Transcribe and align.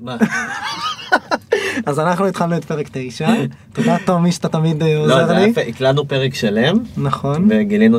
מה? 0.00 0.16
אז 1.86 1.98
אנחנו 1.98 2.26
התחלנו 2.26 2.56
את 2.56 2.64
פרק 2.64 2.88
9, 2.92 3.28
תודה 3.72 3.96
תומי 4.06 4.32
שאתה 4.32 4.48
תמיד 4.48 4.82
אה, 4.82 4.94
לא, 4.94 5.22
עוזר 5.22 5.32
לי. 5.32 5.38
היה 5.38 5.46
יפה, 5.46 5.60
הקלטנו 5.60 6.08
פרק 6.08 6.34
שלם, 6.34 6.76
נכון, 6.96 7.48
וגילינו 7.50 7.98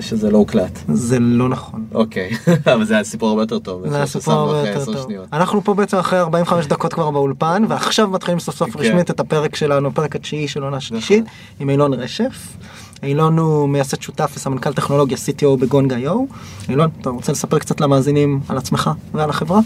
שזה 0.00 0.30
לא 0.30 0.38
הוקלט. 0.38 0.78
זה 0.88 1.18
לא 1.20 1.48
נכון. 1.48 1.84
אוקיי, 1.94 2.30
אבל 2.74 2.84
זה 2.84 2.94
היה 2.94 3.04
סיפור 3.04 3.28
הרבה 3.28 3.42
יותר 3.42 3.58
טוב. 3.58 3.88
זה 3.88 4.02
הסיפור 4.02 4.20
ששמנו 4.22 4.38
הרבה 4.38 4.68
יותר 4.68 4.84
טוב. 4.84 5.10
אנחנו 5.32 5.64
פה 5.64 5.74
בעצם 5.74 5.96
אחרי 5.96 6.18
45 6.18 6.66
דקות 6.66 6.92
כבר 6.92 7.10
באולפן, 7.10 7.62
ועכשיו 7.68 8.08
מתחילים 8.08 8.40
סוף 8.40 8.56
סוף 8.56 8.70
כן. 8.70 8.78
רשמית 8.78 9.10
את 9.10 9.20
הפרק 9.20 9.56
שלנו, 9.56 9.88
הפרק 9.88 10.16
התשיעי 10.16 10.48
של 10.48 10.62
עונה 10.62 10.80
שלישית, 10.80 11.24
נכון. 11.24 11.36
עם 11.60 11.70
אילון 11.70 11.94
רשף. 11.94 12.56
אילון 13.02 13.38
הוא 13.38 13.68
מייסד 13.68 14.02
שותף 14.02 14.32
וסמנכ"ל 14.36 14.72
טכנולוגיה 14.72 15.16
CTO 15.16 15.60
בגונג.io. 15.60 16.34
אילון, 16.68 16.90
אתה 17.00 17.10
רוצה 17.10 17.32
לספר 17.32 17.58
קצת 17.58 17.80
למאזינים 17.80 18.40
על 18.48 18.58
עצמך 18.58 18.90
ועל 19.14 19.30
החברה? 19.30 19.60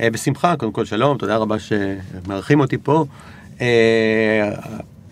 אה, 0.00 0.10
בשמחה, 0.10 0.56
קודם 0.56 0.72
כל 0.72 0.84
שלום, 0.84 1.18
תודה 1.18 1.36
רבה 1.36 1.56
שמארחים 1.58 2.60
אותי 2.60 2.78
פה. 2.78 3.04
אה, 3.60 4.50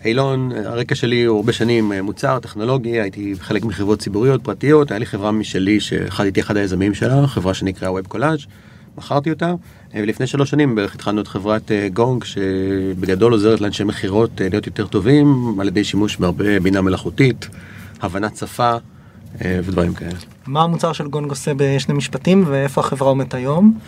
אילון, 0.05 0.51
הרקע 0.51 0.95
שלי 0.95 1.23
הוא 1.23 1.37
הרבה 1.37 1.53
שנים 1.53 1.91
אה, 1.91 2.01
מוצר, 2.01 2.39
טכנולוגי, 2.39 3.01
הייתי 3.01 3.33
חלק 3.39 3.65
מחברות 3.65 3.99
ציבוריות, 3.99 4.43
פרטיות, 4.43 4.91
היה 4.91 4.99
לי 4.99 5.05
חברה 5.05 5.31
משלי 5.31 5.79
שהייתי 5.79 6.39
אחד 6.39 6.57
היזמים 6.57 6.93
שלה, 6.93 7.27
חברה 7.27 7.53
שנקראה 7.53 7.99
Web 7.99 8.13
Collage, 8.13 8.47
מכרתי 8.97 9.29
אותה, 9.29 9.53
אה, 9.95 9.99
ולפני 10.03 10.27
שלוש 10.27 10.49
שנים 10.49 10.75
בערך 10.75 10.95
התחלנו 10.95 11.21
את 11.21 11.27
חברת 11.27 11.71
גונג, 11.93 12.23
שבגדול 12.23 13.31
עוזרת 13.31 13.61
לאנשי 13.61 13.83
מכירות 13.83 14.41
אה, 14.41 14.49
להיות 14.49 14.67
יותר 14.67 14.87
טובים, 14.87 15.57
על 15.59 15.67
ידי 15.67 15.83
שימוש 15.83 16.17
בהרבה 16.17 16.59
בינה 16.59 16.81
מלאכותית, 16.81 17.47
הבנת 18.01 18.37
שפה 18.37 18.75
ודברים 19.39 19.93
כאלה. 19.93 20.17
מה 20.47 20.63
המוצר 20.63 20.93
של 20.93 21.07
גונג 21.07 21.29
עושה 21.29 21.51
בשני 21.57 21.93
משפטים, 21.93 22.43
ואיפה 22.47 22.81
החברה 22.81 23.09
עומדת 23.09 23.33
היום? 23.33 23.79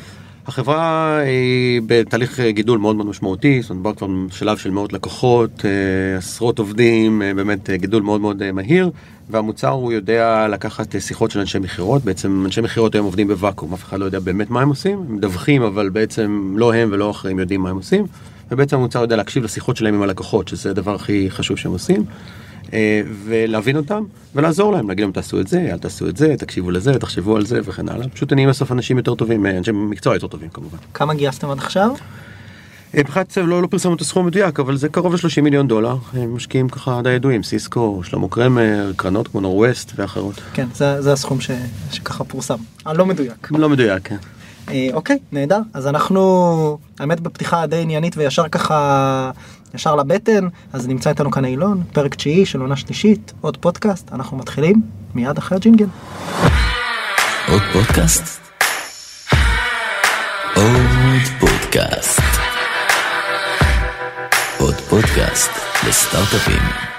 החברה 0.48 1.18
היא 1.18 1.82
בתהליך 1.86 2.40
גידול 2.40 2.78
מאוד 2.80 2.96
מאוד 2.96 3.08
משמעותי, 3.08 3.62
זאת 3.62 3.70
אומרת, 3.70 3.98
כבר 3.98 4.08
שלב 4.32 4.58
של 4.58 4.72
מאות 4.72 4.94
לקוחות, 4.94 5.66
אה, 5.66 6.18
עשרות 6.18 6.60
עובדים, 6.60 7.22
אה, 7.22 7.34
באמת 7.34 7.70
אה, 7.70 7.78
גידול 7.78 8.04
מאוד 8.04 8.22
מאוד 8.22 8.42
אה, 8.42 8.52
מהיר, 8.52 8.92
והמוצר 9.30 9.70
הוא 9.70 9.92
יודע 9.92 10.48
לקחת 10.52 10.96
אה, 10.96 11.00
שיחות 11.00 11.32
של 11.32 11.40
אנשי 11.40 11.60
מכירות, 11.60 12.04
בעצם 12.04 12.44
אנשי 12.46 12.62
מכירות 12.62 12.96
היום 12.96 13.06
עובדים 13.06 13.28
בוואקום, 13.28 13.74
אף 13.74 13.84
אחד 13.84 14.00
לא 14.00 14.06
יודע 14.06 14.20
באמת 14.20 14.50
מה 14.50 14.62
הם 14.62 14.70
עושים, 14.70 14.98
הם 15.10 15.16
מדווחים, 15.16 15.62
אבל 15.62 15.90
בעצם 15.90 16.54
לא 16.58 16.74
הם 16.74 16.90
ולא 16.92 17.12
אחרים 17.12 17.40
יודעים 17.40 17.62
מה 17.62 17.70
הם 17.70 17.76
עושים, 17.76 18.06
ובעצם 18.52 18.76
המוצר 18.76 19.02
יודע 19.02 19.16
להקשיב 19.16 19.44
לשיחות 19.44 19.78
שלהם 19.78 19.94
עם 19.94 20.02
הלקוחות, 20.02 20.48
שזה 20.48 20.70
הדבר 20.70 20.96
הכי 20.96 21.32
חשוב 21.32 21.58
שהם 21.58 21.72
עושים. 21.72 22.06
אה, 22.74 23.02
ולהבין 23.26 23.78
אותם 23.78 24.04
ולעזור 24.36 24.74
להם, 24.74 24.90
להגיד 24.90 25.04
להם 25.04 25.12
תעשו 25.12 25.40
את 25.40 25.48
זה, 25.48 25.68
אל 25.72 25.78
תעשו 25.78 26.10
את 26.10 26.18
זה, 26.18 26.36
תקשיבו 26.38 26.72
לזה, 26.72 27.00
תחשבו 27.00 27.36
על 27.36 27.46
זה 27.46 27.60
וכן 27.64 27.90
הלאה. 27.90 28.10
פשוט 28.10 28.34
נהיים 28.34 28.50
בסוף 28.50 28.72
אנשים 28.72 28.98
יותר 28.98 29.16
טובים, 29.16 29.46
אה, 29.46 29.58
אנשי 29.58 29.72
מקצוע 29.72 30.14
יותר 30.14 30.28
טובים 30.28 30.50
כמובן. 30.50 30.78
כמה 30.94 31.14
גייסתם 31.14 31.50
עד 31.50 31.58
עכשיו? 31.58 31.92
אה, 32.96 33.00
מבחינת 33.00 33.38
לא, 33.38 33.62
לא 33.62 33.68
פרסמנו 33.68 33.96
את 33.96 34.02
הסכום 34.02 34.24
המדויק, 34.26 34.60
אבל 34.60 34.78
זה 34.78 34.90
קרוב 34.90 35.14
ל-30 35.14 35.42
מיליון 35.42 35.68
דולר. 35.68 35.98
הם 36.14 36.36
משקיעים 36.36 36.70
ככה 36.70 37.02
די 37.04 37.10
ידועים, 37.10 37.44
סיסקו, 37.44 38.02
שלמה 38.04 38.28
קרמר, 38.30 38.92
קרנות 38.96 39.28
כמו 39.28 39.42
נורווסט 39.42 39.92
ואחרות. 39.96 40.42
כן, 40.54 40.68
זה, 40.74 41.02
זה 41.02 41.14
הסכום 41.14 41.42
ש, 41.42 41.52
שככה 41.92 42.24
פורסם. 42.24 42.58
הלא 42.86 43.06
מדויק. 43.06 43.52
לא 43.52 43.70
מדויק, 43.70 44.08
כן. 44.08 44.18
אה, 44.70 44.88
אוקיי, 44.94 45.20
נהדר. 45.32 45.60
אז 45.74 45.88
אנחנו, 45.88 46.78
האמת 47.00 47.20
בפתיחה 47.20 47.66
די 47.66 47.82
עניינית 47.82 48.18
וישר 48.18 48.50
ככה, 48.50 49.32
ישר 49.74 49.96
לבטן, 49.96 50.48
אז 50.74 50.88
נמצא 50.88 51.10
איתנו 51.10 51.32
כאן 51.32 51.46
אילון, 51.46 51.84
פרק 51.94 52.16
תשיעי 52.16 52.46
של 52.46 52.62
עונה 52.62 52.76
שלישית, 52.76 53.34
עוד 53.42 53.58
פודקאסט, 53.58 54.14
אנחנו 54.14 54.38
מתחילים 54.38 54.82
מיד 55.16 55.38
אחרי 55.38 55.56
הג'ינגל. 55.58 55.88
עוד 57.48 57.62
פודקאסט? 57.74 58.40
עוד 60.56 61.22
פודקאסט. 61.40 62.22
עוד 64.60 64.76
פודקאסט 64.76 65.52
לסטארט-אפים. 65.88 66.93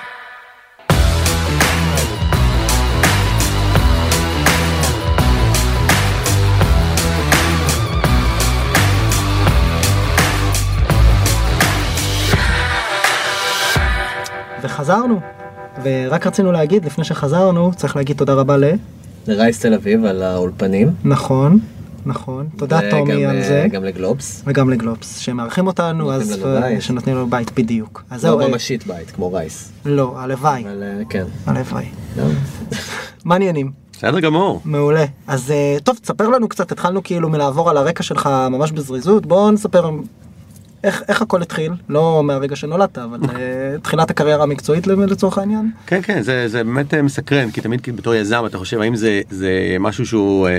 וחזרנו. 14.84 15.20
ורק 15.82 16.26
רצינו 16.26 16.52
להגיד, 16.52 16.84
לפני 16.84 17.04
שחזרנו, 17.04 17.70
צריך 17.76 17.96
להגיד 17.96 18.16
תודה 18.16 18.34
רבה 18.34 18.56
ל... 18.56 18.64
לרייס 19.26 19.60
תל 19.60 19.74
אביב 19.74 20.04
על 20.04 20.22
האולפנים. 20.22 20.90
נכון, 21.04 21.58
נכון. 22.06 22.48
תודה 22.56 22.78
וגם, 22.78 22.90
תומי 22.90 23.26
על 23.26 23.36
אה, 23.36 23.42
זה. 23.42 23.66
גם 23.70 23.84
לגלובס. 23.84 24.42
וגם 24.46 24.70
לגלובס, 24.70 25.18
שמארחים 25.18 25.66
אותנו, 25.66 26.12
אז 26.12 26.42
בית. 26.42 26.82
שנותנים 26.82 27.16
לנו 27.16 27.26
בית 27.26 27.52
בדיוק. 27.54 28.04
אז 28.10 28.24
לא 28.24 28.30
זהו, 28.30 28.40
אה, 28.40 28.48
ממשית 28.48 28.86
בית, 28.86 29.10
כמו 29.10 29.32
רייס. 29.32 29.72
לא, 29.84 30.14
הלוואי, 30.18 30.64
אבל 30.64 30.82
אה, 30.82 31.02
כן. 31.08 31.24
הלוואי. 31.46 31.86
לא. 32.16 32.24
מה 33.24 33.34
העניינים? 33.34 33.70
בסדר 33.92 34.20
גמור. 34.20 34.60
מעולה. 34.64 35.04
אז 35.26 35.50
אה, 35.50 35.76
טוב, 35.84 35.98
תספר 36.02 36.28
לנו 36.28 36.48
קצת, 36.48 36.72
התחלנו 36.72 37.02
כאילו 37.02 37.28
מלעבור 37.28 37.70
על 37.70 37.76
הרקע 37.76 38.02
שלך 38.02 38.30
ממש 38.50 38.72
בזריזות, 38.72 39.26
בוא 39.26 39.50
נספר 39.50 39.90
איך, 40.84 41.02
איך 41.08 41.22
הכל 41.22 41.42
התחיל, 41.42 41.72
לא 41.88 42.22
מהרגע 42.24 42.56
שנולדת, 42.56 42.98
אבל 42.98 43.18
אה, 43.28 43.78
תחילת 43.82 44.10
הקריירה 44.10 44.42
המקצועית 44.42 44.86
לצורך 44.86 45.38
העניין. 45.38 45.70
כן, 45.86 46.00
כן, 46.02 46.22
זה, 46.22 46.48
זה 46.48 46.64
באמת 46.64 46.94
אה, 46.94 47.02
מסקרן, 47.02 47.50
כי 47.50 47.60
תמיד 47.60 47.80
כאילו 47.80 47.96
בתור 47.96 48.14
יזם 48.14 48.42
אתה 48.46 48.58
חושב 48.58 48.80
האם 48.80 48.96
זה, 48.96 49.20
זה 49.30 49.76
משהו 49.80 50.06
שהוא, 50.06 50.48
אה, 50.48 50.52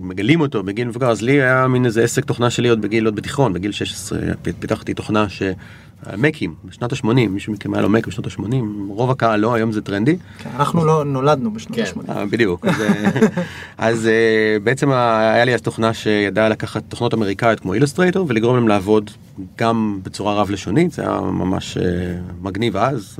מגלים 0.00 0.40
אותו 0.40 0.62
בגיל 0.62 0.88
מבוגר, 0.88 1.10
אז 1.10 1.22
לי 1.22 1.32
היה 1.32 1.66
מין 1.68 1.86
איזה 1.86 2.02
עסק 2.04 2.24
תוכנה 2.24 2.50
שלי 2.50 2.68
עוד 2.68 2.80
בגיל, 2.82 3.04
עוד 3.04 3.16
בתיכון, 3.16 3.52
בגיל 3.52 3.72
16 3.72 4.18
פ- 4.42 4.48
פיתחתי 4.60 4.94
תוכנה 4.94 5.28
ש... 5.28 5.42
מקים, 6.18 6.54
בשנות 6.64 6.92
ה-80, 6.92 7.06
מישהו 7.30 7.52
מכם 7.52 7.74
היה 7.74 7.82
לו 7.82 7.88
מק 7.88 8.06
בשנות 8.06 8.26
ה-80, 8.26 8.54
רוב 8.88 9.10
הקהל 9.10 9.40
לא, 9.40 9.54
היום 9.54 9.72
זה 9.72 9.82
טרנדי. 9.82 10.16
כן, 10.38 10.50
אנחנו 10.56 10.84
לא 10.84 11.04
נולדנו 11.04 11.52
בשנות 11.52 11.76
כן. 11.76 11.84
ה-80. 12.08 12.12
אה, 12.12 12.26
בדיוק. 12.26 12.66
אז, 12.66 12.80
אה, 12.80 13.20
אז 13.78 14.06
אה, 14.06 14.56
בעצם 14.62 14.90
היה 14.90 15.44
לי 15.44 15.54
אז 15.54 15.62
תוכנה 15.62 15.94
שידעה 15.94 16.48
לקחת 16.48 16.82
תוכנות 16.88 17.14
אמריקאיות 17.14 17.60
כמו 17.60 17.74
אילוסטרייטור 17.74 18.26
ולגרום 18.28 18.56
להם 18.56 18.68
לעבוד 18.68 19.10
גם 19.58 20.00
בצורה 20.02 20.34
רב 20.34 20.50
לשונית, 20.50 20.92
זה 20.92 21.02
היה 21.02 21.20
ממש 21.20 21.78
מגניב 22.42 22.76
אז, 22.76 23.16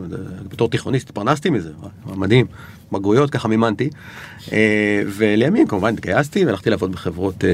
בתור 0.48 0.68
תיכוניסט 0.68 1.08
התפרנסתי 1.08 1.50
מזה, 1.50 1.70
היה 2.06 2.16
מדהים, 2.16 2.46
בגרויות 2.92 3.30
ככה 3.30 3.48
מימנתי. 3.48 3.90
ולימים 5.06 5.66
כמובן 5.66 5.94
התגייסתי 5.94 6.44
והלכתי 6.44 6.70
לעבוד 6.70 6.92
בחברות 6.92 7.44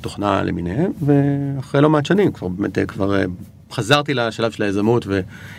תוכנה 0.00 0.42
למיניהן, 0.42 0.92
ואחרי 1.06 1.80
לא 1.80 1.90
מעט 1.90 2.06
שנים 2.06 2.32
כבר 2.32 2.48
באמת 2.48 2.78
כבר 2.88 3.24
חזרתי 3.72 4.14
לשלב 4.14 4.50
של 4.50 4.62
היזמות 4.62 5.06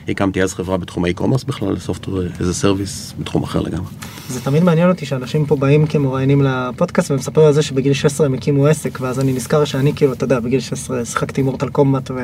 והקמתי 0.07 0.43
אז 0.43 0.53
חברה 0.53 0.77
בתחום 0.77 1.05
האי-קומרס 1.05 1.43
בכלל, 1.43 1.75
as 1.75 2.41
a 2.41 2.63
service 2.63 3.19
בתחום 3.19 3.43
אחר 3.43 3.61
לגמרי. 3.61 3.91
זה 4.29 4.41
תמיד 4.41 4.63
מעניין 4.63 4.89
אותי 4.89 5.05
שאנשים 5.05 5.45
פה 5.45 5.55
באים 5.55 5.87
כמרואיינים 5.87 6.41
לפודקאסט 6.41 7.11
ומספרים 7.11 7.47
על 7.47 7.53
זה 7.53 7.61
שבגיל 7.61 7.93
16 7.93 8.25
הם 8.25 8.33
הקימו 8.33 8.67
עסק, 8.67 9.01
ואז 9.01 9.19
אני 9.19 9.33
נזכר 9.33 9.65
שאני 9.65 9.93
כאילו, 9.95 10.13
אתה 10.13 10.23
יודע, 10.23 10.39
בגיל 10.39 10.59
16 10.59 11.05
שיחקתי 11.05 11.41
מורטל 11.41 11.69
קומבט 11.69 12.11
ו... 12.11 12.15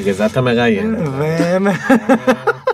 בגלל 0.00 0.14
זה 0.14 0.26
אתה 0.26 0.40
מראיין. 0.40 0.96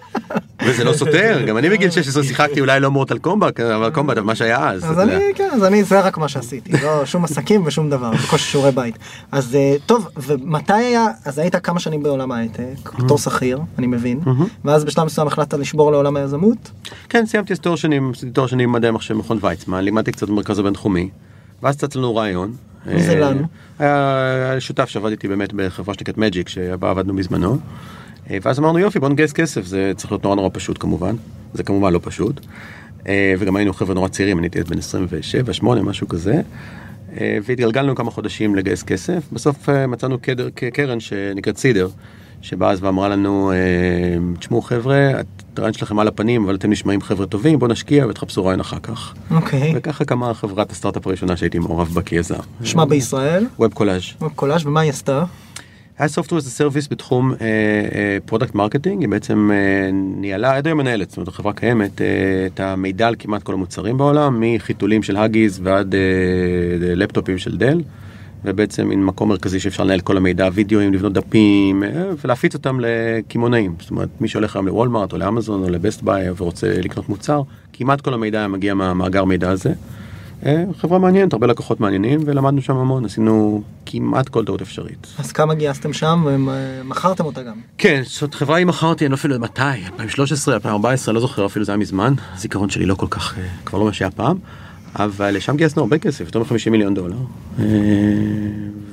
וזה 0.66 0.84
לא 0.84 0.92
סותר, 0.92 1.42
גם 1.46 1.58
אני 1.58 1.70
בגיל 1.70 1.90
16 1.90 2.24
שיחקתי 2.24 2.60
אולי 2.60 2.80
לא 2.80 2.90
מורטל 2.90 3.18
קומבט, 3.18 3.60
אבל 3.60 3.90
קומבט, 3.90 4.16
אבל 4.16 4.26
מה 4.26 4.34
שהיה 4.34 4.70
אז. 4.70 4.84
אז. 4.84 4.98
אני, 4.98 5.14
כן, 5.34 5.48
אז 5.52 5.64
אני, 5.64 5.84
זה 5.84 6.00
רק 6.00 6.18
מה 6.18 6.28
שעשיתי, 6.28 6.72
לא 6.82 7.06
שום 7.06 7.24
עסקים 7.24 7.62
ושום 7.66 7.90
דבר, 7.90 8.10
בקושי 8.10 8.50
שיעורי 8.50 8.72
בית. 8.72 8.98
אז 9.32 9.54
אה, 9.54 9.74
טוב, 9.86 10.08
ומתי 10.16 10.72
היה, 10.72 11.06
אז 11.24 11.38
היית 11.38 11.56
כמה 11.56 11.80
שנים 11.80 12.02
בעולם 12.02 12.32
ההייטק, 12.32 12.92
בתור 12.98 13.18
שכיר, 13.18 13.58
אני 13.78 13.86
מבין, 13.86 14.20
ואז 14.64 14.84
בשלב 14.84 15.04
מסוים 15.04 15.26
החלטת 15.26 15.54
לשבור 15.58 15.92
לעולם 15.92 16.16
היזמות? 16.16 16.70
כן, 17.08 17.26
סיימתי 17.26 17.56
תואר 17.56 17.76
שני, 17.76 18.00
עשיתי 18.12 18.32
תואר 18.32 18.46
שני 18.46 18.66
במדעי 18.66 18.88
המחשב 18.88 19.14
במכון 19.14 19.38
ויצמן, 19.40 19.84
לימדתי 19.84 20.12
קצת 20.12 20.28
במרכז 20.28 20.58
הבינתחומי, 20.58 21.08
ואז 21.62 21.76
צץ 21.76 21.96
לנו 21.96 22.16
רעיון. 22.16 22.52
מי 22.86 23.02
זה 23.02 23.12
אה, 23.12 23.20
לנו? 23.20 23.42
היה 23.78 24.56
שותף 24.58 24.88
שעבד 24.88 25.10
איתי 25.10 25.28
באמת 25.28 25.52
בחברה 25.52 25.94
שנקראת 25.94 26.18
מג'יק, 26.18 26.48
שבה 26.48 26.90
עבדנו 26.90 27.16
בזמנו. 27.16 27.58
אה, 28.30 28.38
ואז 28.42 28.58
אמרנו 28.58 28.78
יופי 28.78 28.98
בוא 28.98 29.08
נגייס 29.08 29.32
כסף, 29.32 29.64
זה 29.64 29.92
צריך 29.96 30.12
להיות 30.12 30.24
נורא 30.24 30.36
נורא 30.36 30.48
פשוט 30.52 30.76
כמובן, 30.80 31.16
זה 31.54 31.62
כמובן 31.62 31.92
לא 31.92 32.00
פשוט. 32.02 32.40
אה, 33.08 33.34
וגם 33.38 33.56
היינו 33.56 33.72
חבר'ה 33.72 33.94
נורא 33.94 34.08
צעירים, 34.08 34.38
אני 34.38 34.46
הייתי 34.46 34.70
בן 34.70 34.78
27, 34.78 35.52
8, 35.52 35.82
משהו 35.82 36.08
כזה. 36.08 36.40
אה, 37.20 37.38
והתגלגלנו 37.44 37.94
כמה 37.94 38.10
חודשים 38.10 38.54
לגייס 38.54 38.82
כסף, 38.82 39.22
בסוף 39.32 39.68
מצאנו 39.88 40.18
קדר, 40.18 40.48
קרן 40.72 41.00
שנקראת 41.00 41.58
סידר, 41.58 41.88
שבאה 42.42 42.70
אז 42.70 42.82
ואמרה 42.82 43.08
לנו, 43.08 43.52
תשמעו 44.38 44.62
חבר'ה, 44.62 45.10
הרעיון 45.56 45.72
שלכם 45.72 45.98
על 45.98 46.08
הפנים, 46.08 46.44
אבל 46.44 46.54
אתם 46.54 46.70
נשמעים 46.70 47.00
חבר'ה 47.00 47.26
טובים, 47.26 47.58
בואו 47.58 47.70
נשקיע 47.70 48.06
ותחפשו 48.06 48.44
רעיון 48.44 48.60
אחר 48.60 48.78
כך. 48.82 49.14
אוקיי. 49.30 49.72
וככה 49.76 50.04
קמה 50.04 50.34
חברת 50.34 50.70
הסטארט-אפ 50.70 51.06
הראשונה 51.06 51.36
שהייתי 51.36 51.58
מעורב 51.58 51.88
בה 51.88 52.02
כיזם. 52.02 52.34
שמה 52.64 52.84
בישראל? 52.84 53.46
WebCollage. 53.58 54.02
קולאז' 54.34 54.66
ומה 54.66 54.80
היא 54.80 54.90
עשתה? 54.90 55.24
Software 56.06 56.38
as 56.38 56.46
a 56.46 56.60
Service 56.60 56.90
בתחום 56.90 57.32
product 58.26 58.54
marketing, 58.54 59.00
היא 59.00 59.08
בעצם 59.08 59.50
אה, 59.52 59.90
ניהלה, 59.92 60.56
עד 60.56 60.66
היום 60.66 60.78
מנהלת, 60.78 61.08
זאת 61.08 61.16
אומרת 61.16 61.28
החברה 61.28 61.52
קיימת, 61.52 62.00
אה, 62.00 62.06
את 62.46 62.60
המידע 62.60 63.08
על 63.08 63.14
כמעט 63.18 63.42
כל 63.42 63.52
המוצרים 63.52 63.98
בעולם, 63.98 64.40
מחיתולים 64.40 65.02
של 65.02 65.16
Huggies 65.16 65.60
ועד 65.62 65.94
אה, 65.94 66.00
לפטופים 66.80 67.38
של 67.38 67.56
Dell, 67.56 67.80
ובעצם 68.44 68.88
מין 68.88 69.04
מקום 69.04 69.28
מרכזי 69.28 69.60
שאפשר 69.60 69.84
לנהל 69.84 70.00
כל 70.00 70.16
המידע, 70.16 70.48
וידאוים, 70.52 70.94
לבנות 70.94 71.12
דפים, 71.12 71.82
אה, 71.82 72.04
ולהפיץ 72.24 72.54
אותם 72.54 72.78
לקמעונאים. 72.80 73.74
זאת 73.80 73.90
אומרת, 73.90 74.08
מי 74.20 74.28
שהולך 74.28 74.56
היום 74.56 74.66
ל 74.66 74.72
Walmart 74.72 75.12
או 75.12 75.18
לאמזון 75.18 75.62
או 75.64 75.70
ל 75.70 75.77
Best 75.77 76.02
Buy 76.02 76.30
ורוצה 76.36 76.66
לקנות 76.82 77.08
מוצר, 77.08 77.42
כמעט 77.72 78.00
כל 78.00 78.14
המידע 78.14 78.46
מגיע 78.46 78.74
מהמאגר 78.74 79.24
מידע 79.24 79.50
הזה. 79.50 79.72
אה, 80.46 80.64
חברה 80.78 80.98
מעניינת, 80.98 81.32
הרבה 81.32 81.46
לקוחות 81.46 81.80
מעניינים, 81.80 82.20
ולמדנו 82.26 82.62
שם 82.62 82.76
המון, 82.76 83.04
עשינו 83.04 83.62
כמעט 83.86 84.28
כל 84.28 84.44
טעות 84.44 84.62
אפשרית. 84.62 85.06
אז 85.18 85.32
כמה 85.32 85.54
גייסתם 85.54 85.92
שם 85.92 86.24
ומכרתם 86.26 87.24
אותה 87.24 87.42
גם? 87.42 87.54
כן, 87.78 88.02
זאת 88.04 88.34
חברה 88.34 88.56
היא 88.56 88.66
מכרתי, 88.66 89.04
אני 89.04 89.10
לא 89.10 89.14
אפילו 89.14 89.38
מתי, 89.38 89.62
2013, 89.62 90.54
2014, 90.54 91.14
לא 91.14 91.20
זוכר 91.20 91.46
אפילו, 91.46 91.64
זה 91.64 91.72
היה 91.72 91.76
מזמן, 91.76 92.14
הזיכרון 92.34 92.70
שלי 92.70 92.86
לא 92.86 92.94
כל 92.94 93.06
כך, 93.10 93.38
אה, 93.38 93.44
כבר 93.64 93.78
לא 93.78 93.84
מה 93.84 93.92
שהיה 93.92 94.10
פעם, 94.10 94.38
אבל 94.96 95.40
שם 95.40 95.56
גייסנו 95.56 95.82
הרבה 95.82 95.98
כסף, 95.98 96.24
יותר 96.24 96.38
מ-50 96.38 96.70
מיליון 96.70 96.94
דולר, 96.94 97.16
אה, 97.58 97.64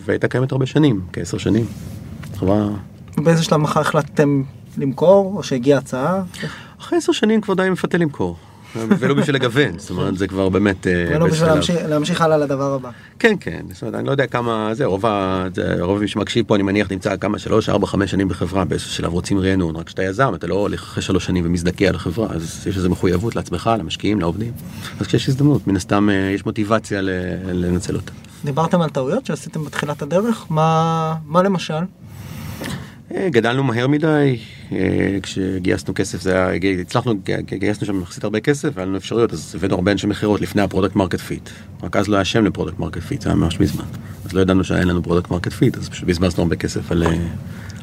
והייתה 0.05 0.27
קיימת 0.27 0.51
הרבה 0.51 0.65
שנים, 0.65 1.01
כעשר 1.13 1.37
שנים. 1.37 1.65
חברה... 2.35 2.67
באיזה 3.17 3.43
שלב 3.43 3.57
מחר 3.57 3.79
החלטתם 3.79 4.43
למכור, 4.77 5.33
או 5.37 5.43
שהגיעה 5.43 5.79
הצעה? 5.79 6.21
אחרי 6.81 6.97
עשר 6.97 7.11
שנים 7.11 7.41
כבר 7.41 7.53
די 7.53 7.69
מפתה 7.69 7.97
למכור. 7.97 8.37
ולא 8.75 9.13
בשביל 9.13 9.35
לגוון, 9.35 9.79
זאת 9.79 9.89
אומרת 9.89 10.17
זה 10.17 10.27
כבר 10.27 10.49
באמת... 10.49 10.87
אה, 10.87 11.05
ולא 11.15 11.27
בשביל. 11.27 11.49
להמשיך- 11.87 12.21
הלאה 12.21 12.37
לדבר 12.37 12.73
הבא. 12.73 12.89
כן 13.19 13.35
כן, 13.39 13.61
זאת 13.73 13.81
אומרת, 13.81 13.95
אני 13.95 14.05
לא 14.07 14.11
יודע 14.11 14.27
כמה 14.27 14.69
זה, 14.73 14.85
רוב, 14.85 15.05
מי 16.01 16.07
שמקשיב 16.07 16.45
פה 16.47 16.55
אני 16.55 16.63
מניח 16.63 16.91
נמצא 16.91 17.17
כמה 17.17 17.39
שלוש, 17.39 17.69
ארבע, 17.69 17.87
חמש 17.87 18.11
שנים 18.11 18.27
בחברה 18.27 18.65
באיזשהו 18.65 18.91
שלב 18.91 19.11
רוצים 19.11 19.39
רענון, 19.39 19.75
רק 19.75 19.85
כשאתה 19.87 20.03
יזם 20.03 20.31
אתה 20.35 20.47
לא 20.47 20.55
הולך 20.55 20.81
אחרי 20.83 21.03
שלוש 21.03 21.25
שנים 21.25 21.43
ומזדכה 21.45 21.85
על 21.85 21.95
החברה, 21.95 22.27
אז 22.31 22.67
יש 22.69 22.77
איזו 22.77 22.89
מחויבות 22.89 23.35
לעצמך, 23.35 23.69
למשקיעים, 23.79 24.19
לעובדים, 24.19 24.51
אז 24.99 25.07
כשיש 25.07 25.29
הזדמנות, 25.29 25.67
מן 25.67 25.75
הסתם 25.75 26.09
אה, 26.09 26.15
יש 26.15 26.45
מוטיבציה 26.45 27.01
לנצל 27.53 27.95
אותה. 27.95 28.11
דיברתם 28.45 28.81
על 28.81 28.89
טעויות 28.89 29.25
שעשיתם 29.25 29.65
בתחילת 29.65 30.01
הדרך? 30.01 30.45
מה, 30.49 31.15
מה 31.25 31.43
למשל? 31.43 31.73
אה, 33.15 33.29
גדלנו 33.29 33.63
מהר 33.63 33.87
מדי, 33.87 34.37
אה, 34.71 35.17
כשגייסנו 35.23 35.93
כסף 35.93 36.21
זה 36.21 36.47
היה, 36.47 36.59
הצלחנו, 36.81 37.13
גייסנו 37.45 37.87
שם 37.87 38.01
יחסית 38.01 38.23
הרבה 38.23 38.39
כסף 38.39 38.69
והיה 38.73 38.85
לנו 38.85 38.97
אפשרויות, 38.97 39.33
אז 39.33 39.55
הבאנו 39.55 39.75
הרבה 39.75 39.91
אנשי 39.91 40.07
מכירות 40.07 40.41
לפני 40.41 40.61
ה 40.61 40.65
product 40.66 40.95
market 40.95 41.19
fit. 41.19 41.49
רק 41.83 41.95
אז 41.95 42.07
לא 42.07 42.15
היה 42.15 42.25
שם 42.25 42.45
ל 42.45 42.50
product 42.50 42.79
market 42.79 43.01
fit, 43.01 43.21
זה 43.21 43.29
היה 43.29 43.35
ממש 43.35 43.59
מזמן. 43.59 43.85
אז 44.25 44.33
לא 44.33 44.41
ידענו 44.41 44.63
שאין 44.63 44.87
לנו 44.87 45.03
product 45.03 45.31
market 45.31 45.53
fit, 45.53 45.77
אז 45.77 45.89
פשוט 45.89 46.07
בזבזנו 46.07 46.43
הרבה 46.43 46.55
כסף 46.55 46.91
על, 46.91 47.03
אה, 47.03 47.17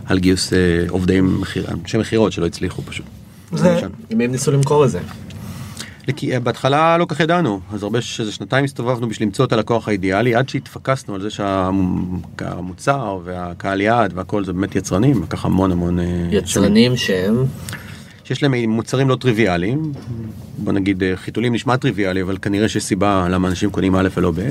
על 0.06 0.18
גיוס 0.18 0.52
עובדי 0.88 1.20
מכירה, 1.20 1.72
אנשי 1.82 1.98
מכירות 1.98 2.32
שלא 2.32 2.46
הצליחו 2.46 2.82
פשוט. 2.82 3.06
זה, 3.52 3.78
מי 4.10 4.24
הם 4.24 4.32
ניסו 4.32 4.50
למכור 4.52 4.84
את 4.84 4.90
זה? 4.90 5.00
כי 6.12 6.34
אה, 6.34 6.40
בהתחלה 6.40 6.98
לא 6.98 7.06
כך 7.08 7.20
ידענו, 7.20 7.60
אז 7.72 7.82
הרבה, 7.82 7.98
איזה 8.18 8.32
שנתיים 8.32 8.64
הסתובבנו 8.64 9.08
בשביל 9.08 9.26
למצוא 9.28 9.44
את 9.44 9.52
הלקוח 9.52 9.88
האידיאלי, 9.88 10.34
עד 10.34 10.48
שהתפקסנו 10.48 11.14
על 11.14 11.20
זה 11.20 11.28
שהמוצר 11.30 13.18
והקהל 13.24 13.80
יעד 13.80 14.12
והכל 14.16 14.44
זה 14.44 14.52
באמת 14.52 14.76
יצרנים, 14.76 15.22
לקח 15.22 15.44
המון 15.44 15.72
המון... 15.72 15.98
אה. 15.98 16.04
יצרנים 16.30 16.96
שהם... 16.96 17.44
שיש 18.24 18.42
להם 18.42 18.54
מוצרים 18.54 19.08
לא 19.08 19.16
טריוויאליים, 19.16 19.92
בוא 20.58 20.72
נגיד 20.72 21.02
אה, 21.02 21.16
חיתולים 21.16 21.54
נשמע 21.54 21.76
טריוויאלי, 21.76 22.22
אבל 22.22 22.38
כנראה 22.42 22.68
שיש 22.68 22.84
סיבה 22.84 23.28
למה 23.30 23.48
אנשים 23.48 23.70
קונים 23.70 23.96
א' 23.96 24.08
ולא 24.16 24.30
ב', 24.30 24.50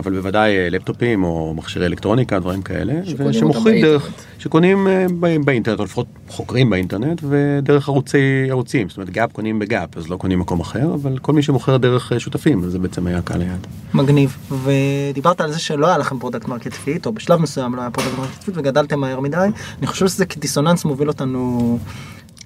אבל 0.00 0.12
בוודאי 0.12 0.56
אה, 0.56 0.70
לפטופים 0.70 1.24
או 1.24 1.54
מכשירי 1.56 1.86
אלקטרוניקה, 1.86 2.38
דברים 2.38 2.62
כאלה, 2.62 2.92
ושמוכרים 3.16 3.82
דרך. 3.82 4.10
שקונים 4.38 4.88
אה, 4.88 5.06
באינטרנט, 5.44 5.78
או 5.78 5.84
לפחות 5.84 6.06
חוקרים 6.28 6.70
באינטרנט, 6.70 7.22
ודרך 7.28 7.88
ערוצי 7.88 8.46
ערוצים, 8.50 8.88
זאת 8.88 8.96
אומרת 8.96 9.10
Gap 9.10 9.32
קונים 9.32 9.58
ב 9.58 9.66
Gap, 9.66 9.96
אז 9.96 10.08
לא 10.08 10.16
קונים 10.16 10.38
מקום 10.38 10.60
אחר, 10.60 10.94
אבל 10.94 11.18
כל 11.18 11.32
מי 11.32 11.42
שמוכר 11.42 11.76
דרך 11.76 12.12
אה, 12.12 12.20
שותפים, 12.20 12.70
זה 12.70 12.78
בעצם 12.78 13.06
היה 13.06 13.22
קהל 13.22 13.40
היעד. 13.40 13.66
מגניב. 13.94 14.36
ודיברת 14.64 15.40
על 15.40 15.52
זה 15.52 15.58
שלא 15.58 15.86
היה 15.86 15.98
לכם 15.98 16.18
product 16.18 16.48
market 16.48 16.72
fit, 16.72 17.06
או 17.06 17.12
בשלב 17.12 17.40
מסוים 17.40 17.74
לא 17.74 17.80
היה 17.80 17.90
product 17.90 18.18
market 18.18 18.42
fit, 18.42 18.56
וגדלתם 18.56 19.00
מהר 19.00 19.20
מדי. 19.20 19.46
אני 19.78 19.86
חושב 19.86 20.08
שזה 20.08 20.26
כדיסוננס 20.26 20.84
מוביל 20.84 21.08
אותנו 21.08 21.78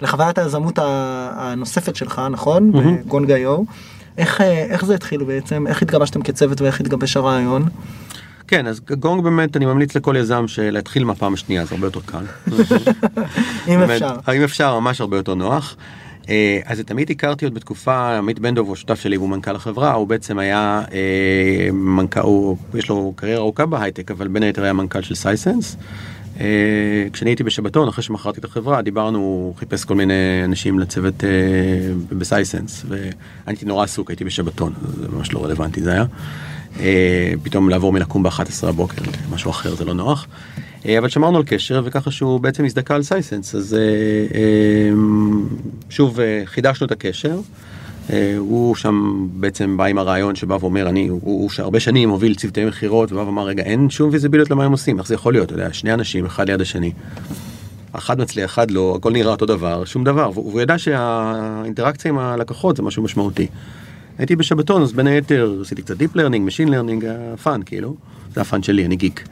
לחוויית 0.01 0.37
היזמות 0.37 0.79
הנוספת 0.81 1.95
שלך, 1.95 2.21
נכון? 2.31 2.71
מהמם. 2.73 2.97
בגונגה 3.05 3.37
יו. 3.37 3.63
איך, 4.17 4.41
אה, 4.41 4.65
איך 4.65 4.85
זה 4.85 4.95
התחיל 4.95 5.23
בעצם? 5.23 5.67
איך 5.67 5.81
התגבשתם 5.81 6.21
כצוות 6.21 6.61
ואיך 6.61 6.81
התגבש 6.81 7.17
הרעיון? 7.17 7.69
כן, 8.47 8.67
אז 8.67 8.81
גונג 8.99 9.23
באמת, 9.23 9.57
אני 9.57 9.65
ממליץ 9.65 9.95
לכל 9.95 10.15
יזם 10.19 10.47
שלהתחיל 10.47 11.03
מהפעם 11.03 11.33
השנייה, 11.33 11.65
זה 11.65 11.75
הרבה 11.75 11.87
יותר 11.87 11.99
קל. 12.05 12.25
אם 13.67 13.79
באמת, 13.79 13.89
אפשר. 13.89 14.15
אם 14.35 14.43
אפשר, 14.43 14.79
ממש 14.79 15.01
הרבה 15.01 15.17
יותר 15.17 15.35
נוח. 15.35 15.75
אה, 16.29 16.59
אז 16.65 16.79
את 16.79 16.91
עמית 16.91 17.09
הכרתי 17.09 17.45
עוד 17.45 17.53
בתקופה, 17.53 18.17
עמית 18.17 18.39
בן 18.39 18.55
דב 18.55 18.61
הוא 18.61 18.75
שותף 18.75 18.99
שלי 18.99 19.17
והוא 19.17 19.29
מנכ"ל 19.29 19.55
החברה, 19.55 19.93
הוא 19.93 20.07
בעצם 20.07 20.39
היה 20.39 20.81
אה, 20.91 21.71
מנכ"ל, 21.73 22.19
יש 22.73 22.89
לו 22.89 23.13
קריירה 23.15 23.39
ארוכה 23.39 23.65
בהייטק, 23.65 24.11
אבל 24.11 24.27
בין 24.27 24.43
היתר 24.43 24.63
היה 24.63 24.73
מנכ"ל 24.73 25.01
של 25.01 25.15
Sisense. 25.15 25.77
אה, 26.39 27.07
כשאני 27.13 27.29
הייתי 27.29 27.43
בשבתון, 27.43 27.87
אחרי 27.87 28.03
שמכרתי 28.03 28.39
את 28.39 28.45
החברה, 28.45 28.81
דיברנו, 28.81 29.17
הוא 29.17 29.55
חיפש 29.55 29.85
כל 29.85 29.95
מיני 29.95 30.41
אנשים 30.43 30.79
לצוות 30.79 31.23
אה, 31.23 31.29
ב 32.17 32.25
Sisense, 32.25 32.85
ואני 32.87 33.11
הייתי 33.45 33.65
נורא 33.65 33.83
עסוק, 33.83 34.09
הייתי 34.09 34.23
בשבתון, 34.23 34.73
זה 35.01 35.07
ממש 35.09 35.33
לא 35.33 35.45
רלוונטי 35.45 35.81
זה 35.81 35.91
היה. 35.91 36.05
אה, 36.79 37.33
פתאום 37.43 37.69
לעבור 37.69 37.93
מלקום 37.93 38.23
ב-11 38.23 38.67
הבוקר 38.67 39.01
משהו 39.31 39.51
אחר 39.51 39.75
זה 39.75 39.85
לא 39.85 39.93
נוח. 39.93 40.27
אבל 40.99 41.09
שמרנו 41.09 41.37
על 41.37 41.43
קשר 41.45 41.81
וככה 41.85 42.11
שהוא 42.11 42.39
בעצם 42.39 42.65
הזדכה 42.65 42.95
על 42.95 43.03
Sisense 43.03 43.55
אז 43.55 43.77
שוב 45.89 46.19
חידשנו 46.45 46.85
את 46.87 46.91
הקשר. 46.91 47.39
אה, 48.13 48.35
הוא 48.37 48.75
שם 48.75 49.27
בעצם 49.31 49.77
בא 49.77 49.85
עם 49.85 49.97
הרעיון 49.97 50.35
שבא 50.35 50.57
ואומר 50.59 50.89
אני 50.89 51.07
הוא, 51.07 51.19
הוא 51.23 51.49
שהרבה 51.49 51.79
שנים 51.79 52.09
הוביל 52.09 52.35
צוותי 52.35 52.65
מכירות 52.65 53.11
ובא 53.11 53.21
ואמר 53.21 53.45
רגע 53.45 53.63
אין 53.63 53.89
שום 53.89 54.09
ויזיביליות 54.11 54.49
למה 54.49 54.65
הם 54.65 54.71
עושים 54.71 54.99
איך 54.99 55.07
זה 55.07 55.13
יכול 55.13 55.33
להיות 55.33 55.45
אתה 55.45 55.53
יודע 55.53 55.73
שני 55.73 55.93
אנשים 55.93 56.25
אחד 56.25 56.49
ליד 56.49 56.61
השני. 56.61 56.91
אחד 57.91 58.19
מצליח 58.19 58.53
אחד 58.53 58.71
לא 58.71 58.93
הכל 58.97 59.11
נראה 59.11 59.31
אותו 59.31 59.45
דבר 59.45 59.85
שום 59.85 60.03
דבר 60.03 60.31
והוא 60.33 60.61
ידע 60.61 60.77
שהאינטראקציה 60.77 62.11
עם 62.11 62.17
הלקוחות 62.17 62.77
זה 62.77 62.83
משהו 62.83 63.03
משמעותי. 63.03 63.47
הייתי 64.17 64.35
בשבתון 64.35 64.81
אז 64.81 64.93
בין 64.93 65.07
היתר 65.07 65.57
עשיתי 65.61 65.81
קצת 65.81 65.97
deep 65.97 66.15
learning, 66.15 66.47
machine 66.47 66.69
learning, 66.69 67.05
fun 67.43 67.61
כאילו, 67.65 67.95
זה 68.35 68.41
ה 68.41 68.46
fun 68.46 68.63
שלי, 68.63 68.85
אני 68.85 68.95
גיק. 68.95 69.27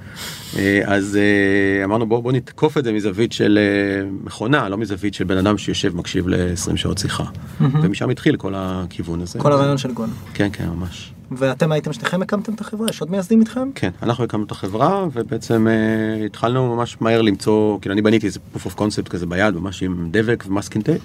אה, 0.58 0.82
אז 0.86 1.18
אה, 1.18 1.86
אמרנו 1.86 2.06
בוא, 2.06 2.24
בוא 2.24 2.32
נתקוף 2.32 2.78
את 2.78 2.84
זה 2.84 2.92
מזווית 2.92 3.32
של 3.32 3.60
אה, 3.62 4.10
מכונה, 4.24 4.70
לא 4.70 4.78
מזווית 4.78 5.14
של 5.14 5.24
בן 5.24 5.38
אדם 5.38 5.58
שיושב 5.58 5.96
מקשיב 5.96 6.28
ל-20 6.28 6.78
שעות 6.78 6.98
שיחה. 6.98 7.24
ומשם 7.60 8.10
התחיל 8.10 8.36
כל 8.36 8.54
הכיוון 8.56 9.22
הזה. 9.22 9.40
כל 9.40 9.52
הרעיון 9.52 9.78
של 9.78 9.94
גון. 9.94 10.10
כן, 10.34 10.50
כן, 10.54 10.68
ממש. 10.68 11.14
ואתם 11.32 11.72
הייתם 11.72 11.94
שניכם 11.94 12.22
הקמתם 12.22 12.54
את 12.54 12.62
החברה? 12.62 12.88
יש 12.90 13.02
עוד 13.02 13.12
מייסדים 13.12 13.40
איתכם? 13.40 13.70
כן, 13.76 13.90
אנחנו 14.04 14.24
הקמנו 14.24 14.46
את 14.46 14.52
החברה 14.52 15.08
ובעצם 15.14 15.68
אה, 15.68 16.26
התחלנו 16.26 16.76
ממש 16.76 16.98
מהר 17.02 17.22
למצוא, 17.22 17.80
כאילו 17.82 17.94
אני 17.94 18.02
בניתי 18.02 18.26
איזה 18.26 18.40
proof 18.56 18.68
of 18.68 18.80
concept 18.80 19.10
כזה 19.10 19.26
ביד, 19.26 19.56
ממש 19.56 19.84
עם 19.84 20.08
דבק 20.12 20.44
ו 20.48 20.53
masking 20.53 20.86
tape. 20.86 21.02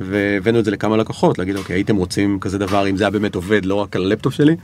והבאנו 0.00 0.58
את 0.58 0.64
זה 0.64 0.70
לכמה 0.70 0.96
לקוחות, 0.96 1.38
להגיד 1.38 1.56
אוקיי, 1.56 1.76
הייתם 1.76 1.96
רוצים 1.96 2.38
כזה 2.40 2.58
דבר, 2.58 2.88
אם 2.88 2.96
זה 2.96 3.04
היה 3.04 3.10
באמת 3.10 3.34
עובד, 3.34 3.64
לא 3.64 3.74
רק 3.74 3.96
על 3.96 4.02
הלפטופ 4.02 4.34
שלי, 4.34 4.56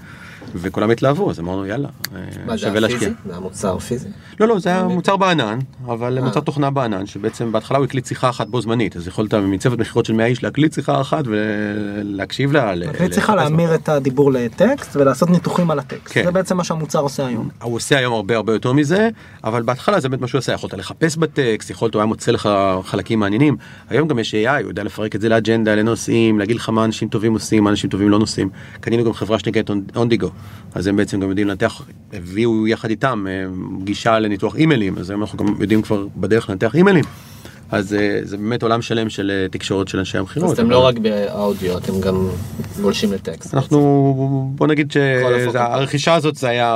וכולם 0.55 0.91
התלהבו, 0.91 1.31
אז 1.31 1.41
אמרנו 1.41 1.67
יאללה, 1.67 1.89
אה, 2.15 2.21
מה 2.47 2.57
זה 2.57 2.63
שווה 2.63 2.81
להשקיע. 2.81 2.97
הפיזי? 2.99 3.15
זה 3.27 3.37
המוצר 3.37 3.79
פיזי? 3.79 4.09
לא, 4.41 4.49
לא, 4.49 4.59
זה 4.59 4.69
היה 4.69 4.85
מוצר 4.85 5.17
בענן, 5.17 5.59
אבל 5.87 6.19
אה. 6.19 6.25
מוצר 6.25 6.41
תוכנה 6.41 6.71
בענן, 6.71 7.07
שבעצם 7.07 7.53
בהתחלה 7.53 7.79
הוא 7.79 7.85
הקליט 7.85 8.07
שיחה 8.07 8.29
אחת 8.29 8.47
בו 8.47 8.61
זמנית, 8.61 8.97
אז 8.97 9.09
יכולת 9.09 9.35
מצוות 9.35 9.79
מכירות 9.79 10.05
של 10.05 10.13
100 10.13 10.27
איש 10.27 10.43
להקליט 10.43 10.73
שיחה 10.73 11.01
אחת 11.01 11.25
ולהקשיב 11.27 12.53
לה. 12.53 12.73
צריכה 13.11 13.35
לחפש 13.35 13.51
להמיר 13.51 13.75
את 13.75 13.89
הדיבור 13.89 14.33
לטקסט 14.33 14.97
ולעשות 14.97 15.31
ניתוחים 15.31 15.71
על 15.71 15.79
הטקסט. 15.79 16.15
כן. 16.15 16.25
זה 16.25 16.31
בעצם 16.31 16.57
מה 16.57 16.65
שהמוצר 16.65 16.99
עושה 16.99 17.27
היום. 17.27 17.49
הוא 17.63 17.75
עושה 17.75 17.99
היום 17.99 18.15
הרבה 18.15 18.37
הרבה 18.37 18.53
יותר 18.53 18.73
מזה, 18.73 19.09
אבל 19.45 19.63
בהתחלה 19.63 20.01
זה 20.01 20.09
באמת 20.09 20.21
מה 20.21 20.29
שהוא 20.29 20.39
עושה, 20.39 20.53
יכולת 20.53 20.75
לחפש 20.75 21.17
בטקסט, 21.17 21.71
יכולת, 21.71 21.95
הוא 21.95 22.01
היה 22.01 22.07
מוצא 22.07 22.33
לך 22.33 22.49
חלקים 22.85 23.21
מעניינים. 23.21 23.57
היום 23.89 24.09
גם 24.09 24.19
יש 24.19 24.35
AI, 24.35 24.63
הוא 24.63 24.69
יודע 24.69 24.83
לפרק 24.85 25.17
את 25.17 25.21
זה 25.21 25.29
לאג'נדה, 25.29 25.75
לנושאים, 25.75 26.39
להגיד 26.39 26.57
לך 26.57 26.69
מה 26.69 26.85
אנשים 26.85 27.09
טובים 27.09 27.33
עושים, 27.33 27.65
מה 27.65 27.71
אנשים 27.71 27.91
טובים 27.91 28.09
לא 28.09 28.19
נושאים. 28.19 28.49
קנינו 28.81 29.05
גם 29.05 29.13
חברה 29.13 29.39
שנקראת 29.39 29.71
אונדיגו, 29.97 30.31
אז 30.75 30.87
הם 30.87 30.97
בעצם 30.97 31.21
גם 31.21 31.29
יודעים 31.29 31.49
לנתח, 31.49 31.83
הביאו 32.13 32.67
יחד 32.67 32.91
איתם 32.91 33.27
אה, 33.29 33.45
גישה 33.85 34.19
לניתוח 34.19 34.57
אימיילים, 34.57 34.99
אז 34.99 35.11
היום 35.11 35.21
אנחנו 35.21 35.39
גם 35.39 35.55
יודעים 35.61 35.83
כבר 35.83 36.07
בדרך 36.17 36.51
לנתח 36.51 36.75
אימיילים. 36.75 37.05
אז 37.71 37.95
אה, 37.95 38.21
זה 38.23 38.37
באמת 38.37 38.63
עולם 38.63 38.83
שלם 38.83 39.11
של 39.11 39.31
אה, 39.31 39.49
תקשורת 39.51 39.89
של 39.89 39.99
אנשי 39.99 40.19
המכירות. 40.19 40.49
אז 40.51 40.55
אתם 40.55 40.63
אבל- 40.63 40.73
לא 40.73 40.79
רק 40.87 40.99
באודיו, 40.99 41.79
אתם 41.79 42.01
גם 42.01 42.29
גולשים 42.83 43.13
לטקסט. 43.13 43.55
אנחנו 43.55 43.79
בוא 44.55 44.67
נגיד. 44.67 44.93
שהרכישה 44.93 46.15
הזאת 46.15 46.37
זה 46.37 46.49
היה 46.49 46.73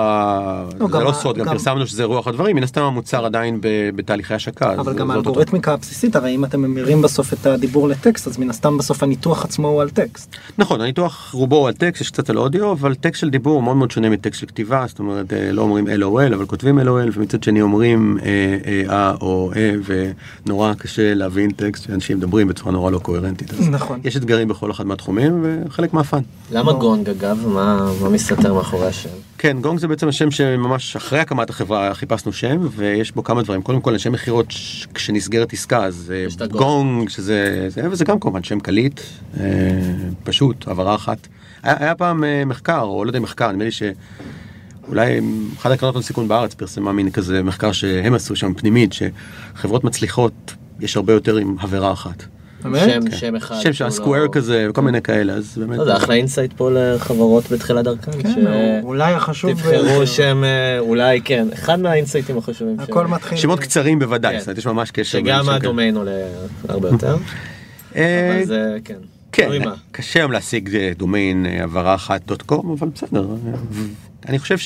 לא, 0.81 0.87
זה 0.87 0.93
גם 0.93 1.03
לא 1.03 1.13
סוד 1.13 1.39
גם 1.39 1.45
גם- 1.45 1.53
פרסמנו 1.53 1.87
שזה 1.87 2.05
רוח 2.05 2.27
הדברים 2.27 2.57
מן 2.57 2.63
הסתם 2.63 2.83
המוצר 2.83 3.25
עדיין 3.27 3.61
ב- 3.61 3.91
בתהליכי 3.97 4.35
השקה. 4.35 4.75
אבל 4.75 4.95
גם. 4.95 5.11
האלגוריתמיקה 5.11 5.73
הבסיסית, 5.73 6.17
הרי 6.17 6.35
אם 6.35 6.45
אתם 6.45 6.61
ממירים 6.61 7.03
בסוף 7.03 7.33
את 7.33 7.47
הדיבור 7.47 7.89
לטקסט, 7.89 8.27
אז 8.27 8.39
מן 8.39 8.51
הסתם 8.51 8.79
בסוף 8.79 9.03
הניתוח 9.03 9.45
עצמו 9.45 9.69
הוא 9.69 9.83
על 9.83 9.91
טקסט. 9.91 10.37
נכון 10.59 10.81
הניתוח 10.81 11.31
רובו 11.35 11.67
על 11.67 11.73
טקסט 11.75 12.01
יש 12.01 12.11
קצת 12.11 12.31
על 12.31 12.39
אודיו 12.39 12.73
אבל 12.73 12.95
טקסט 12.95 13.21
של 13.21 13.31
דיבור 13.31 13.55
הוא 13.55 13.63
מאוד 13.63 13.77
מאוד 13.77 13.91
שונה 13.91 14.09
מטקסט 14.11 14.41
של 14.41 14.47
כתיבה 14.47 14.85
זאת 14.89 14.99
אומרת 14.99 15.33
אה, 15.33 15.53
לא 15.53 15.63
אומרים 15.63 15.87
LOL 15.87 16.35
אבל 16.35 16.47
כותבים 16.47 16.79
LOL 16.81 16.85
ומצד 17.15 17.43
שני 17.43 17.63
אומרים 17.63 18.19
אה, 18.23 18.27
אה, 18.67 18.83
אה 18.91 19.15
או 19.21 19.51
אה 19.57 19.73
ונורא 20.47 20.73
קשה 20.81 21.15
להבין 21.15 21.51
טקסט 21.51 21.85
שאנשים 21.85 22.17
מדברים 22.17 22.49
בצורה 22.49 22.73
נורא 22.73 22.91
לא 22.91 22.99
קוהרנטית. 22.99 23.53
נכון. 23.71 24.01
יש 24.05 24.17
אתגרים 24.17 24.49
בכל 24.49 24.71
אחד 24.71 24.87
מהתחומים 24.87 25.45
וחלק 25.67 25.95
מהפאן. 25.95 26.21
למה 26.53 26.73
גונג 26.73 27.09
אגב? 27.09 27.47
מה 27.47 27.93
מה 28.03 28.09
מסתתר 28.09 28.55
מאחורי 28.55 28.87
השם? 28.87 29.09
כן, 29.39 29.57
גונג 29.61 29.79
זה 29.79 29.89
בעצם 29.89 30.09
השם 30.09 30.31
שממש 30.31 30.97
אחרי 30.97 31.19
הקמת 31.19 31.51
החברה 31.51 31.95
חיפשנו 31.95 32.33
שם, 32.33 32.69
ויש 32.77 33.13
בו 33.13 33.25
כמה 33.25 33.43
דברים. 33.43 33.63
קודם 33.63 33.81
כל, 33.81 33.93
אנשי 33.93 34.09
מכירות, 34.09 34.51
ש- 34.51 34.87
כשנסגרת 34.95 35.53
עסקה, 35.53 35.85
אז 35.85 36.13
אה. 36.41 36.47
גונג, 36.47 37.09
שזה, 37.09 37.67
זה, 37.69 37.83
וזה 37.91 38.05
גם 38.05 38.21
כמובן 38.21 38.43
שם 38.43 38.61
קליט, 38.61 39.01
אה, 39.41 39.45
פשוט, 40.25 40.69
הבהרה 40.69 40.95
אחת. 40.95 41.29
היה, 41.63 41.77
היה 41.79 41.95
פעם 41.95 42.25
אה, 42.25 42.45
מחקר, 42.45 42.81
או 42.83 43.05
לא 43.05 43.11
יודע 43.11 43.21
מחקר, 43.21 43.53
נדמה 43.53 43.65
לי 43.65 43.71
שאולי 43.71 45.21
אחת 45.59 45.71
הקרנות 45.71 45.95
הון 45.95 46.03
סיכון 46.03 46.29
בארץ 46.29 46.55
פרסמה 46.55 46.93
מין 46.93 47.11
כזה 47.11 47.43
מחקר 47.43 47.73
שהם 47.73 48.15
עשו 48.15 48.37
שם 48.37 48.55
פנימית, 48.55 48.93
שחברות 48.93 49.85
מצליחות, 49.85 50.55
יש 50.81 50.97
הרבה 50.97 51.13
יותר 51.13 51.37
עם 51.37 51.57
הברה 51.61 51.93
אחת. 51.93 52.23
באמת? 52.63 52.81
שם 53.11 53.17
שם 53.17 53.37
אחד. 53.37 53.61
שם 53.61 53.73
של 53.73 53.85
הסקוואר 53.85 54.23
לא- 54.25 54.29
כזה, 54.33 54.67
וכל 54.71 54.83
מיני 54.83 55.03
כאלה, 55.03 55.33
אז 55.33 55.59
באמת... 55.59 55.79
לא, 55.79 55.85
זה 55.85 55.97
אחלה 55.97 56.15
insight 56.15 56.53
פה 56.53 56.71
לחברות 56.73 57.51
בתחילת 57.53 57.85
דרכן. 57.85 58.13
כן, 58.23 58.31
ש- 58.33 58.37
אולי 58.83 59.13
החשוב 59.13 59.51
תבחרו. 59.53 60.07
שם 60.07 60.43
אה, 60.45 60.79
אולי 60.79 61.21
כן 61.25 61.47
אחד 61.53 61.81
מהאינסייטים 61.81 62.39
החשובים. 62.39 62.77
ש- 62.81 62.83
הכל 62.89 63.07
מתחיל. 63.07 63.39
שמות 63.39 63.61
קצרים 63.61 63.99
בוודאי, 63.99 64.33
כן. 64.33 64.39
זאת 64.39 64.47
אומרת, 64.49 64.59
יש 64.59 64.67
ממש 64.67 64.91
קשר. 64.91 65.19
שגם. 65.19 65.49
הדומיין 65.49 65.97
עולה 65.97 66.13
הרבה 66.69 66.89
יותר. 66.89 67.17
אה, 67.97 68.33
אבל 68.37 68.45
זה 68.47 68.77
כן. 68.85 68.95
כן. 69.33 69.51
קשה 69.93 70.21
היום 70.21 70.33
להשיג 70.33 70.71
דומיין 70.97 71.47
אה, 71.47 71.65
הבהרה 71.65 71.95
אחת 71.95 72.21
dot 72.27 72.43
com, 72.43 72.77
אבל 72.79 72.89
בסדר. 72.95 73.27
אני 74.29 74.39
חושב 74.39 74.57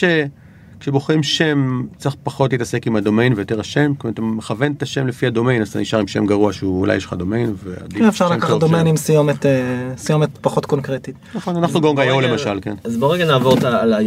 שכשבוחרים 0.80 1.22
שם 1.22 1.82
צריך 1.98 2.14
פחות 2.22 2.52
להתעסק 2.52 2.86
עם 2.86 2.96
הדומיין 2.96 3.32
ויותר 3.36 3.60
השם, 3.60 3.92
כלומר 3.98 4.12
אתה 4.14 4.22
מכוון 4.22 4.72
את 4.72 4.82
השם 4.82 5.06
לפי 5.06 5.26
הדומיין 5.26 5.62
אז 5.62 5.68
אתה 5.68 5.78
נשאר 5.78 5.98
עם 5.98 6.06
שם 6.06 6.26
גרוע 6.26 6.52
שהוא 6.52 6.80
אולי 6.80 6.96
יש 6.96 7.04
לך 7.04 7.12
דומיין. 7.12 7.54
ועדיף 7.64 7.98
כן, 7.98 8.04
אפשר 8.04 8.28
לקחת 8.30 8.60
דומיין. 8.60 8.86
עם 8.86 8.96
סיומת, 8.96 9.46
אה, 9.46 9.52
סיומת 9.96 10.28
פחות 10.40 10.66
קונקרטית. 10.66 11.14
נכון, 11.34 11.56
אנחנו 11.56 11.80
גונג 11.80 11.98
רגע- 12.00 12.20
למשל, 12.20 12.58
כן. 12.62 12.74
אז 12.84 12.96
בוא 12.96 13.14
רגע 13.14 13.24
נעבור 13.26 13.56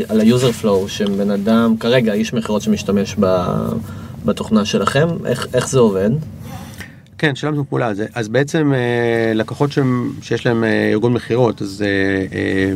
על 0.10 0.20
ה 0.22 0.28
user 0.28 0.52
flow 0.52 0.90
שבן 0.90 1.32
אדם 1.32 1.76
כרגע 1.80 2.14
איש 2.14 2.34
מכירות 2.34 2.62
שמשתמש 2.62 3.16
ב- 3.20 3.46
בתוכנה 4.26 4.66
שלכם 4.66 5.08
איך 5.26 5.48
איך 5.54 5.70
זה 5.70 5.80
עובד. 5.80 6.10
כן, 7.18 7.36
שלמנו 7.36 7.70
פעולה 7.70 7.94
זה. 7.94 8.06
אז 8.14 8.28
בעצם 8.28 8.74
אה, 8.74 9.34
לקוחות 9.36 9.72
שהם, 9.72 10.14
שיש 10.22 10.46
להם 10.46 10.64
אה, 10.64 10.90
ארגון 10.92 11.14
מכירות, 11.14 11.62
אז 11.62 11.82
אה, 11.82 11.88
אה, 12.38 12.74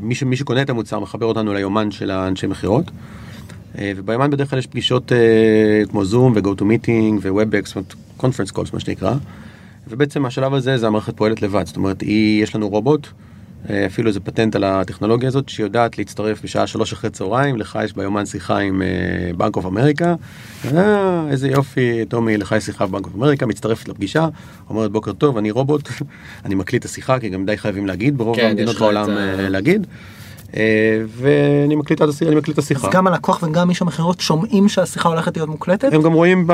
מי, 0.00 0.14
ש, 0.14 0.22
מי 0.22 0.36
שקונה 0.36 0.62
את 0.62 0.70
המוצר 0.70 1.00
מחבר 1.00 1.26
אותנו 1.26 1.54
ליומן 1.54 1.90
של 1.90 2.10
האנשי 2.10 2.46
מכירות. 2.46 2.90
אה, 3.78 3.92
וביומן 3.96 4.30
בדרך 4.30 4.50
כלל 4.50 4.58
יש 4.58 4.66
פגישות 4.66 5.12
אה, 5.12 5.82
כמו 5.90 6.04
זום 6.04 6.32
ו-go 6.36 6.60
to 6.60 6.62
meeting 6.62 7.18
ו-WebEx, 7.22 7.66
זאת 7.66 7.76
אומרת 7.76 7.94
conference 8.18 8.52
calls 8.56 8.70
מה 8.72 8.80
שנקרא. 8.80 9.14
ובעצם 9.88 10.26
השלב 10.26 10.54
הזה 10.54 10.78
זה 10.78 10.86
המערכת 10.86 11.16
פועלת 11.16 11.42
לבד, 11.42 11.66
זאת 11.66 11.76
אומרת 11.76 12.00
היא, 12.00 12.42
יש 12.42 12.54
לנו 12.54 12.68
רובוט, 12.68 13.08
אפילו 13.86 14.08
איזה 14.08 14.20
פטנט 14.20 14.56
על 14.56 14.64
הטכנולוגיה 14.64 15.28
הזאת 15.28 15.48
שיודעת 15.48 15.98
להצטרף 15.98 16.42
בשעה 16.44 16.66
שלוש 16.66 16.92
אחרי 16.92 17.10
צהריים, 17.10 17.56
לך 17.56 17.78
יש 17.84 17.92
ביומן 17.96 18.26
שיחה 18.26 18.58
עם 18.58 18.82
בנק 19.36 19.56
אוף 19.56 19.66
אמריקה, 19.66 20.14
אה, 20.74 21.24
איזה 21.30 21.48
יופי, 21.48 22.04
טומי, 22.08 22.36
לך 22.36 22.54
יש 22.58 22.64
שיחה 22.64 22.86
בבנק 22.86 23.04
אוף 23.04 23.14
אמריקה, 23.14 23.46
מצטרפת 23.46 23.88
לפגישה, 23.88 24.28
אומרת 24.70 24.90
בוקר 24.90 25.12
טוב, 25.12 25.36
אני 25.38 25.50
רובוט, 25.50 25.88
אני 26.44 26.54
מקליט 26.54 26.80
את 26.80 26.90
השיחה, 26.90 27.18
כי 27.18 27.28
גם 27.28 27.46
די 27.46 27.56
חייבים 27.56 27.86
להגיד, 27.86 28.18
ברוב 28.18 28.36
כן, 28.36 28.46
המדינות 28.50 28.76
בעולם 28.78 29.04
את 29.04 29.08
ה- 29.08 29.40
אה, 29.42 29.48
להגיד, 29.48 29.86
אה, 29.90 30.25
ואני 31.08 31.76
מקליט 31.76 32.02
את 32.02 32.08
השיחה, 32.08 32.30
אז 32.32 32.58
השיחה. 32.58 32.90
גם 32.90 33.06
הלקוח 33.06 33.42
וגם 33.42 33.70
איש 33.70 33.82
המכירות 33.82 34.20
שומעים 34.20 34.68
שהשיחה 34.68 35.08
הולכת 35.08 35.36
להיות 35.36 35.48
מוקלטת? 35.48 35.92
הם 35.92 36.02
גם 36.02 36.12
רואים 36.12 36.46
ב... 36.46 36.52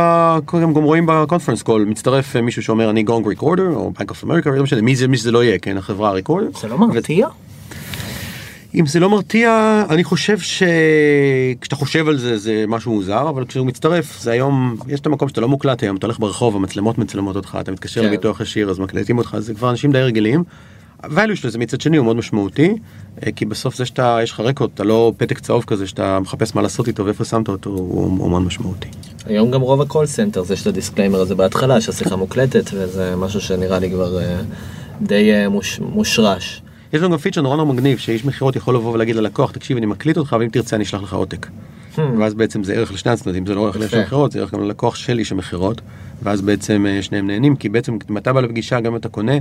הם 0.52 0.74
גם 0.74 0.82
רואים 0.82 1.06
ב 1.06 1.11
conference 1.11 1.62
call 1.62 1.84
מצטרף 1.84 2.36
אה, 2.36 2.40
מישהו 2.40 2.62
שאומר 2.62 2.90
אני 2.90 3.02
גונג 3.02 3.26
recorder 3.26 3.68
או 3.74 3.92
בנק 3.98 4.10
אוף 4.10 4.24
אמריקה 4.24 4.50
לא 4.50 4.62
משנה 4.62 4.82
מי 4.82 4.96
זה 4.96 5.08
מי 5.08 5.16
שזה 5.16 5.30
לא 5.30 5.44
יהיה 5.44 5.58
כן 5.58 5.76
החברה 5.76 6.08
ה 6.08 6.12
recorder. 6.12 6.48
זה 6.60 6.68
לא 6.68 6.78
מרתיע? 6.78 7.28
אם 8.74 8.86
זה 8.86 9.00
לא 9.00 9.10
מרתיע 9.10 9.82
אני 9.90 10.04
חושב 10.04 10.38
שכשאתה 10.38 11.76
חושב 11.76 12.08
על 12.08 12.18
זה 12.18 12.38
זה 12.38 12.64
משהו 12.68 12.92
מוזר 12.92 13.28
אבל 13.28 13.44
כשהוא 13.44 13.66
מצטרף 13.66 14.20
זה 14.20 14.30
היום 14.30 14.76
יש 14.88 15.00
את 15.00 15.06
המקום 15.06 15.28
שאתה 15.28 15.40
לא 15.40 15.48
מוקלט 15.48 15.82
היום 15.82 15.96
אתה 15.96 16.06
הולך 16.06 16.18
ברחוב 16.18 16.56
המצלמות 16.56 16.98
מצלמות 16.98 17.36
אותך 17.36 17.58
אתה 17.60 17.72
מתקשר 17.72 18.00
כן. 18.00 18.06
לביטוח 18.06 18.40
ישיר 18.40 18.70
אז 18.70 18.78
מקליטים 18.78 19.18
אותך 19.18 19.36
זה 19.38 19.54
כבר 19.54 19.70
אנשים 19.70 19.92
די 19.92 20.02
רגילים. 20.02 20.44
ה 21.04 21.09
value 21.09 21.34
של 21.34 21.48
זה 21.50 21.58
מצד 21.58 21.80
שני 21.80 21.96
הוא 21.96 22.04
מאוד 22.04 22.16
משמעותי 22.16 22.74
אה, 23.26 23.32
כי 23.32 23.44
בסוף 23.44 23.76
זה 23.76 23.86
שאתה 23.86 24.18
יש 24.22 24.30
לך 24.32 24.40
record 24.40 24.70
אתה 24.74 24.84
לא 24.84 25.12
פתק 25.16 25.38
צהוב 25.38 25.64
כזה 25.66 25.86
שאתה 25.86 26.20
מחפש 26.20 26.54
מה 26.54 26.62
לעשות 26.62 26.88
איתו 26.88 27.04
ואיפה 27.04 27.24
שמת 27.24 27.48
אותו 27.48 27.70
הוא, 27.70 28.02
הוא 28.18 28.30
מאוד 28.30 28.42
משמעותי. 28.42 28.88
היום 29.26 29.50
גם 29.50 29.60
רוב 29.60 29.80
ה 29.80 29.85
call 29.85 30.06
center 30.06 30.42
יש 30.52 30.62
את 30.62 30.66
ה 30.66 30.71
disclaimer 30.71 31.20
הזה 31.20 31.34
בהתחלה 31.34 31.80
שהשיחה 31.80 32.16
מוקלטת 32.16 32.70
וזה 32.74 33.14
משהו 33.16 33.40
שנראה 33.40 33.78
לי 33.78 33.90
כבר 33.90 34.18
אה, 34.18 34.40
די 35.02 35.32
אה, 35.32 35.48
מוש- 35.48 35.80
מושרש. 35.80 36.62
יש 36.92 37.00
לנו 37.00 37.10
גם 37.10 37.18
פיצ'ר 37.18 37.40
נורא 37.40 37.56
נורא 37.56 37.72
מגניב 37.72 37.98
שאיש 37.98 38.24
מכירות 38.24 38.56
יכול 38.56 38.74
לבוא 38.74 38.92
ולהגיד 38.92 39.16
ללקוח 39.16 39.50
תקשיב 39.50 39.76
אני 39.76 39.86
מקליט 39.86 40.16
אותך 40.18 40.36
ואם 40.40 40.48
תרצה 40.48 40.76
אני 40.76 40.84
אשלח 40.84 41.02
לך 41.02 41.12
עותק. 41.14 41.46
ואז 42.18 42.34
בעצם 42.34 42.64
זה 42.64 42.74
ערך 42.74 42.92
לשני 42.92 43.12
הצדדים 43.12 43.46
זה 43.46 43.54
לא 43.54 43.66
ערך 43.66 43.76
לאיש. 43.76 43.94
המכירות 43.94 44.32
זה 44.32 44.40
ערך 44.40 44.54
גם 44.54 44.62
ללקוח 44.62 44.94
של 44.94 45.18
איש 45.18 45.32
המכירות 45.32 45.80
ואז 46.22 46.40
בעצם 46.40 46.86
שניהם 47.00 47.26
נהנים 47.26 47.56
כי 47.56 47.68
בעצם 47.68 47.98
אם 48.10 48.16
אתה 48.16 48.32
בא 48.32 48.40
לפגישה 48.40 48.80
גם 48.80 48.96
אתה 48.96 49.08
קונה. 49.08 49.32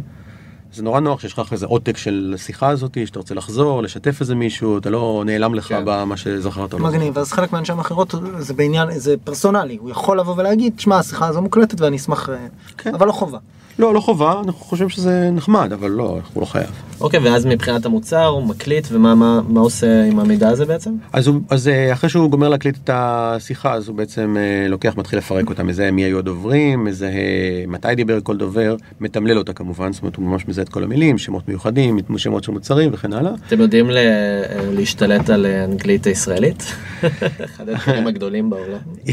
זה 0.74 0.84
נורא 0.84 1.00
נוח 1.00 1.20
שיש 1.20 1.40
לך 1.40 1.54
איזה 1.54 1.66
עותק 1.66 1.98
של 1.98 2.34
השיחה 2.36 2.70
הזאת 2.70 2.98
שאתה 3.06 3.20
רוצה 3.20 3.36
לחזור 3.36 3.84
לשתף 3.84 4.22
איזה 4.22 4.36
מישהו 4.36 4.78
אתה 4.78 4.90
לא 4.90 5.24
נעלם 5.26 5.56
לך 5.56 5.68
כן. 5.68 5.82
במה 5.86 6.18
שזכרת. 6.18 6.74
או 6.74 6.80
לא 6.80 6.86
מגניב, 6.86 7.18
אז 7.18 7.32
חלק 7.32 7.54
מהאנשי 7.54 7.72
המכירות 7.72 8.16
זה 8.40 8.54
בעניין, 8.54 9.00
זה 9.00 9.16
פרסונלי, 9.24 9.78
הוא 9.82 9.90
יכול 9.90 10.20
לבוא 10.20 10.36
ולהגיד, 10.38 10.80
שמע 10.80 11.00
השיחה 11.00 11.28
הזו 11.28 11.42
מוקלטת 11.42 11.82
ואני 11.82 11.98
אשמח, 11.98 12.30
אה, 12.30 12.36
כן. 12.78 12.96
אבל 12.96 13.08
לא 13.08 13.12
חובה. 13.12 13.38
לא 13.80 13.94
לא 13.94 14.00
חובה 14.00 14.32
אנחנו 14.32 14.54
חושבים 14.54 14.90
שזה 14.90 15.30
נחמד 15.32 15.74
אבל 15.74 15.90
לא 15.90 16.20
הוא 16.34 16.42
לא 16.42 16.46
חייב. 16.46 16.70
אוקיי 17.02 17.20
ואז 17.20 17.46
מבחינת 17.46 17.86
המוצר 17.86 18.26
הוא 18.26 18.44
מקליט 18.44 18.88
ומה 18.92 19.16
מה 19.16 19.42
מה 19.48 19.60
עושה 19.60 20.04
עם 20.04 20.20
המידע 20.20 20.50
הזה 20.50 20.66
בעצם? 20.66 20.92
אז, 21.14 21.28
הוא, 21.28 21.42
אז 21.50 21.68
אה, 21.68 21.94
אחרי 21.94 22.10
שהוא 22.10 22.30
גומר 22.30 22.50
להקליט 22.50 22.78
את 22.84 22.90
השיחה 22.94 23.74
אז 23.74 23.88
הוא 23.88 23.96
בעצם 23.98 24.36
אה, 24.40 24.68
לוקח 24.70 24.94
מתחיל 24.98 25.20
לפרק 25.20 25.50
אותה 25.50 25.64
מזהה 25.64 25.92
מי 25.92 26.04
היו 26.04 26.20
הדוברים 26.20 26.84
מזהה 26.84 27.12
מתי 27.68 27.96
דיבר 27.96 28.20
כל 28.24 28.38
דובר 28.38 28.76
מתמלל 29.02 29.38
אותה 29.38 29.54
כמובן 29.54 29.94
זאת 29.94 30.02
אומרת 30.02 30.16
הוא 30.16 30.26
ממש 30.26 30.48
מזהה 30.48 30.64
את 30.64 30.70
כל 30.70 30.84
המילים 30.84 31.18
שמות 31.18 31.48
מיוחדים 31.48 32.00
שמות 32.18 32.44
של 32.44 32.52
מוצרים 32.52 32.90
וכן 32.94 33.14
הלאה. 33.14 33.32
אתם 33.48 33.60
יודעים 33.62 33.90
ל- 33.90 33.98
להשתלט 34.72 35.30
על 35.30 35.46
אה, 35.46 35.64
אנגלית 35.64 36.08
הישראלית? 36.08 36.64
אחד 37.46 37.70
הדברים 37.70 38.08
הגדולים 38.08 38.50
בעולם. 38.50 38.78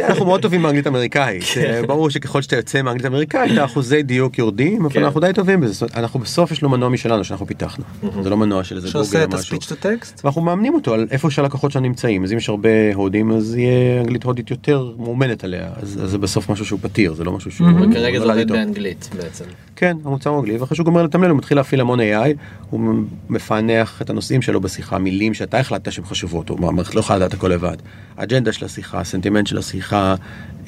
אנחנו 0.00 0.26
מאוד 0.26 0.42
טובים 0.42 0.62
באנגלית 0.62 0.86
אמריקאית 0.86 1.42
אה, 1.56 1.80
ברור 1.86 2.10
שככל 2.10 2.42
שאתה 2.42 2.56
יוצא 2.56 2.82
מאנגלית 2.82 3.06
אמריקאית 3.06 3.58
האחוזי 3.58 4.02
דיוק 4.02 4.38
יורדים 4.38 4.84
אבל 4.84 4.94
כן. 4.94 5.04
אנחנו 5.04 5.20
די 5.20 5.30
טובים 5.34 5.60
בזה 5.60 5.86
אנחנו 5.96 6.20
בסוף 6.20 6.50
יש 6.52 6.62
לו 6.66 6.70
מנוע 6.70 6.88
משלנו 6.88 7.24
שאנחנו 7.24 7.46
פיתחנו 7.46 7.84
זה 8.22 8.30
לא 8.30 8.36
מנוע 8.36 8.64
של 8.64 8.76
איזה 8.76 8.88
שעושה 8.90 9.12
גוגל 9.12 9.24
את 9.24 9.34
או 9.34 9.38
משהו. 9.38 9.56
הספיץ' 9.56 9.68
טו 9.68 9.74
טקסט? 9.74 10.24
ואנחנו 10.24 10.42
מאמנים 10.42 10.74
אותו 10.74 10.94
על 10.94 11.06
איפה 11.10 11.30
שהלקוחות 11.30 11.72
שלנו 11.72 11.86
נמצאים 11.88 12.24
אז 12.24 12.32
אם 12.32 12.36
יש 12.36 12.48
הרבה 12.48 12.94
הודים 12.94 13.32
אז 13.32 13.56
יהיה 13.56 14.00
אנגלית 14.00 14.24
הודית 14.24 14.50
יותר 14.50 14.92
מאומנת 14.98 15.44
עליה 15.44 15.70
אז, 15.82 16.00
אז 16.04 16.10
זה 16.10 16.18
בסוף 16.18 16.50
משהו 16.50 16.64
שהוא 16.64 16.78
פתיר 16.82 17.14
זה 17.14 17.24
לא 17.24 17.32
משהו 17.32 17.50
שהוא 17.50 17.68
וכרגע 17.90 18.18
זה 18.18 18.24
עובד. 18.24 18.52
באנגלית 18.52 19.10
בעצם. 19.16 19.44
כן 19.76 19.96
המוצר 20.04 20.30
הוא 20.30 20.40
אנגלי 20.40 20.56
ואחרי 20.56 20.76
שהוא 20.76 20.84
גומר 20.84 21.02
לתמלל 21.02 21.30
הוא 21.30 21.38
מתחיל 21.38 21.56
להפעיל 21.56 21.80
המון 21.80 22.00
AI 22.00 22.36
הוא 22.70 22.94
מפענח 23.28 24.02
את 24.02 24.10
הנושאים 24.10 24.42
שלו 24.42 24.60
בשיחה 24.60 24.98
מילים 24.98 25.34
שאתה 25.34 25.58
החלטת 25.58 25.92
שהן 25.92 26.04
חשובות 26.04 26.48
הוא 26.48 26.68
המערכת 26.68 26.94
לא 26.94 27.00
יכולה 27.00 27.18
לדעת 27.18 27.34
הכל 27.34 27.48
לבד 27.48 27.76
אג'נדה 28.16 28.52
של 28.52 28.64
השיחה 28.64 29.04
סנטימנט 29.04 29.46
של 29.46 29.58
השיחה. 29.58 30.14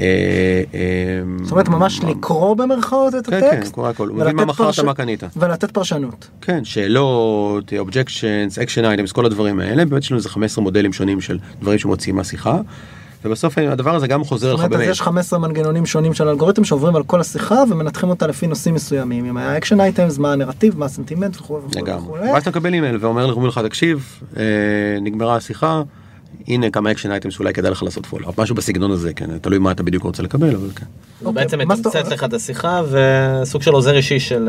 אה, 0.00 0.04
אה, 0.74 1.22
זאת 1.42 1.52
אומרת 1.52 1.68
ממש 1.68 2.00
לקרוא 2.00 2.56
במרכאות 2.56 3.14
את 3.14 3.26
כן, 3.26 3.40
כן, 3.40 3.46
הטקסט? 3.46 3.72
קורא 3.72 3.90
הכל. 3.90 4.08
הוא 4.08 4.18
מבין 4.18 4.36
מה 4.36 4.44
מכרת, 4.44 4.78
מה 4.78 4.94
קנית. 4.94 5.22
ולתת 5.36 5.70
פרשנות. 5.70 6.28
כן, 6.40 6.64
שאלות, 6.64 7.72
objections, 7.78 8.58
action 8.58 8.84
items, 8.84 9.12
כל 9.12 9.26
הדברים 9.26 9.60
האלה, 9.60 9.84
באמת 9.84 10.02
יש 10.02 10.10
לנו 10.10 10.18
איזה 10.18 10.28
15 10.28 10.64
מודלים 10.64 10.92
שונים 10.92 11.20
של 11.20 11.38
דברים 11.60 11.78
שמוציאים 11.78 12.16
מהשיחה, 12.16 12.60
ובסוף 13.24 13.58
הדבר 13.58 13.94
הזה 13.94 14.06
גם 14.06 14.24
חוזר 14.24 14.54
לך 14.54 14.64
במייל. 14.64 14.90
יש 14.90 15.00
15 15.00 15.38
מנגנונים 15.38 15.86
שונים 15.86 16.14
של 16.14 16.28
אלגוריתם 16.28 16.64
שעוברים 16.64 16.96
על 16.96 17.02
כל 17.02 17.20
השיחה 17.20 17.62
ומנתחים 17.70 18.10
אותה 18.10 18.26
לפי 18.26 18.46
נושאים 18.46 18.74
מסוימים. 18.74 19.24
אם 19.24 19.36
היה 19.36 19.56
action 19.56 19.80
items, 19.80 20.18
מה 20.18 20.32
הנרטיב, 20.32 20.78
מה 20.78 20.86
הסנטימנט 20.86 21.36
וכו' 21.36 21.60
וכו'. 21.70 22.12
ואז 22.12 22.42
אתה 22.42 22.50
מקבל 22.50 22.74
אימייל 22.74 22.96
ואומר 23.00 23.26
לך, 23.26 23.58
תקשיב, 23.58 24.20
אה, 24.36 24.42
נגמרה 25.00 25.36
השיחה, 25.36 25.82
הנה 26.48 26.70
כמה 26.70 26.90
action 26.90 27.10
items 27.10 27.34
שאולי 27.34 27.52
כדאי 27.52 27.70
לך 27.70 27.82
לעשות 27.82 28.06
follow 28.06 28.29
up, 28.29 28.40
משהו 28.40 28.54
בסגנון 28.54 28.90
הזה, 28.90 29.12
כן, 29.12 29.38
תלוי 29.38 29.58
מה 29.58 29.70
אתה 29.70 29.82
בדיוק 29.82 30.02
רוצה 30.02 30.22
לקבל, 30.22 30.54
אבל 30.54 30.70
כן. 30.74 30.86
הוא 31.20 31.28
אוקיי, 31.28 31.44
בעצם 31.44 31.58
מתמצת 31.58 32.08
לך 32.08 32.24
את 32.24 32.32
השיחה 32.32 32.82
וסוג 32.90 33.62
של 33.62 33.70
עוזר 33.70 33.96
אישי 33.96 34.20
של 34.20 34.48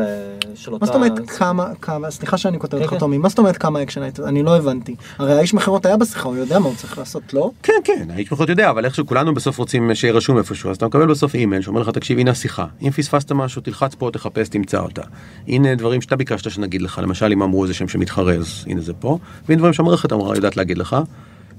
של 0.54 0.72
אותה... 0.72 0.84
מה 0.84 0.86
זאת 0.86 0.94
אומרת 0.94 1.30
כמה, 1.30 1.74
כמה, 1.80 2.10
סליחה 2.10 2.38
שאני 2.38 2.58
כותב 2.58 2.78
כן, 2.78 2.84
לך 2.84 2.90
כן. 2.90 2.98
טומי, 2.98 3.18
מה 3.18 3.28
זאת 3.28 3.38
אומרת 3.38 3.56
כמה 3.56 3.82
action 3.82 4.02
items? 4.02 4.26
אני 4.26 4.42
לא 4.42 4.56
הבנתי. 4.56 4.94
הרי 5.18 5.32
האיש 5.32 5.54
מכירות 5.54 5.86
היה 5.86 5.96
בשיחה, 5.96 6.28
הוא 6.28 6.36
יודע 6.36 6.58
מה 6.58 6.66
הוא 6.66 6.74
צריך 6.76 6.98
לעשות, 6.98 7.34
לא? 7.34 7.50
כן, 7.62 7.72
כן, 7.84 8.08
האיש 8.10 8.28
פחות 8.28 8.48
יודע, 8.48 8.70
אבל 8.70 8.84
איכשהו 8.84 9.06
כולנו 9.06 9.34
בסוף 9.34 9.58
רוצים 9.58 9.94
שיהיה 9.94 10.14
רשום 10.14 10.38
איפשהו, 10.38 10.70
אז 10.70 10.76
אתה 10.76 10.86
מקבל 10.86 11.06
בסוף 11.06 11.34
אימייל 11.34 11.62
שאומר 11.62 11.80
לך, 11.80 11.88
תקשיב, 11.88 12.18
הנה 12.18 12.30
השיחה, 12.30 12.66
אם 12.82 12.90
פספסת 12.90 13.32
משהו, 13.32 13.62
תלחץ 13.62 13.94
פה, 13.94 14.10
תחפש, 14.12 14.48
תמצא 14.48 14.78
אותה. 14.78 15.02
הנה 15.48 15.74
דברים 15.74 16.00
שאתה 16.00 16.16
ביקשת 16.16 16.50
שנגיד 16.50 16.82
לך, 16.82 17.00
למשל 17.02 17.32
אם 17.32 17.42
אמרו 17.42 17.62
איזה 17.62 17.74
שם 17.74 17.88
שמתחרה, 17.88 18.34
אז 18.34 18.64
הנה 18.66 18.80
זה 18.80 18.92
פה, 18.92 19.18
והנה 19.48 19.58
דברים 19.58 19.72
שהמערכת 19.72 20.12
אמרה, 20.12 20.34
יודעת 20.34 20.56
להגיד 20.56 20.78
לך. 20.78 20.96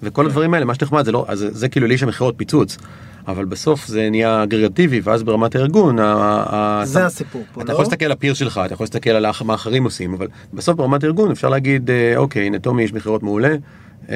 וכל 0.04 0.26
הדברים 0.26 0.54
האלה, 0.54 0.66
מה 0.66 0.74
שנחמד 0.76 1.06
זה 1.06 1.12
לא, 1.12 1.26
אז 1.28 1.46
זה, 1.52 1.70
כאילו 1.70 1.88
לאיש 1.88 2.04
המכירות 2.04 2.34
פיצוץ, 2.38 2.78
אבל 3.28 3.46
בסוף 3.46 3.88
זה 3.88 4.10
נהיה 4.10 4.44
אגרגטיבי, 4.44 5.02
ואז 5.04 5.24
ברמת 5.24 5.56
הארגון, 5.56 5.98
זה 5.98 6.04
אתה- 7.00 7.06
הסיפור 7.06 7.44
פה, 7.54 7.62
אתה 7.62 7.68
לא? 7.68 7.74
יכול 7.74 7.84
להסתכל 7.86 8.06
על 8.06 8.12
הפיר 8.12 8.34
שלך, 8.34 8.62
אתה 8.66 8.74
יכול 8.74 8.84
להסתכל 8.84 9.10
על 9.10 9.26
מה 9.46 9.54
אחרים 9.54 9.84
עושים, 9.84 10.14
אבל 10.14 10.28
בסוף 10.54 10.76
ברמת 10.76 11.04
הארגון 11.04 11.32
אפשר 11.32 11.50
להגיד, 11.50 11.90
אה, 11.92 12.14
אוקיי, 12.18 12.46
הנה 12.46 12.60
טומי 12.60 12.84
איש 12.84 12.94
מכירות 12.94 13.24
מעולה, 13.24 13.56
אה, 14.10 14.16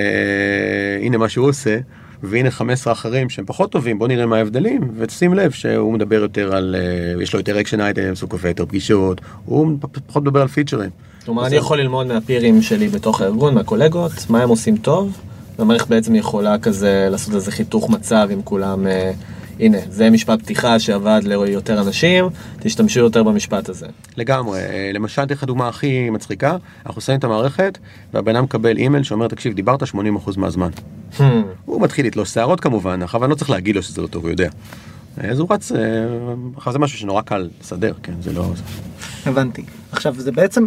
הנה 1.02 1.18
מה 1.18 1.30
שהוא 1.30 1.48
עושה, 1.50 1.78
והנה 2.24 2.52
15 2.52 2.94
אחרים 2.94 3.30
שהם 3.30 3.46
פחות 3.46 3.72
טובים, 3.72 4.00
בוא 4.00 4.08
נראה 4.08 4.26
מה 4.26 4.38
ההבדלים, 4.38 4.82
ותשים 4.98 5.34
לב 5.34 5.52
שהוא 5.52 5.94
מדבר 5.94 6.16
יותר 6.22 6.56
על, 6.56 6.76
אה, 6.80 7.22
יש 7.24 7.34
לו 7.34 7.40
יותר 7.40 7.60
action 7.60 7.82
items, 7.82 8.22
הוא 8.22 8.30
קובע 8.30 8.48
יותר 8.50 8.66
פגישות, 8.66 9.22
הוא 9.46 9.78
פחות 10.08 10.24
מדבר 10.24 10.42
על 10.42 10.48
פיצ'רים. 10.48 10.90
כלומר, 11.26 11.48
אני. 11.48 11.56
יכול 11.56 11.80
ללמוד 11.80 12.08
מהפירים 12.08 12.62
שלי 12.62 12.88
בתוך 12.88 13.22
הארגון, 13.22 13.54
מהקולגות, 13.56 14.12
מה 14.30 14.44
הם 14.44 14.50
עושים 14.50 14.78
טוב, 14.78 15.18
והמערכת 15.60 15.88
בעצם 15.88 16.16
יכולה 16.16 16.58
כזה 16.58 17.08
לעשות 17.12 17.36
איזה 17.36 17.52
חיתוך 17.52 17.90
מצב 17.90 18.28
עם 18.32 18.42
כולם, 18.42 18.88
אה, 18.88 19.12
הנה, 19.60 19.78
זה 19.90 20.10
משפט 20.10 20.40
פתיחה 20.40 20.80
שעבד 20.80 21.22
ליותר 21.24 21.82
אנשים, 21.82 22.26
תשתמשו 22.60 23.00
יותר 23.00 23.24
במשפט 23.24 23.70
הזה. 23.70 23.86
לגמרי, 24.18 24.60
אה, 24.60 24.92
למשל, 24.94 25.22
אתן 25.24 25.34
לך 25.34 25.44
דוגמה 25.44 25.68
הכי 25.68 26.10
מצחיקה, 26.10 26.58
אנחנו 26.86 27.02
שמים 27.02 27.20
את 27.20 27.24
המערכת, 27.24 27.78
והבן 28.14 28.36
אדם 28.36 28.44
מקבל 28.44 28.78
אימייל 28.78 29.04
שאומר, 29.04 29.28
תקשיב, 29.28 29.54
דיברת 29.54 29.84
80% 29.84 30.38
מהזמן. 30.38 30.70
הממ, 31.18 31.22
הוא 31.66 31.82
מתחיל 31.82 32.06
לתלוש 32.06 32.34
שערות 32.34 32.60
כמובן, 32.60 33.02
אבל 33.02 33.24
אני 33.24 33.30
לא 33.30 33.36
צריך 33.36 33.50
להגיד 33.50 33.76
לו 33.76 33.84
שזה 33.84 34.02
לא 34.02 34.08
טוב, 34.08 34.24
הוא 34.24 34.32
יודע. 34.32 34.50
אה, 35.24 35.30
אז 35.30 35.40
הוא 35.40 35.48
רץ, 35.50 35.72
עכשיו 36.58 36.74
זה 36.74 36.80
משהו 36.80 37.00
שנורא 37.00 37.22
קל 37.22 37.50
לסדר, 37.62 37.94
כן, 38.04 38.14
זה 38.22 38.34
לא... 38.34 38.46
הבנתי. 39.26 39.64
עכשיו 39.92 40.16
זה 40.18 40.32
בעצם, 40.32 40.66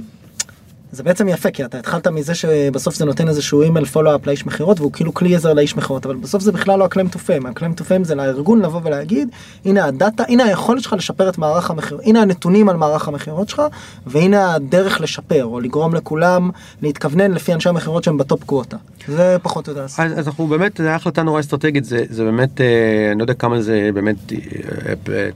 זה 0.93 1.03
בעצם 1.03 1.29
יפה 1.29 1.51
כי 1.51 1.65
אתה 1.65 1.79
התחלת 1.79 2.07
מזה 2.07 2.35
שבסוף 2.35 2.95
זה 2.95 3.05
נותן 3.05 3.29
איזשהו 3.29 3.63
אימייל 3.63 3.87
follow-up 3.87 4.27
לאיש 4.27 4.47
מכירות 4.47 4.81
והוא 4.81 4.93
כאילו 4.93 5.15
כלי 5.15 5.37
עזר 5.37 5.53
לאיש 5.53 5.77
מכירות 5.77 6.07
אבל 6.07 6.17
בסוף 6.17 6.43
זה 6.43 6.53
בכלל 6.53 6.79
לא 6.79 6.85
ה-claim 6.85 7.15
to 7.15 7.17
fame, 7.17 7.49
ה-claim 7.49 8.05
זה 8.05 8.15
לארגון 8.15 8.63
לבוא 8.63 8.81
ולהגיד 8.85 9.29
הנה 9.65 9.85
הדאטה, 9.85 10.25
הנה 10.29 10.45
היכולת 10.45 10.83
שלך 10.83 10.93
לשפר 10.93 11.29
את 11.29 11.39
מערך 11.39 11.71
המכירות, 11.71 12.05
הנה 12.07 12.23
הנתונים 12.23 12.69
על 12.69 12.77
מערך 12.77 13.09
המכירות 13.09 13.49
שלך 13.49 13.63
והנה 14.07 14.55
הדרך 14.55 15.01
לשפר 15.01 15.45
או 15.45 15.61
לגרום 15.61 15.95
לכולם 15.95 16.51
להתכוונן 16.83 17.31
לפי 17.31 17.55
אנשי 17.55 17.69
המכירות 17.69 18.05
שהם 18.05 18.19
בטופ 18.19 18.45
קווטה. 18.45 18.77
זה 19.09 19.37
פחות 19.43 19.69
או 19.69 19.73
יותר. 19.73 19.85
אז, 19.85 19.99
אז 19.99 20.27
אנחנו 20.27 20.47
באמת, 20.47 20.77
זו 20.77 20.89
החלטה 20.89 21.23
נורא 21.23 21.41
אסטרטגית, 21.41 21.85
זה, 21.85 22.05
זה 22.11 22.25
באמת, 22.25 22.61
אה, 22.61 23.09
אני 23.11 23.19
לא 23.19 23.25
יודע 23.25 23.35
כמה 23.35 23.61
זה 23.63 23.91
באמת 23.95 24.17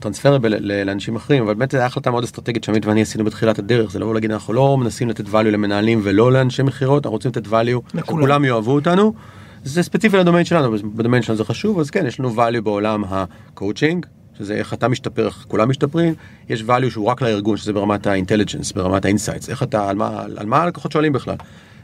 טרנספרבל 0.00 0.54
לאנשים 0.60 1.16
אחרים, 1.16 1.42
אבל 1.42 1.54
באמת 1.54 1.70
זו 1.70 1.78
החלטה 1.78 2.10
מאוד 2.10 2.24
אסטרטגית 2.24 2.64
שעמית 2.64 2.86
ואני 2.86 3.02
עשינו 3.02 3.24
בתחילת 3.24 3.58
הדרך, 3.58 3.90
זה 3.90 3.98
לבוא 3.98 4.10
ולהגיד 4.10 4.30
אנחנו 4.30 4.52
לא 4.52 4.78
מנסים 4.78 5.08
לתת 5.08 5.24
value 5.42 5.50
למנהלים 5.50 6.00
ולא 6.02 6.32
לאנשי 6.32 6.62
מכירות, 6.62 7.06
אנחנו 7.06 7.12
רוצים 7.12 7.30
לתת 7.30 7.46
value. 7.46 7.98
שכולם 7.98 8.44
יאהבו 8.44 8.74
אותנו. 8.74 9.14
זה 9.64 9.82
ספציפי 9.82 10.16
לדומיין 10.16 10.44
שלנו, 10.44 10.76
בדומיין 10.94 11.22
שלנו 11.22 11.36
זה 11.36 11.44
חשוב, 11.44 11.80
אז 11.80 11.90
כן, 11.90 12.06
יש 12.06 12.20
לנו 12.20 12.34
value 12.36 12.60
בעולם 12.60 13.04
ה-coaching, 13.04 14.06
שזה 14.38 14.54
איך 14.54 14.74
אתה 14.74 14.88
משתפר, 14.88 15.26
איך 15.26 15.44
כולם 15.48 15.70
משתפרים, 15.70 16.14
יש 16.48 16.62
value 16.62 16.90
שהוא 16.90 17.06
רק 17.06 17.22
לארגון, 17.22 17.56
שזה 17.56 17.72
ברמת 17.72 18.06
ה-intelligence, 18.06 18.74
ברמת 18.74 19.04
ה-insights, 19.04 19.50
איך 19.50 19.62
אתה, 19.62 19.88
על 19.88 19.96
מה, 19.96 20.22
על 20.36 20.46
מה 20.46 20.62
הלקוחות 20.62 20.92
שואלים 20.92 21.12
בכלל. 21.12 21.36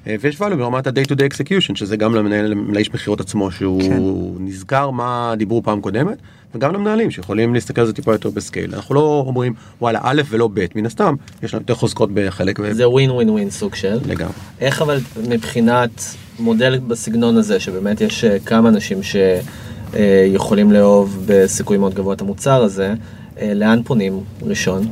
אה, 0.07 0.17
ויש 0.21 0.41
value 0.41 0.57
ברמת 0.57 0.87
ה-day 0.87 1.07
to 1.09 1.15
day 1.15 1.35
execution, 1.35 1.75
שזה 1.75 1.97
גם 1.97 2.15
למנהל, 2.15 2.55
לאיש 2.69 2.95
מכירות 2.95 3.21
עצמו, 3.21 3.51
שהוא 3.51 3.83
כן. 3.83 4.45
נזכר 4.45 4.91
מה 4.91 5.35
דיברו 5.37 5.63
פעם 5.63 5.81
קודמת, 5.81 6.19
וגם 6.55 6.75
למנהלים 6.75 7.11
שיכולים 7.11 7.55
להסתכל 7.55 7.81
על 7.81 7.87
זה 7.87 7.93
טיפה 7.93 8.13
יותר 8.13 8.31
בסקייל. 8.31 8.75
אנחנו 8.75 8.95
לא 8.95 9.25
אומרים 9.27 9.55
וואלה 9.81 10.01
א' 10.03 10.23
ולא 10.29 10.49
ב', 10.55 10.67
מן 10.75 10.87
הסתם, 10.87 11.15
יש 11.43 11.55
לנו 11.55 11.63
יותר 11.63 11.75
חוזקות 11.75 12.11
בחלק, 12.15 12.59
זה 12.73 12.89
ווין 12.89 13.11
ווין 13.11 13.31
ווין 13.31 13.51
סוג 13.51 13.75
של. 13.75 13.99
לגמרי. 14.07 14.33
איך 14.61 14.83
אבל 14.83 15.01
מבחינת 15.29 16.05
מודל 16.39 16.79
בסגנון 16.79 17.37
הזה, 17.37 17.61
שבאמת 17.61 18.01
יש 18.01 18.25
אה, 18.25 18.39
כמה 18.39 18.69
אנשים 18.69 18.99
שיכולים 19.03 20.73
לאהוב 20.73 21.25
בסיכוי 21.27 21.77
מאוד 21.77 21.95
גבוה 21.95 22.15
את 22.15 22.21
המוצר 22.21 22.63
הזה, 22.63 22.95
אה, 23.41 23.55
לאן 23.55 23.83
פונים 23.83 24.21
ראשון? 24.43 24.87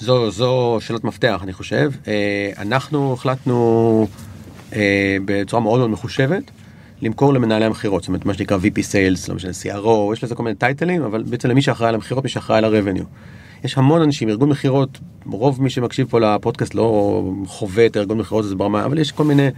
זו, 0.00 0.30
זו 0.30 0.78
שאלת 0.80 1.04
מפתח 1.04 1.40
אני 1.42 1.52
חושב. 1.52 1.90
אה, 2.08 2.50
אנחנו 2.58 3.12
החלטנו 3.12 4.06
אה, 4.72 5.16
בצורה 5.24 5.62
מאוד 5.62 5.78
מאוד 5.78 5.90
מחושבת 5.90 6.42
למכור 7.02 7.34
למנהלי 7.34 7.64
המכירות, 7.64 8.02
זאת 8.02 8.08
אומרת 8.08 8.26
מה 8.26 8.34
שנקרא 8.34 8.56
VP 8.56 8.78
Sales, 8.78 9.28
לא 9.28 9.34
משנה 9.34 9.50
CRO, 9.50 10.12
יש 10.12 10.24
לזה 10.24 10.34
כל 10.34 10.42
מיני 10.42 10.56
טייטלים, 10.56 11.02
אבל 11.02 11.22
בעצם 11.22 11.48
למי 11.48 11.62
שאחראי 11.62 11.88
על 11.88 11.94
המכירות, 11.94 12.24
מי 12.24 12.30
שאחראי 12.30 12.58
על 12.58 12.64
ה-revenue. 12.64 13.04
יש 13.64 13.78
המון 13.78 14.02
אנשים, 14.02 14.28
ארגון 14.28 14.48
מכירות, 14.48 14.98
רוב 15.26 15.62
מי 15.62 15.70
שמקשיב 15.70 16.06
פה 16.10 16.20
לפודקאסט 16.20 16.74
לא 16.74 17.22
חווה 17.46 17.86
את 17.86 17.96
הארגון 17.96 18.18
מכירות 18.18 18.44
הזה 18.44 18.54
ברמה, 18.54 18.84
אבל 18.84 18.98
יש 18.98 19.12
כל 19.12 19.24
מיני, 19.24 19.48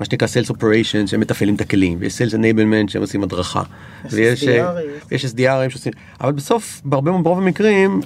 מה 0.00 0.04
שנקרא 0.04 0.28
Sales 0.28 0.50
Operations, 0.50 1.06
שהם 1.06 1.20
מתפעלים 1.20 1.54
את 1.54 1.60
הכלים, 1.60 1.98
ויש 2.00 2.22
Sales 2.22 2.34
Enablement 2.34 2.88
שהם 2.90 3.02
עושים 3.02 3.22
הדרכה. 3.22 3.62
יש 4.04 4.12
ויש, 4.14 4.48
אה, 4.48 4.72
יש 5.10 5.24
SDRים 5.24 5.70
שעושים, 5.70 5.92
אבל 6.20 6.32
בסוף, 6.32 6.80
בהרבה, 6.84 7.12
ברוב 7.12 7.38
המקרים, 7.38 8.00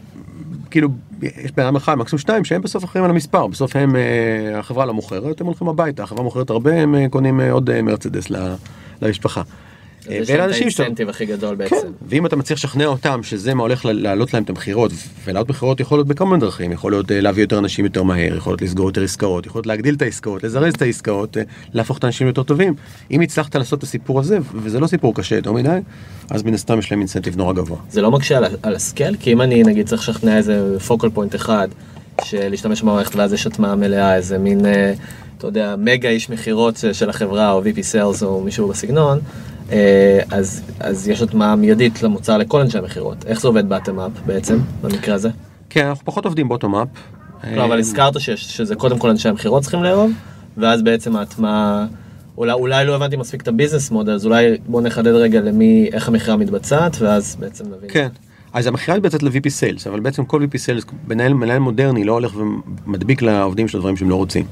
כאילו, 0.70 0.88
יש 1.22 1.52
בן 1.52 1.62
אדם 1.62 1.76
אחד, 1.76 1.94
מקסימום 1.94 2.18
שניים, 2.18 2.44
שהם 2.44 2.62
בסוף 2.62 2.85
אחראים 2.85 3.04
על 3.04 3.11
המספר, 3.11 3.46
בסוף 3.46 3.76
הם, 3.76 3.96
אה, 3.96 4.58
החברה 4.58 4.87
לא 4.87 4.94
מוכרת, 4.94 5.40
הם 5.40 5.46
הולכים 5.46 5.68
הביתה, 5.68 6.02
החברה 6.02 6.22
מוכרת 6.22 6.50
הרבה, 6.50 6.74
הם 6.82 6.94
אה, 6.94 7.06
קונים 7.11 7.40
עוד 7.40 7.80
מרצדס 7.82 8.30
ל- 8.30 8.54
למשפחה. 9.02 9.42
אה, 10.11 10.18
זה 10.22 10.33
ואלה 10.33 10.44
אנשים 10.44 10.70
שאתה... 10.70 10.83
האינסנטיב 10.83 11.09
הכי 11.09 11.26
גדול 11.26 11.50
כן, 11.50 11.57
בעצם. 11.57 11.88
ואם 12.09 12.26
אתה 12.26 12.37
מצליח 12.37 12.59
לשכנע 12.59 12.87
אותם 12.87 13.22
שזה 13.22 13.54
מה 13.54 13.62
הולך 13.62 13.85
להעלות 13.85 14.35
להם 14.35 14.42
את 14.42 14.50
המכירות, 14.50 14.92
ולהעלות 15.24 15.48
מכירות 15.48 15.80
יכול 15.80 15.98
להיות 15.98 16.09
בכמה 16.09 16.38
דרכים, 16.38 16.72
יכול 16.72 16.92
להיות 16.92 17.12
אה, 17.12 17.20
להביא 17.20 17.42
יותר 17.42 17.59
אנשים 17.59 17.85
יותר 17.85 18.02
מהר, 18.02 18.37
יכול 18.37 18.50
להיות 18.50 18.62
לסגור 18.62 18.88
יותר 18.88 19.02
עסקאות, 19.04 19.46
יכול 19.46 19.59
להיות 19.59 19.66
להגדיל 19.66 19.94
את 19.94 20.02
העסקאות, 20.02 20.44
לזרז 20.44 20.74
את 20.74 20.83
העסקאות, 20.83 21.37
אה, 21.37 21.42
להפוך 21.72 21.98
את 21.98 22.04
האנשים 22.04 22.26
ליותר 22.26 22.42
טובים. 22.42 22.74
אם 23.11 23.20
הצלחת 23.20 23.57
לעשות 23.57 23.78
את 23.78 23.83
הסיפור 23.83 24.20
הזה, 24.20 24.38
וזה 24.54 24.80
לא 24.80 24.87
סיפור 24.87 25.14
קשה 25.14 25.37
יותר 25.37 25.52
מדי, 25.52 25.78
אז 26.30 26.42
מן 26.42 26.54
הסתם 26.54 26.78
יש 26.78 26.90
להם 26.90 27.00
אינסנטיב 27.00 27.37
נורא 27.37 27.52
גבוה. 27.52 27.78
זה 27.90 28.02
לא 28.02 28.11
מקשה 28.11 28.38
על 28.62 28.74
הסקל? 28.74 29.16
כי 29.20 29.33
אם 29.33 29.40
אני 29.40 29.62
נגיד 29.62 29.87
צריך 29.87 30.09
לשכנע 30.09 30.37
איזה 30.37 30.80
פוקל 30.80 31.11
פוינט 31.11 31.35
אחד, 31.35 31.68
שלהשתמש 32.24 32.83
במערכת 32.83 33.16
ואז 33.16 33.33
יש 33.33 33.46
הטמעה 33.46 33.74
מלאה, 33.77 34.16
איזה 34.16 34.38
מין, 34.38 34.66
אה, 34.66 34.92
אתה 35.38 35.46
יודע, 35.46 35.74
מגה 35.79 36.09
איש 36.09 36.31
מכירות 36.31 36.77
של- 36.77 36.92
של 36.92 37.11
החברה, 37.11 37.53
או 37.53 37.62
VP 37.62 37.77
Sales 37.92 38.24
או 38.24 38.40
מישהו 38.40 38.68
בסגנון, 38.68 39.18
אה, 39.72 40.20
אז, 40.31 40.62
אז 40.81 41.09
יש 41.09 41.22
הטמעה 41.22 41.57
מיידית 41.57 42.03
למוצר 42.03 42.38
לכל 42.38 42.61
אנשי 42.61 42.79
המכירות. 42.79 43.16
איך 43.27 43.40
זה 43.40 43.48
עובד 43.48 43.68
באטם 43.68 44.00
אפ 44.00 44.11
בעצם, 44.27 44.59
במקרה 44.83 45.14
הזה? 45.14 45.29
כן, 45.70 45.87
אנחנו 45.87 46.05
פחות 46.05 46.24
עובדים 46.24 46.48
בוטום 46.48 46.74
אפ. 46.74 46.88
לא, 47.57 47.64
אבל 47.64 47.79
הזכרת 47.79 48.20
שיש, 48.20 48.44
שזה 48.57 48.74
קודם 48.74 48.98
כל 48.98 49.11
אנשי 49.11 49.29
המכירות 49.29 49.62
צריכים 49.62 49.83
לאהוב, 49.83 50.11
ואז 50.57 50.83
בעצם 50.83 51.16
ההטמעה, 51.16 51.87
אולי, 52.38 52.53
אולי 52.53 52.85
לא 52.87 52.96
הבנתי 52.96 53.16
מספיק 53.16 53.42
את 53.42 53.48
ה 53.48 53.53
business 53.53 53.90
model, 53.90 54.12
אז 54.12 54.27
אולי 54.27 54.57
בוא 54.66 54.83
נחדד 54.83 55.12
רגע 55.12 55.40
למי, 55.40 55.88
איך 55.92 56.09
המכירה 56.09 56.37
מתבצעת, 56.37 56.96
ואז 57.00 57.37
בעצם 57.40 57.64
נבין. 57.66 57.88
כן. 57.88 58.09
אז 58.54 58.66
המכירה 58.66 58.96
מתבצעת 58.96 59.22
ל-VP 59.22 59.46
Sales, 59.46 59.88
אבל 59.88 60.00
בעצם 60.00 60.24
כל 60.24 60.42
VP 60.42 60.54
Sales, 60.54 60.92
מנהל, 61.08 61.34
מנהל 61.34 61.58
מודרני 61.58 62.04
לא 62.04 62.12
הולך 62.12 62.36
ומדביק 62.36 63.22
לעובדים 63.22 63.68
שלו 63.68 63.80
דברים 63.80 63.96
שהם 63.96 64.10
לא 64.10 64.14
רוצים. 64.14 64.46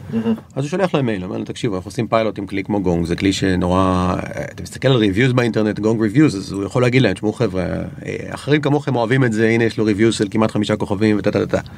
אז 0.56 0.64
הוא 0.64 0.70
שולח 0.70 0.94
להם 0.94 1.06
מייל, 1.06 1.24
אומר 1.24 1.36
להם, 1.36 1.44
תקשיבו, 1.44 1.76
אנחנו 1.76 1.88
עושים 1.88 2.08
פיילוט 2.08 2.38
עם 2.38 2.46
כלי 2.46 2.64
כמו 2.64 2.82
גונג, 2.82 3.06
זה 3.06 3.16
כלי 3.16 3.32
שנורא, 3.32 4.14
אתה 4.52 4.62
מסתכל 4.62 4.88
על 4.88 4.96
reviews 4.96 5.32
באינטרנט, 5.32 5.78
גונג 5.78 6.00
reviews, 6.00 6.36
אז 6.36 6.52
הוא 6.52 6.64
יכול 6.64 6.82
להגיד 6.82 7.02
להם, 7.02 7.14
תשמעו 7.14 7.32
חבר'ה, 7.32 7.62
אה, 7.62 8.16
אחרים 8.30 8.60
כמוכם 8.60 8.96
אוהבים 8.96 9.24
את 9.24 9.32
זה, 9.32 9.48
הנה 9.48 9.64
יש 9.64 9.78
לו 9.78 9.84
reviews 9.84 10.14
של 10.14 10.26
כמעט 10.30 10.50
חמישה 10.50 10.76
כוכבים 10.76 11.18
וטה 11.18 11.30
טה 11.30 11.46
טה. 11.46 11.46
טה. 11.46 11.68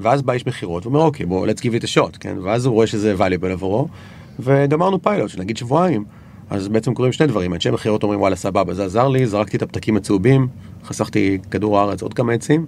ואז 0.00 0.22
בא 0.22 0.32
איש 0.32 0.46
מכירות 0.46 0.86
ואומר 0.86 1.00
אוקיי 1.00 1.26
בוא 1.26 1.46
let's 1.46 1.60
give 1.60 1.82
it 1.82 1.84
a 1.84 1.94
shot 1.94 2.18
כן 2.20 2.36
ואז 2.42 2.66
הוא 2.66 2.74
רואה 2.74 2.86
שזה 2.86 3.14
valuable 3.18 3.46
עבורו 3.46 3.88
וגמרנו 4.40 5.02
פיילוט 5.02 5.30
של 5.30 5.40
נגיד 5.40 5.56
שבועיים 5.56 6.04
אז 6.52 6.68
בעצם 6.68 6.94
קורים 6.94 7.12
שני 7.12 7.26
דברים. 7.26 7.54
אנשי 7.54 7.70
מכירות 7.70 8.02
אומרים 8.02 8.20
וואלה 8.20 8.36
סבבה 8.36 8.74
זה 8.74 8.84
עזר 8.84 9.08
לי 9.08 9.26
זרקתי 9.26 9.56
את 9.56 9.62
הפתקים 9.62 9.96
הצהובים 9.96 10.48
חסכתי 10.84 11.38
כדור 11.50 11.78
הארץ 11.78 12.02
עוד 12.02 12.14
כמה 12.14 12.32
עצים. 12.32 12.66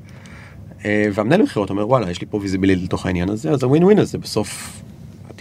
אה, 0.84 1.08
והמנהל 1.12 1.42
מכירות 1.42 1.70
אומר 1.70 1.88
וואלה 1.88 2.10
יש 2.10 2.20
לי 2.20 2.26
פה 2.30 2.38
visibility 2.38 2.82
לתוך 2.82 3.06
העניין 3.06 3.28
הזה. 3.28 3.50
אז 3.50 3.62
הווין 3.62 3.84
ווין 3.84 3.98
הזה 3.98 4.18
בסוף 4.18 4.82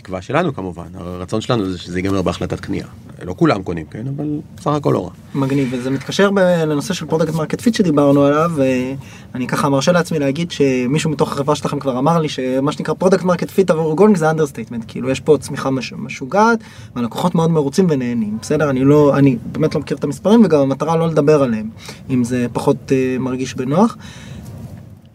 התקווה 0.04 0.22
שלנו 0.22 0.54
כמובן 0.54 0.88
הרצון 0.96 1.42
שלנו 1.42 1.72
זה 1.72 1.78
שזה 1.78 2.00
ייגמר 2.00 2.22
בהחלטת 2.22 2.60
קנייה 2.60 2.86
לא 3.22 3.34
כולם 3.38 3.64
קונים 3.64 3.86
כן 3.92 4.08
אבל 4.16 4.40
סך 4.60 4.68
הכל 4.68 4.92
לא 4.94 5.06
רע. 5.06 5.12
מגניב 5.36 5.68
וזה 5.72 5.90
מתקשר 5.90 6.30
ב- 6.32 6.40
לנושא 6.40 6.94
של 6.94 7.06
product 7.06 7.34
market 7.34 7.62
fit 7.62 7.74
שדיברנו 7.74 8.24
עליו 8.24 8.52
ואני 8.56 9.48
ככה 9.48 9.70
מרשה 9.70 9.92
לעצמי 9.92 10.20
להגיד 10.20 10.52
שמישהו 10.52 11.10
מתוך 11.10 11.32
החברה 11.32 11.56
שלכם 11.56 11.80
כבר 11.80 12.00
אמר 12.00 12.20
לי 12.20 12.30
שמה 12.30 12.72
שנקרא 12.72 12.94
product 12.94 13.24
market 13.24 13.50
fit 13.52 13.70
עבור 13.72 13.96
גונג 13.96 14.18
זה 14.18 14.30
understatement 14.30 14.84
כאילו 14.88 15.10
יש 15.10 15.20
פה 15.20 15.38
צמיחה 15.40 15.70
מש, 15.70 15.94
משוגעת 15.94 16.60
והלקוחות 16.96 17.36
מאוד 17.36 17.52
מרוצים 17.52 17.88
ונהנים 17.90 18.38
בסדר 18.42 18.70
אני 18.70 18.84
לא 18.84 19.18
אני 19.18 19.38
באמת 19.52 19.76
לא 19.76 19.82
מכיר 19.82 19.98
את 19.98 20.04
המספרים 20.04 20.46
וגם 20.46 20.60
המטרה 20.60 20.96
לא 20.96 21.08
לדבר 21.08 21.44
עליהם 21.44 21.70
אם 22.10 22.24
זה 22.24 22.46
פחות 22.54 22.78
אה, 22.90 23.20
מרגיש 23.20 23.56
בנוח. 23.56 23.98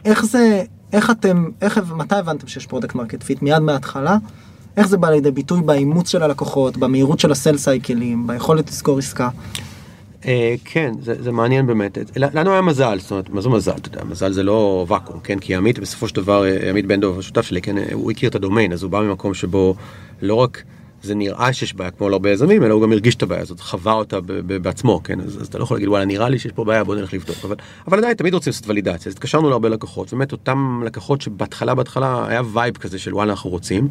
איך 0.04 0.24
זה 0.24 0.62
איך 0.92 1.10
אתם 1.10 1.44
איך 1.62 1.80
מתי 1.96 2.14
הבנתם 2.14 2.46
שיש 2.46 2.66
product 2.66 2.94
market 2.94 3.22
fit 3.22 3.42
מיד 3.42 3.58
מההתחלה. 3.58 4.16
איך 4.78 4.88
זה 4.88 4.96
בא 4.96 5.10
לידי 5.10 5.30
ביטוי 5.30 5.60
באימוץ 5.60 6.08
של 6.08 6.22
הלקוחות, 6.22 6.76
במהירות 6.76 7.20
של 7.20 7.32
ה 7.32 7.36
sales 7.36 7.56
cycle 7.56 8.00
ים, 8.00 8.26
ביכולת 8.26 8.68
לסגור 8.68 8.98
עסקה. 8.98 9.28
אה, 10.26 10.54
כן, 10.64 10.92
זה, 11.02 11.32
מעניין 11.32 11.66
באמת. 11.66 11.98
לנו 12.16 12.52
היה 12.52 12.60
מזל, 12.62 12.98
זאת 12.98 13.10
אומרת, 13.10 13.30
מה 13.30 13.40
זה 13.40 13.48
מזל? 13.48 13.72
אתה 13.72 13.88
יודע, 13.88 14.04
מזל 14.04 14.32
זה 14.32 14.42
לא 14.42 14.86
ואקום, 14.88 15.20
כן? 15.20 15.38
כי 15.38 15.54
עמית 15.54 15.78
בסופו 15.78 16.08
של 16.08 16.16
דבר, 16.16 16.44
אה, 16.44 16.70
עמית 16.70 16.86
בן 16.86 17.00
דב, 17.00 17.18
השותף 17.18 17.42
שלי, 17.42 17.62
כן, 17.62 17.78
אה, 17.78 17.84
הוא 17.92 18.10
הכיר 18.10 18.28
את 18.28 18.34
הדומיין, 18.34 18.72
אז 18.72 18.82
הוא 18.82 18.90
בא 18.90 19.00
ממקום 19.00 19.34
שבו 19.34 19.74
לא 20.22 20.34
רק 20.34 20.62
זה 21.02 21.14
נראה 21.14 21.52
שיש 21.52 21.74
בעיה 21.74 21.90
כמו 21.90 22.08
להרבה 22.08 22.30
יזמים, 22.30 22.64
אלא 22.64 22.74
הוא 22.74 22.82
גם 22.82 22.92
הרגיש 22.92 23.14
את 23.14 23.22
הבעיה 23.22 23.42
הזאת, 23.42 23.60
חווה 23.60 23.92
אותה 23.92 24.18
בעצמו, 24.62 25.00
כן? 25.04 25.20
אז, 25.20 25.42
אז 25.42 25.46
אתה 25.46 25.58
לא 25.58 25.62
יכול 25.62 25.76
להגיד, 25.76 25.88
וואלה, 25.88 26.04
נראה 26.04 26.28
לי 26.28 26.38
שיש 26.38 26.52
פה 26.52 26.64
בעיה, 26.64 26.84
בוא 26.84 26.94
נלך 26.94 27.14
לבדוק. 27.14 27.36
אבל, 27.44 27.56
אבל 27.88 27.98
עדיין, 27.98 28.14
תמיד 28.14 28.34
רוצים 28.34 28.50
לעשות 28.50 28.68
ולידציה, 28.68 29.10
אז 29.10 29.12
התקשרנו 29.12 29.48
להרבה 29.50 29.68
לקוחות, 29.68 30.12
באמת 30.12 30.32
אותם 30.32 30.82
לקוחות 30.84 31.20
שבהתחלה, 31.20 31.74
בהתחלה 31.74 32.26
היה 32.28 32.42
vibe 32.52 32.76
כזה 32.76 32.98
של 32.98 33.14
וואלה, 33.14 33.32
אנחנו 33.32 33.50
רוצים. 33.50 33.88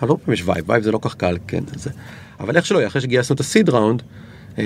אבל 0.00 0.08
לא 0.08 0.16
פעם 0.24 0.34
יש 0.34 0.42
vibe, 0.46 0.70
vibe 0.70 0.82
זה 0.82 0.92
לא 0.92 0.98
כך 1.02 1.14
קל, 1.14 1.36
כן? 1.48 1.64
זה. 1.76 1.90
אבל 2.40 2.56
איך 2.56 2.66
שלא 2.66 2.78
יהיה, 2.78 2.88
אחרי 2.88 3.00
שגייסנו 3.00 3.34
את 3.34 3.40
ה 3.40 3.46
seed 3.46 3.68
round, 3.68 4.02
אה, 4.58 4.64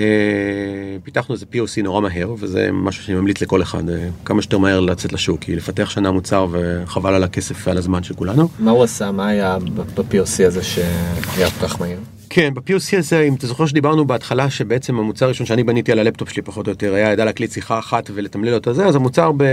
פיתחנו 1.03 1.35
איזה 1.35 1.45
POC 1.53 1.83
נורא 1.83 2.01
מהר, 2.01 2.33
וזה 2.39 2.69
משהו 2.73 3.03
שאני 3.03 3.17
ממליץ 3.17 3.41
לכל 3.41 3.61
אחד, 3.61 3.89
אה, 3.89 4.07
כמה 4.25 4.41
שיותר 4.41 4.57
מהר 4.57 4.79
לצאת 4.79 5.13
לשוק, 5.13 5.39
כי 5.39 5.55
לפתח 5.55 5.89
שנה 5.89 6.11
מוצר 6.11 6.47
וחבל 6.51 7.13
על 7.13 7.23
הכסף 7.23 7.67
ועל 7.67 7.77
הזמן 7.77 8.03
של 8.03 8.13
כולנו. 8.13 8.49
מה 8.59 8.71
הוא 8.71 8.83
עשה? 8.83 9.11
מה 9.11 9.27
היה 9.27 9.57
ב-POC 9.95 10.45
הזה 10.47 10.63
שהיה 10.63 11.49
כל 11.59 11.67
כך 11.67 11.81
מהיר? 11.81 11.99
כן, 12.29 12.53
ב-POC 12.53 12.97
הזה, 12.97 13.21
אם 13.21 13.33
אתה 13.33 13.47
זוכר 13.47 13.65
שדיברנו 13.65 14.07
בהתחלה 14.07 14.49
שבעצם 14.49 14.99
המוצר 14.99 15.25
הראשון 15.25 15.45
שאני 15.45 15.63
בניתי 15.63 15.91
על 15.91 15.99
הלפטופ 15.99 16.29
שלי 16.29 16.41
פחות 16.41 16.67
או 16.67 16.71
יותר 16.71 16.93
היה 16.93 17.11
ידע 17.11 17.25
להקליט 17.25 17.51
שיחה 17.51 17.79
אחת 17.79 18.09
ולתמלל 18.13 18.53
אותה 18.53 18.73
זה, 18.73 18.85
אז 18.85 18.95
המוצר 18.95 19.31
ב... 19.37 19.43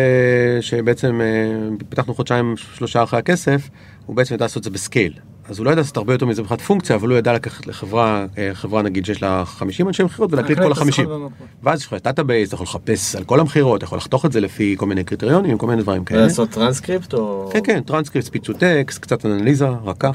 שבעצם 0.60 1.20
אה, 1.20 1.76
פיתחנו 1.88 2.14
חודשיים 2.14 2.54
שלושה 2.76 3.02
אחרי 3.02 3.18
הכסף, 3.18 3.68
הוא 4.06 4.16
בעצם 4.16 4.34
ידע 4.34 4.44
לעשות 4.44 4.58
את 4.58 4.64
זה 4.64 4.70
ב 4.70 4.76
scale. 4.76 5.12
אז 5.48 5.58
הוא 5.58 5.64
לא 5.64 5.70
ידע 5.70 5.80
לעשות 5.80 5.96
הרבה 5.96 6.14
יותר 6.14 6.26
מזה 6.26 6.42
מבחינת 6.42 6.60
פונקציה, 6.60 6.96
אבל 6.96 7.08
הוא 7.08 7.18
ידע 7.18 7.32
לקחת 7.32 7.66
לחברה, 7.66 8.26
אה, 8.38 8.50
חברה 8.52 8.82
נגיד 8.82 9.06
שיש 9.06 9.22
לה 9.22 9.44
50 9.44 9.88
אנשי 9.88 10.02
מכירות 10.02 10.32
ולהקליט 10.32 10.58
כל 10.58 10.68
להקליט 10.68 10.78
את 10.78 10.88
ה-50. 10.88 10.92
השיחות 10.92 11.12
במקום. 11.12 11.46
ואז 11.62 11.80
יש 11.80 11.86
לך 11.86 11.94
database, 12.04 12.48
אתה 12.48 12.54
יכול 12.54 12.64
לחפש 12.64 13.16
על 13.16 13.24
כל 13.24 13.40
המכירות, 13.40 13.78
אתה 13.78 13.84
יכול 13.84 13.98
לחתוך 13.98 14.26
את 14.26 14.32
זה 14.32 14.40
לפי 14.40 14.74
כל 14.78 14.86
מיני 14.86 15.04
קריטריונים, 15.04 15.58
כל 15.58 15.66
מיני 15.66 15.82
דברים 15.82 16.04
כאלה. 16.04 16.22
לעשות 16.22 16.50
טרנסקריפט 16.50 17.14
או... 17.14 17.50
כן, 17.52 17.60
כן, 17.64 17.80
טרנסקריפט, 17.80 18.26
ספיץ 18.26 18.46
טקסט, 18.58 18.98
קצת 18.98 19.26
אנליזה, 19.26 19.68
ככה. 19.68 20.10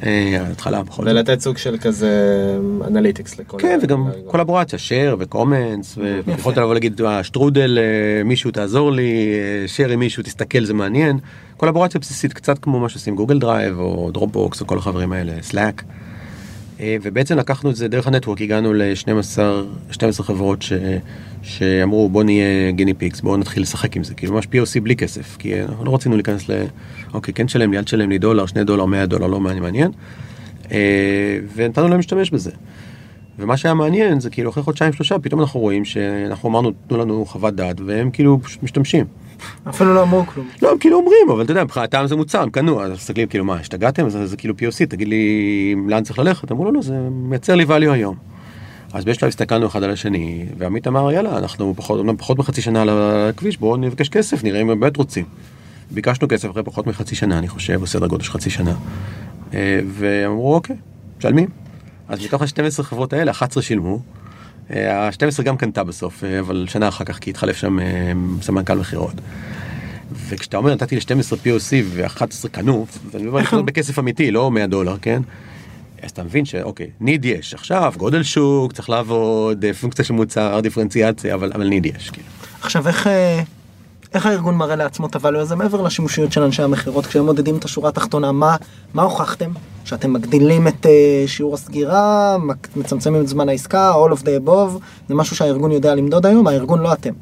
אוקיי. 0.00 0.38
אה, 0.38 0.82
בכל 0.82 1.02
זאת. 1.02 1.12
ולתת 1.12 1.40
סוג 1.40 1.56
של 1.58 1.76
כזה 1.78 2.10
analytics 2.86 3.38
לכל... 3.38 3.56
כן, 3.60 3.78
וגם 3.82 4.08
קולבורציה, 4.26 4.78
share 4.78 5.14
ו 5.18 5.26
comments, 5.26 5.98
ויכולת 6.26 6.56
לבוא 6.56 6.74
להגיד, 6.74 7.00
"אה, 7.00 7.24
שטרודל, 7.24 7.78
אה, 7.78 8.24
מישהו 8.24 8.50
תעזור 8.50 8.92
לי, 8.92 9.32
אה, 9.32 9.86
share 9.86 9.90
עם 9.92 9.98
מישהו, 9.98 10.22
תסתכל, 10.22 10.64
זה 10.64 10.74
מעניין. 10.74 11.18
קולבורציה 11.56 12.00
בסיסית, 12.00 12.32
קצת 12.32 12.58
כמו 12.58 12.80
מה 12.80 12.88
שעושים 12.88 13.16
Google 13.16 13.38
Drive, 13.38 13.78
או 13.78 14.10
Dropbox, 14.12 14.60
או 14.60 14.66
כל 14.66 14.78
החברים 14.78 15.12
האלה, 15.12 15.32
Slack. 15.42 15.82
ובעצם 17.02 17.36
לקחנו 17.36 17.70
את 17.70 17.76
זה 17.76 17.88
דרך 17.88 18.06
ה 18.06 18.10
network, 18.10 18.40
הגענו 18.40 18.72
ל-12 18.74 20.22
חברות 20.22 20.62
ש... 20.62 20.72
שאמרו 21.42 22.08
בוא 22.08 22.22
נהיה 22.22 22.70
guinea 22.70 22.94
pigs, 22.94 23.20
בוא 23.20 23.36
נתחיל 23.36 23.62
לשחק 23.62 23.96
עם 23.96 24.04
זה, 24.04 24.14
כאילו 24.14 24.34
ממש 24.34 24.44
POC 24.44 24.80
בלי 24.82 24.96
כסף, 24.96 25.36
כי 25.36 25.62
אנחנו 25.62 25.84
לא 25.84 25.94
רצינו 25.94 26.14
להיכנס 26.14 26.48
ל... 26.48 26.64
אוקיי, 27.14 27.34
כן 27.34 27.46
תשלם 27.46 27.72
לי, 27.72 27.78
אל 27.78 27.84
תשלם 27.84 28.10
לי 28.10 28.18
דולר, 28.18 28.46
שני 28.46 28.64
דולר, 28.64 28.84
100 28.84 29.06
דולר, 29.06 29.26
לא 29.26 29.40
מעניין. 29.40 29.90
אה, 30.72 31.38
ונתנו 31.54 31.88
להם 31.88 31.96
להשתמש 31.96 32.30
בזה. 32.30 32.50
ומה 33.38 33.56
שהיה 33.56 33.74
מעניין 33.74 34.20
זה 34.20 34.30
כאילו 34.30 34.50
אחרי 34.50 34.62
חודשיים 34.62 34.92
שלושה 34.92 35.18
פתאום 35.18 35.40
אנחנו 35.40 35.60
רואים 35.60 35.84
שאנחנו 35.84 36.48
אמרנו 36.48 36.72
תנו 36.86 36.98
לנו 36.98 37.26
חוות 37.26 37.54
דעת 37.54 37.80
והם 37.86 38.10
כאילו 38.10 38.40
משתמשים. 38.62 39.06
אפילו 39.68 39.94
לא 39.94 40.02
אמרו 40.02 40.26
כלום. 40.26 40.48
לא 40.62 40.72
הם 40.72 40.78
כאילו 40.78 40.96
אומרים 40.96 41.30
אבל 41.30 41.42
אתה 41.42 41.52
יודע 41.52 41.64
מבחינתם 41.64 42.06
זה 42.06 42.16
מוצר 42.16 42.42
הם 42.42 42.50
קנו 42.50 42.82
אז 42.82 42.92
מסתכלים 42.92 43.28
כאילו 43.28 43.44
מה 43.44 43.54
השתגעתם 43.54 44.08
זה, 44.08 44.26
זה 44.26 44.36
כאילו 44.36 44.54
POC 44.54 44.86
תגיד 44.88 45.08
לי 45.08 45.74
לאן 45.88 46.02
צריך 46.02 46.18
ללכת 46.18 46.52
אמרו 46.52 46.64
לו 46.64 46.72
לא 46.72 46.82
זה 46.82 46.94
מייצר 47.10 47.54
לי 47.54 47.64
value 47.64 47.92
היום. 47.92 48.16
אז 48.92 49.04
בשלב 49.04 49.28
הסתכלנו 49.28 49.66
אחד 49.66 49.82
על 49.82 49.90
השני 49.90 50.46
ועמית 50.58 50.86
אמר 50.86 51.12
יאללה 51.12 51.38
אנחנו 51.38 51.74
פחות 51.76 52.00
אמנם 52.00 52.16
פחות 52.16 52.38
מחצי 52.38 52.62
שנה 52.62 52.82
על 52.82 52.88
הכביש 52.92 53.58
בואו 53.58 53.76
נבקש 53.76 54.08
כסף 54.08 54.44
נראה 54.44 54.60
אם 54.60 54.70
הם 54.70 54.80
באמת 54.80 54.96
רוצים. 54.96 55.24
ביקשנו 55.90 56.28
כסף 56.28 56.50
אחרי 56.50 56.62
פחות 56.62 56.86
מחצי 56.86 57.14
שנה 57.14 57.38
אני 57.38 57.48
חושב 57.48 57.80
בסדר 57.80 58.06
גודל 58.06 58.24
של 58.24 58.32
חצי 58.32 58.50
שנה. 58.50 58.74
אה, 59.54 59.80
ואמרו 59.86 60.54
אוקיי 60.54 60.76
משלמים. 61.18 61.48
אז 62.08 62.24
מתוך 62.24 62.42
ה-12 62.42 62.82
חברות 62.82 63.12
האלה 63.12 63.30
11 63.30 63.62
שילמו. 63.62 64.00
ה-12 64.70 65.42
גם 65.42 65.56
קנתה 65.56 65.84
בסוף 65.84 66.24
אה, 66.24 66.40
אבל 66.40 66.66
שנה 66.68 66.88
אחר 66.88 67.04
כך 67.04 67.18
כי 67.18 67.30
התחלף 67.30 67.56
שם 67.56 67.80
אה, 67.80 68.12
סמנכ"ל 68.42 68.74
מכירות. 68.74 69.14
וכשאתה 70.28 70.56
אומר 70.56 70.74
נתתי 70.74 70.96
ל-12 70.96 71.32
POC 71.32 71.72
ו-11 71.84 72.48
קנו, 72.52 72.86
ואני 73.10 73.26
אומר 73.26 73.40
לקנות 73.40 73.64
בכסף 73.70 73.98
אמיתי 73.98 74.30
לא 74.30 74.50
100 74.50 74.66
דולר 74.66 74.96
כן. 75.02 75.22
אז 76.02 76.10
אתה 76.10 76.22
מבין 76.22 76.44
שאוקיי 76.44 76.90
ניד 77.00 77.24
יש 77.24 77.54
עכשיו 77.54 77.92
גודל 77.96 78.22
שוק 78.22 78.72
צריך 78.72 78.90
לעבוד 78.90 79.64
אה, 79.64 79.74
פונקציה 79.74 80.04
של 80.04 80.14
מוצר 80.14 80.60
דיפרנציאציה 80.62 81.34
אבל 81.34 81.52
אבל 81.54 81.68
ניד 81.68 81.86
יש 81.86 82.10
כאילו. 82.10 82.28
עכשיו 82.62 82.88
איך 82.88 83.08
איך 84.14 84.26
הארגון 84.26 84.54
מראה 84.54 84.76
לעצמו 84.76 85.06
את 85.06 85.16
ה 85.16 85.20
value 85.20 85.38
הזה 85.38 85.56
מעבר 85.56 85.82
לשימושיות 85.82 86.32
של 86.32 86.42
אנשי 86.42 86.62
המכירות 86.62 87.06
כשהם 87.06 87.24
מודדים 87.24 87.56
את 87.56 87.64
השורה 87.64 87.88
התחתונה 87.88 88.32
מה 88.32 88.56
מה 88.94 89.02
הוכחתם 89.02 89.50
שאתם 89.84 90.12
מגדילים 90.12 90.68
את 90.68 90.86
אה, 90.86 91.24
שיעור 91.26 91.54
הסגירה 91.54 92.36
מצמצמים 92.76 93.20
את 93.20 93.28
זמן 93.28 93.48
העסקה 93.48 93.92
all 93.92 94.12
of 94.16 94.20
the 94.20 94.46
above 94.46 94.78
זה 95.08 95.14
משהו 95.14 95.36
שהארגון 95.36 95.72
יודע 95.72 95.94
למדוד 95.94 96.26
היום 96.26 96.46
הארגון 96.46 96.80
לא 96.80 96.92
אתם. 96.92 97.12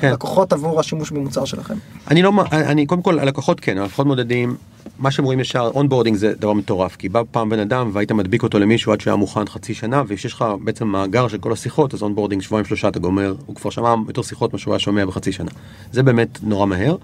כן. 0.00 0.08
הלקוחות 0.08 0.52
עבור 0.52 0.80
השימוש 0.80 1.10
במוצר 1.10 1.44
שלכם. 1.44 1.74
אני 2.10 2.22
לא, 2.22 2.32
אני 2.52 2.86
קודם 2.86 3.02
כל 3.02 3.18
הלקוחות 3.18 3.60
כן, 3.60 3.78
הלקוחות 3.78 4.06
מודדים, 4.06 4.56
מה 4.98 5.10
שהם 5.10 5.24
רואים 5.24 5.40
ישר, 5.40 5.70
onboarding 5.74 6.16
זה 6.16 6.32
דבר 6.40 6.52
מטורף, 6.52 6.96
כי 6.96 7.08
בא 7.08 7.22
פעם 7.30 7.48
בן 7.48 7.58
אדם 7.58 7.90
והיית 7.92 8.12
מדביק 8.12 8.42
אותו 8.42 8.58
למישהו 8.58 8.92
עד 8.92 9.00
שהיה 9.00 9.16
מוכן 9.16 9.46
חצי 9.46 9.74
שנה, 9.74 10.02
וכשיש 10.06 10.32
לך 10.32 10.44
בעצם 10.64 10.88
מאגר 10.88 11.28
של 11.28 11.38
כל 11.38 11.52
השיחות, 11.52 11.94
אז 11.94 12.02
onboarding 12.02 12.42
שבועיים 12.42 12.64
שלושה 12.64 12.88
אתה 12.88 12.98
גומר, 12.98 13.34
הוא 13.46 13.56
כבר 13.56 13.70
שמע 13.70 13.94
יותר 14.06 14.22
שיחות 14.22 14.52
ממה 14.52 14.58
שהוא 14.58 14.74
היה 14.74 14.78
שומע 14.78 15.04
בחצי 15.04 15.32
שנה. 15.32 15.50
זה 15.92 16.02
באמת 16.02 16.38
נורא 16.42 16.66
מהר. 16.66 16.96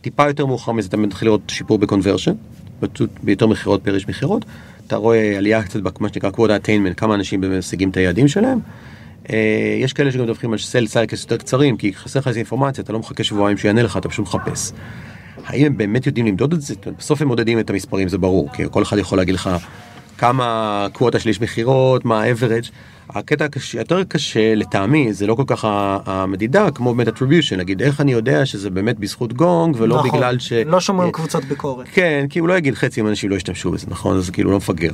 טיפה 0.00 0.26
יותר 0.26 0.46
מאוחר 0.46 0.72
מזה 0.72 0.88
אתה 0.88 0.96
מתחיל 0.96 1.28
לראות 1.28 1.40
שיפור 1.48 1.78
ב 1.78 1.83
conversion, 1.83 2.32
ביותר 3.22 3.46
מכירות 3.46 3.84
פר 3.84 3.96
מכירות, 4.08 4.44
אתה 4.86 4.96
רואה 4.96 5.38
עלייה 5.38 5.62
קצת 5.62 5.80
במה 5.80 6.08
שנקרא 6.08 6.30
quota 6.30 6.64
attainment, 6.64 6.94
כמה 6.96 7.14
אנשים 7.14 7.58
משיגים 7.58 7.90
את 7.90 7.96
היעדים 7.96 8.28
שלהם. 8.28 8.58
אה, 9.30 9.76
יש 9.80 9.92
כאלה 9.92 10.12
שגם 10.12 10.22
מדווחים 10.22 10.52
על 10.52 10.58
sales 10.58 10.86
cycles 10.86 11.22
יותר 11.22 11.36
קצרים, 11.36 11.76
כי 11.76 11.94
חסר 11.94 12.18
לך 12.18 12.28
איזה 12.28 12.38
אינפורמציה, 12.38 12.84
אתה 12.84 12.92
לא 12.92 12.98
מחכה 12.98 13.24
שבועיים 13.24 13.56
שיענה 13.56 13.82
לך, 13.82 13.96
אתה 13.96 14.08
פשוט 14.08 14.26
מחפש. 14.26 14.72
האם 15.46 15.66
הם 15.66 15.76
באמת 15.76 16.06
יודעים 16.06 16.26
למדוד 16.26 16.52
את 16.52 16.60
זה? 16.60 16.74
בסוף 16.98 17.22
הם 17.22 17.28
מודדים 17.28 17.58
את 17.58 17.70
המספרים, 17.70 18.08
זה 18.08 18.18
ברור, 18.18 18.48
כי 18.52 18.62
כל 18.70 18.82
אחד 18.82 18.98
יכול 18.98 19.18
להגיד 19.18 19.34
לך 19.34 19.50
כמה 20.18 20.86
quota 20.92 21.18
של 21.18 21.28
איש 21.28 21.40
מכירות, 21.40 22.04
מה 22.04 22.22
ה-average. 22.22 22.68
הקטע 23.10 23.44
הקשה- 23.44 23.78
יותר 23.78 24.04
קשה 24.04 24.54
לטעמי 24.54 25.12
זה 25.12 25.26
לא 25.26 25.34
כל 25.34 25.42
כך 25.46 25.64
המדידה 26.06 26.70
כמו 26.70 26.94
באמת 26.94 27.08
attribution, 27.08 27.56
נגיד 27.56 27.82
איך 27.82 28.00
אני 28.00 28.12
יודע 28.12 28.46
שזה 28.46 28.70
באמת 28.70 28.98
בזכות 28.98 29.32
גונג 29.32 29.76
ולא 29.78 29.96
נכון, 29.96 30.10
בגלל 30.10 30.38
ש... 30.38 30.52
לא 30.52 30.80
שומעים 30.80 31.12
קבוצות 31.12 31.44
ביקורת. 31.44 31.86
כן, 31.92 32.26
כי 32.30 32.38
הוא 32.38 32.48
לא 32.48 32.58
יגיד 32.58 32.74
חצי 32.74 33.02
מהאנשים 33.02 33.30
לא 33.30 33.36
ישתמשו 33.36 33.70
בזה, 33.70 33.86
נכון? 33.90 34.16
אז 34.16 34.30
כאילו 34.30 34.50
לא 34.50 34.56
מפגר. 34.56 34.90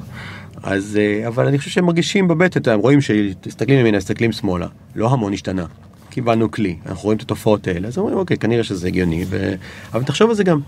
אז, 0.62 0.98
אה, 1.00 1.28
אבל 1.28 1.46
אני 1.46 1.58
חושב 1.58 1.70
שהם 1.70 1.84
מרגישים 1.86 2.28
בבטן, 2.28 2.70
הם 2.70 2.80
רואים 2.80 3.00
שתסתכלים 3.00 3.78
ימינה, 3.78 3.96
מסתכלים 3.98 4.32
שמאלה, 4.32 4.66
לא 4.96 5.10
המון 5.12 5.32
השתנה. 5.32 5.64
קיבלנו 6.10 6.50
כלי, 6.50 6.76
אנחנו 6.86 7.02
רואים 7.02 7.16
את 7.16 7.22
התופעות 7.22 7.66
האלה, 7.66 7.88
אז 7.88 7.98
אומרים 7.98 8.16
אוקיי, 8.16 8.36
כנראה 8.36 8.64
שזה 8.64 8.86
הגיוני, 8.86 9.24
ו... 9.28 9.54
אבל 9.92 10.04
תחשוב 10.04 10.30
על 10.30 10.36
זה 10.36 10.44
גם. 10.44 10.60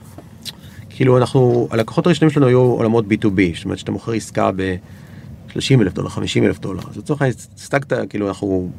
כאילו 0.91 1.19
אנחנו, 1.19 1.69
הלקוחות 1.71 2.07
הראשונים 2.07 2.31
שלנו 2.31 2.47
היו 2.47 2.61
עולמות 2.61 3.05
B2B, 3.05 3.57
זאת 3.57 3.65
אומרת 3.65 3.79
שאתה 3.79 3.93
מוכר 3.93 4.13
עסקה 4.13 4.51
ב-30 4.57 5.81
אלף 5.81 5.93
דולר, 5.93 6.09
50 6.09 6.45
אלף 6.45 6.59
דולר, 6.59 6.83
אז 6.91 6.97
לצורך 6.97 7.23
העניין 7.23 7.39
הסתגת, 7.57 7.93
כאילו 8.09 8.29
אנחנו, 8.29 8.71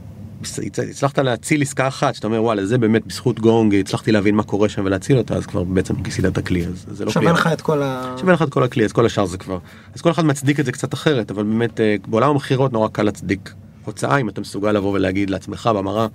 הצלחת 0.90 1.20
להציל 1.20 1.62
עסקה 1.62 1.88
אחת, 1.88 2.16
שאתה 2.16 2.28
אומר 2.28 2.44
וואלה 2.44 2.66
זה 2.66 2.78
באמת 2.78 3.06
בזכות 3.08 3.40
גונג, 3.40 3.76
הצלחתי 3.76 4.12
להבין 4.12 4.36
מה 4.36 4.44
קורה 4.44 4.70
שם 4.70 4.86
ולהציל 4.86 5.18
אותה, 5.18 5.36
אז 5.36 5.46
כבר 5.46 5.64
בעצם 5.64 6.04
כיסית 6.04 6.26
את 6.26 6.38
הכלי, 6.38 6.66
אז 6.66 6.86
זה 6.92 7.06
לא 7.06 7.12
כלי. 7.12 7.22
שווה 7.22 7.34
לך 7.34 7.50
את 7.54 7.62
כל 7.62 7.84
ה... 7.84 8.16
שווה 8.18 8.34
לך 8.34 8.42
את 8.42 8.50
כל 8.50 8.64
הכלי, 8.64 8.86
אז 8.86 8.92
כל 8.92 9.06
השאר 9.06 9.26
זה 9.26 9.38
כבר. 9.38 9.58
אז 9.96 10.02
כל 10.02 10.12
אחד 10.12 10.26
מצדיק 10.26 10.60
את 10.60 10.66
זה 10.66 10.72
קצת 10.72 10.94
אחרת, 10.94 11.32
אבל 11.32 11.44
באמת 11.44 11.80
אה, 11.80 11.96
בעולם 12.08 12.30
המכירות 12.30 12.74
נורא 12.74 12.88
קל 12.88 13.04
להצדיק 13.04 13.54
הוצאה 13.86 14.18
אם 14.18 14.30
אתה 14.30 14.42
מסוגל 14.42 14.72
לבוא 14.72 14.92
ולהגיד 14.94 15.30
לעצמך 15.30 15.70
במראה. 15.76 16.08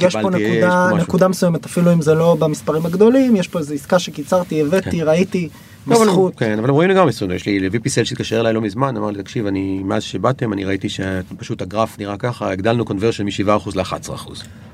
יש 0.00 0.16
פה 0.16 0.22
קיבלתי, 0.22 0.42
יש 0.42 0.50
נקודה, 0.64 0.88
פה. 0.90 0.96
נקודה 0.98 1.28
מסוימת 1.28 1.64
אפילו 1.64 1.92
אם 1.92 2.02
זה 2.02 2.14
לא 2.14 2.36
במספרים 2.38 2.86
הגדולים 2.86 3.36
יש 3.36 3.48
פה 3.48 3.58
איזו 3.58 3.74
עסקה 3.74 3.98
שקיצרתי 3.98 4.60
הבאתי 4.62 5.02
ראיתי 5.02 5.48
לא, 5.86 5.96
אבל- 5.96 6.06
בזכות. 6.06 6.32
כן, 6.36 6.58
אבל 6.58 6.70
רואים 6.70 6.90
לגמרי 6.90 7.12
סטודנט, 7.12 7.36
יש 7.36 7.46
לי 7.46 7.68
VP 7.72 7.88
סל 7.88 8.04
שהתקשר 8.04 8.40
אליי 8.40 8.52
לא 8.52 8.60
מזמן, 8.60 8.96
אמר 8.96 9.10
לי 9.10 9.22
תקשיב, 9.22 9.46
אני 9.46 9.82
מאז 9.84 10.02
שבאתם 10.02 10.52
אני 10.52 10.64
ראיתי 10.64 10.88
שפשוט 10.88 11.62
הגרף 11.62 11.98
נראה 11.98 12.16
ככה, 12.16 12.50
הגדלנו 12.50 12.84
קונברשן 12.84 13.24
מ-7% 13.24 13.76
ל-11%. 13.76 14.10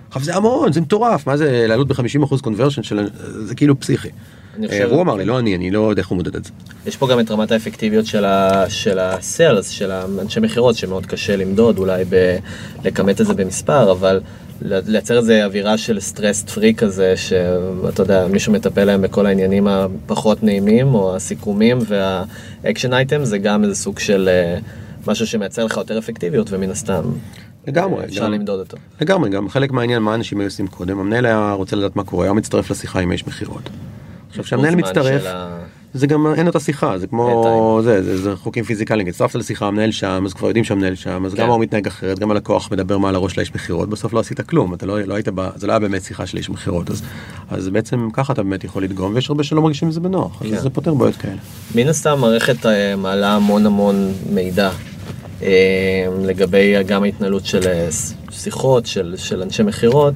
עכשיו 0.08 0.22
זה 0.22 0.36
המון, 0.36 0.72
זה 0.72 0.80
מטורף, 0.80 1.26
מה 1.26 1.36
זה 1.36 1.64
לעלות 1.68 1.88
ב-50% 1.88 2.40
conversion 2.42 2.82
של... 2.82 3.08
זה 3.44 3.54
כאילו 3.54 3.80
פסיכי. 3.80 4.08
אה, 4.62 4.68
חושב- 4.68 4.88
הוא 4.92 5.02
אמר 5.02 5.14
לי, 5.14 5.24
לא 5.24 5.38
אני, 5.38 5.56
אני 5.56 5.70
לא 5.70 5.90
יודע 5.90 6.00
איך 6.00 6.08
הוא 6.08 6.16
מודד 6.16 6.36
את 6.36 6.44
זה. 6.44 6.50
יש 6.86 6.96
פה 6.96 7.08
גם 7.08 7.20
את 7.20 7.30
רמת 7.30 7.52
האפקטיביות 7.52 8.06
של 8.06 8.24
ה- 8.24 8.64
של 8.70 8.98
האנשי 9.90 10.40
מכירות, 10.40 10.74
שמאוד 10.76 11.06
קשה 11.06 11.36
למדוד, 11.36 11.78
אולי 11.78 12.04
ב- 12.08 12.36
לכמת 12.84 13.20
את 13.20 13.26
זה 13.26 13.34
במספר, 13.34 13.92
אבל 13.92 14.20
לייצר 14.62 15.16
איזה 15.18 15.44
אווירה 15.44 15.78
של 15.78 16.00
stress 16.00 16.42
free 16.42 16.74
כזה, 16.74 17.14
שאתה 17.16 18.02
יודע, 18.02 18.26
מישהו 18.26 18.52
מטפל 18.52 18.84
להם 18.84 19.02
בכל 19.02 19.26
העניינים 19.26 19.66
הפחות 19.66 20.42
נעימים, 20.42 20.94
או 20.94 21.16
הסיכומים 21.16 21.78
וה 21.86 22.13
action 22.13 22.92
item, 22.92 23.24
זה 23.24 23.38
גם 23.38 23.64
איזה 23.64 23.74
סוג 23.74 23.98
של 23.98 24.28
אה, 24.32 24.58
משהו 25.06 25.26
שמייצר 25.26 25.64
לך 25.64 25.76
יותר 25.76 25.98
אפקטיביות, 25.98 26.52
ומן 26.52 26.70
הסתם 26.70 27.02
לגמרי, 27.66 28.04
אפשר 28.04 28.24
גם- 28.24 28.32
למדוד 28.32 28.60
אותו. 28.60 28.76
לגמרי, 29.00 29.30
גם 29.30 29.48
חלק 29.48 29.72
מהעניין 29.72 30.02
מה 30.02 30.14
אנשים 30.14 30.38
היו 30.40 30.46
עושים 30.46 30.66
קודם, 30.66 30.98
המנהל 30.98 31.26
היה 31.26 31.52
רוצה 31.52 31.76
לדעת 31.76 31.96
מה 31.96 32.04
קורה, 32.04 32.24
היה 32.24 32.32
מצטרף 32.32 32.70
לשיחה 32.70 33.00
עם 33.00 33.10
האיש 33.10 33.26
מכירות. 33.26 33.70
עכשיו 34.32 34.44
כשהמנהל 34.44 34.74
מצטרף, 34.74 35.22
ה- 35.26 35.58
זה 35.94 36.06
גם 36.06 36.34
אין 36.34 36.46
אותה 36.46 36.60
שיחה 36.60 36.98
זה 36.98 37.06
כמו 37.06 37.80
זה, 37.84 38.02
זה 38.02 38.16
זה 38.22 38.36
חוקים 38.36 38.64
פיזיקליים 38.64 39.08
הצטרפת 39.08 39.34
לשיחה 39.34 39.66
המנהל 39.66 39.90
שם 39.90 40.22
אז 40.26 40.34
כבר 40.34 40.46
יודעים 40.48 40.64
שהמנהל 40.64 40.94
שם 40.94 41.24
אז 41.26 41.34
כן. 41.34 41.42
גם 41.42 41.48
הוא 41.48 41.60
מתנהג 41.60 41.86
אחרת 41.86 42.18
גם 42.18 42.30
הלקוח 42.30 42.72
מדבר 42.72 42.98
מעל 42.98 43.14
הראש 43.14 43.36
לאיש 43.38 43.54
מכירות 43.54 43.88
בסוף 43.88 44.12
לא 44.12 44.20
עשית 44.20 44.40
כלום 44.40 44.74
אתה 44.74 44.86
לא, 44.86 45.00
לא 45.00 45.14
היית 45.14 45.28
ב, 45.34 45.48
זה 45.56 45.66
לא 45.66 45.72
היה 45.72 45.78
באמת 45.78 46.02
שיחה 46.02 46.26
של 46.26 46.36
איש 46.38 46.50
מכירות 46.50 46.90
אז, 46.90 47.02
אז 47.50 47.68
בעצם 47.68 48.08
ככה 48.12 48.32
אתה 48.32 48.42
באמת 48.42 48.64
יכול 48.64 48.82
לדגום 48.84 49.14
ויש 49.14 49.28
הרבה 49.30 49.44
שלא 49.44 49.62
מרגישים 49.62 49.88
עם 49.88 49.92
זה 49.92 50.00
בנוח 50.00 50.42
כן. 50.42 50.54
אז 50.54 50.62
זה 50.62 50.70
פותר 50.70 50.94
בעיות 50.94 51.16
כאלה. 51.16 51.34
מן 51.74 51.88
הסתם 51.88 52.10
המערכת 52.10 52.66
אה, 52.66 52.96
מעלה 52.96 53.32
המון 53.36 53.66
המון 53.66 54.12
מידע 54.32 54.70
אה, 55.42 55.48
לגבי 56.22 56.82
גם 56.86 57.02
ההתנהלות 57.02 57.46
של 57.46 57.60
שיחות 58.42 58.86
של, 58.86 59.14
של 59.16 59.42
אנשי 59.42 59.62
מכירות 59.62 60.14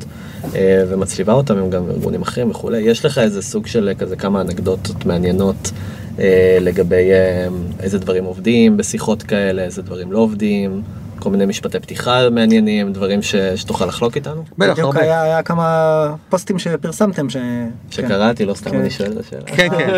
אה, 0.54 0.84
ומצליבה 0.88 1.32
אותם 1.32 1.58
עם 1.58 1.70
גם 1.70 1.90
ארגונים 1.90 2.22
אחרים 2.22 2.50
וכולי. 2.50 2.78
יש 2.78 3.04
לך 3.04 3.18
איזה 3.18 3.42
סוג 3.42 3.66
של 3.66 3.88
אה, 3.88 3.94
כזה 3.94 4.16
כמה 4.16 4.40
אנקדוטות 4.40 5.06
מעניינות 5.06 5.70
אה, 6.18 6.58
לגבי 6.60 7.10
איזה 7.80 7.98
דברים 7.98 8.24
עובדים 8.24 8.76
בשיחות 8.76 9.22
כאלה, 9.22 9.62
איזה 9.62 9.82
דברים 9.82 10.12
לא 10.12 10.18
עובדים, 10.18 10.82
כל 11.18 11.30
מיני 11.30 11.46
משפטי 11.46 11.80
פתיחה 11.80 12.30
מעניינים, 12.30 12.92
דברים 12.92 13.22
ש, 13.22 13.34
שתוכל 13.36 13.86
לחלוק 13.86 14.16
איתנו? 14.16 14.44
בטח 14.58 14.72
בדיוק 14.72 14.78
הרבה. 14.78 15.00
היה 15.00 15.22
היה 15.22 15.42
כמה 15.42 16.14
פוסטים 16.28 16.58
שפרסמתם 16.58 17.30
ש... 17.30 17.36
שקראתי, 17.90 18.44
לא 18.44 18.54
סתם 18.54 18.70
כן. 18.70 18.80
אני 18.80 18.90
שואל 18.90 19.12
את 19.12 19.16
השאלה. 19.16 19.42
כן 19.46 19.68
כן 19.68 19.90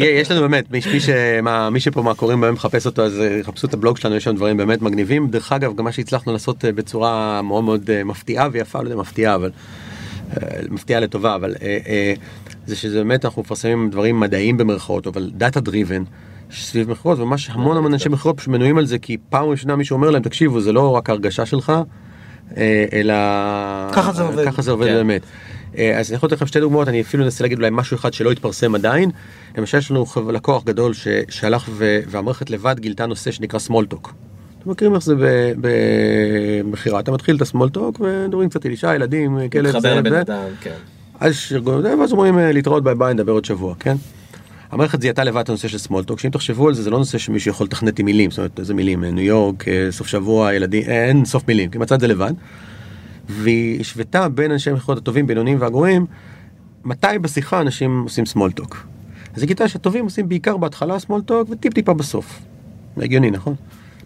יש 0.20 0.30
לנו 0.30 0.40
באמת 0.40 0.70
מי, 0.70 0.80
מי, 0.92 1.00
שמה, 1.00 1.70
מי 1.70 1.80
שפה 1.80 2.02
מהקוראים 2.02 2.40
באמת 2.40 2.54
מחפש 2.54 2.86
אותו 2.86 3.02
אז 3.02 3.20
אה, 3.20 3.40
חפשו 3.42 3.66
את 3.66 3.74
הבלוג 3.74 3.96
שלנו 3.96 4.14
יש 4.14 4.24
שם 4.24 4.34
דברים 4.36 4.56
באמת 4.56 4.82
מגניבים 4.82 5.28
דרך 5.28 5.52
אגב 5.52 5.76
גם 5.76 5.84
מה 5.84 5.92
שהצלחנו 5.92 6.32
לעשות 6.32 6.64
אה, 6.64 6.72
בצורה 6.72 7.42
מאוד 7.42 7.64
מאוד 7.64 7.90
אה, 7.90 8.04
מפתיעה 8.04 8.48
ויפה 8.52 8.82
לא 8.82 8.84
יודע 8.84 8.96
מפתיעה 8.96 9.34
אבל 9.34 9.50
מפתיעה 10.70 11.00
לטובה 11.00 11.34
אבל 11.34 11.54
זה 12.66 12.76
שזה 12.76 12.98
באמת 12.98 13.24
אנחנו 13.24 13.42
מפרסמים 13.42 13.90
דברים 13.90 14.20
מדעיים 14.20 14.56
במרכאות 14.56 15.06
אבל 15.06 15.30
data 15.34 15.60
driven. 15.60 16.02
סביב 16.50 16.90
מכירות 16.90 17.18
וממש 17.18 17.50
המון 17.50 17.76
המון 17.76 17.92
אנשי 17.92 18.08
מכירות 18.08 18.36
פשוט 18.36 18.48
מנויים 18.48 18.78
על 18.78 18.86
זה 18.86 18.98
כי 18.98 19.16
פעם 19.28 19.48
ראשונה 19.48 19.76
מישהו 19.76 19.94
אומר 19.94 20.10
להם 20.10 20.22
תקשיבו 20.22 20.60
זה 20.60 20.72
לא 20.72 20.90
רק 20.90 21.10
הרגשה 21.10 21.46
שלך 21.46 21.72
אה, 22.56 22.84
אלא 22.92 23.14
ככה 23.92 24.12
זה 24.12 24.22
עובד. 24.22 24.44
ככה 24.44 24.62
זה 24.62 24.70
עובד 24.70 24.86
כן. 24.86 24.94
באמת. 24.94 25.22
אה, 25.78 25.98
אז 25.98 26.10
אני 26.10 26.16
יכול 26.16 26.26
לתת 26.26 26.36
לכם 26.36 26.46
שתי 26.46 26.60
דוגמאות 26.60 26.88
אני 26.88 27.00
אפילו 27.00 27.24
אנסה 27.24 27.44
להגיד 27.44 27.58
אולי 27.58 27.70
משהו 27.72 27.94
אחד 27.94 28.12
שלא 28.12 28.32
התפרסם 28.32 28.74
עדיין. 28.74 29.10
למשל 29.58 29.78
יש 29.78 29.90
לנו 29.90 30.04
לקוח 30.32 30.64
גדול 30.64 30.92
שהלך 31.28 31.68
והמערכת 32.08 32.50
לבד 32.50 32.80
גילתה 32.80 33.06
נושא 33.06 33.30
שנקרא 33.30 33.60
talk. 33.94 34.08
אתם 34.62 34.70
מכירים 34.70 34.94
איך 34.94 35.02
זה 35.04 35.14
במכירה 35.60 37.00
אתה 37.00 37.12
מתחיל 37.12 37.36
את 37.36 37.42
talk 37.76 38.00
ומדברים 38.00 38.48
קצת 38.48 38.64
על 38.64 38.70
אישה 38.70 38.94
ילדים 38.94 39.38
כלב 39.52 39.80
זה. 39.80 40.20
אדם, 40.20 40.42
כן. 40.60 40.74
אז 41.20 41.32
יש 41.32 41.52
ארגון 41.52 41.82
זה, 41.82 41.98
ואז 41.98 42.12
אומרים 42.12 42.38
אה, 42.38 42.52
להתראות 42.52 42.84
ביי 42.84 42.94
ביי 42.94 43.14
נדבר 43.14 43.32
עוד 43.32 43.44
שבוע 43.44 43.74
כן. 43.80 43.96
המערכת 44.76 45.00
זיהתה 45.00 45.24
לבד 45.24 45.40
את 45.40 45.48
הנושא 45.48 45.68
של 45.68 45.78
small 45.78 46.01
talk 46.01 46.20
שאם 46.20 46.30
תחשבו 46.30 46.68
על 46.68 46.74
זה 46.74 46.82
זה 46.82 46.90
לא 46.90 46.98
נושא 46.98 47.18
שמישהו 47.18 47.50
יכול 47.50 47.66
לתכנת 47.66 47.98
עם 47.98 48.06
מילים 48.06 48.30
זאת 48.30 48.38
אומרת 48.38 48.60
איזה 48.60 48.74
מילים 48.74 49.04
אה, 49.04 49.10
ניו 49.10 49.24
יורק 49.24 49.68
אה, 49.68 49.88
סוף 49.90 50.06
שבוע 50.06 50.54
ילדים 50.54 50.82
אה, 50.88 51.04
אין 51.04 51.24
סוף 51.24 51.48
מילים 51.48 51.70
כי 51.70 51.78
מצא 51.78 51.94
את 51.94 52.00
זה 52.00 52.06
לבד. 52.06 52.32
והיא 53.28 53.80
השוותה 53.80 54.28
בין 54.28 54.50
אנשי 54.50 54.70
המכירות 54.70 54.98
הטובים 54.98 55.26
בינוניים 55.26 55.60
והגרועים 55.60 56.06
מתי 56.84 57.18
בשיחה 57.20 57.60
אנשים 57.60 58.02
עושים 58.02 58.26
small 58.26 58.56
talk. 58.56 58.86
אז 59.34 59.42
היא 59.42 59.48
גילתה 59.48 59.68
שהטובים 59.68 60.04
עושים 60.04 60.28
בעיקר 60.28 60.56
בהתחלה 60.56 60.98
small 60.98 61.27
talk 61.27 61.50
וטיפ 61.50 61.74
טיפה 61.74 61.94
בסוף. 61.94 62.40
הגיוני 62.96 63.30
נכון? 63.30 63.54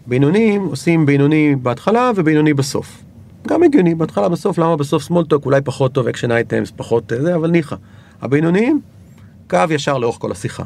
בינוניים 0.07 0.65
עושים 0.65 1.05
בינוני 1.05 1.55
בהתחלה 1.55 2.11
ובינוני 2.15 2.53
בסוף. 2.53 3.03
גם 3.47 3.63
הגיוני 3.63 3.95
בהתחלה 3.95 4.29
בסוף 4.29 4.57
למה 4.57 4.77
בסוף 4.77 5.03
small 5.03 5.26
talk 5.26 5.45
אולי 5.45 5.61
פחות 5.61 5.93
טוב 5.93 6.07
action 6.07 6.31
items 6.31 6.71
פחות 6.75 7.13
אה, 7.13 7.21
זה 7.21 7.35
אבל 7.35 7.51
ניחא. 7.51 7.75
הבינוניים 8.21 8.81
קו 9.51 9.73
ישר 9.73 9.97
לאורך 9.97 10.17
כל 10.19 10.31
השיחה. 10.31 10.63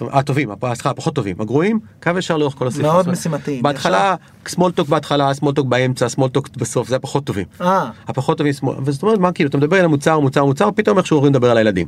הטובים, 0.00 0.50
הפ- 0.50 0.74
סליחה, 0.74 0.90
הפחות 0.90 1.14
טובים, 1.14 1.36
הגרועים, 1.40 1.80
קו 2.02 2.10
ישר 2.18 2.36
לאורך 2.36 2.54
כל 2.54 2.66
השיחה. 2.68 2.82
מאוד 2.82 2.96
זאת 2.96 3.06
אומרת, 3.06 3.18
משימתי, 3.18 3.62
בהתחלה, 3.62 4.14
small 4.48 4.70
talk 4.70 4.88
בהתחלה, 4.88 5.34
small 5.34 5.52
talk 5.52 5.66
באמצע, 5.66 6.08
small 6.08 6.30
talk 6.30 6.48
בסוף, 6.56 6.88
זה 6.88 6.96
הפחות 6.96 7.24
טובים. 7.24 7.44
אה, 7.60 7.90
הפחות 8.08 8.38
טובים 8.38 8.52
וזאת 8.84 9.02
אומרת 9.02 9.18
מה 9.18 9.32
כאילו 9.32 9.48
אתה 9.50 9.58
מדבר 9.58 9.76
על 9.78 9.84
המוצר 9.84 10.18
מוצר 10.20 10.44
מוצר 10.44 10.68
פתאום 10.76 10.98
איכשהו 10.98 11.16
עוברים 11.16 11.32
לדבר 11.32 11.50
על 11.50 11.56
הילדים. 11.56 11.86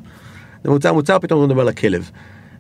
זה 0.65 0.71
מוצר 0.71 0.93
מוצר 0.93 1.19
פתאום 1.19 1.37
עוברים 1.41 1.51
לדבר 1.51 1.63
על 1.63 1.69
הכלב. 1.69 2.11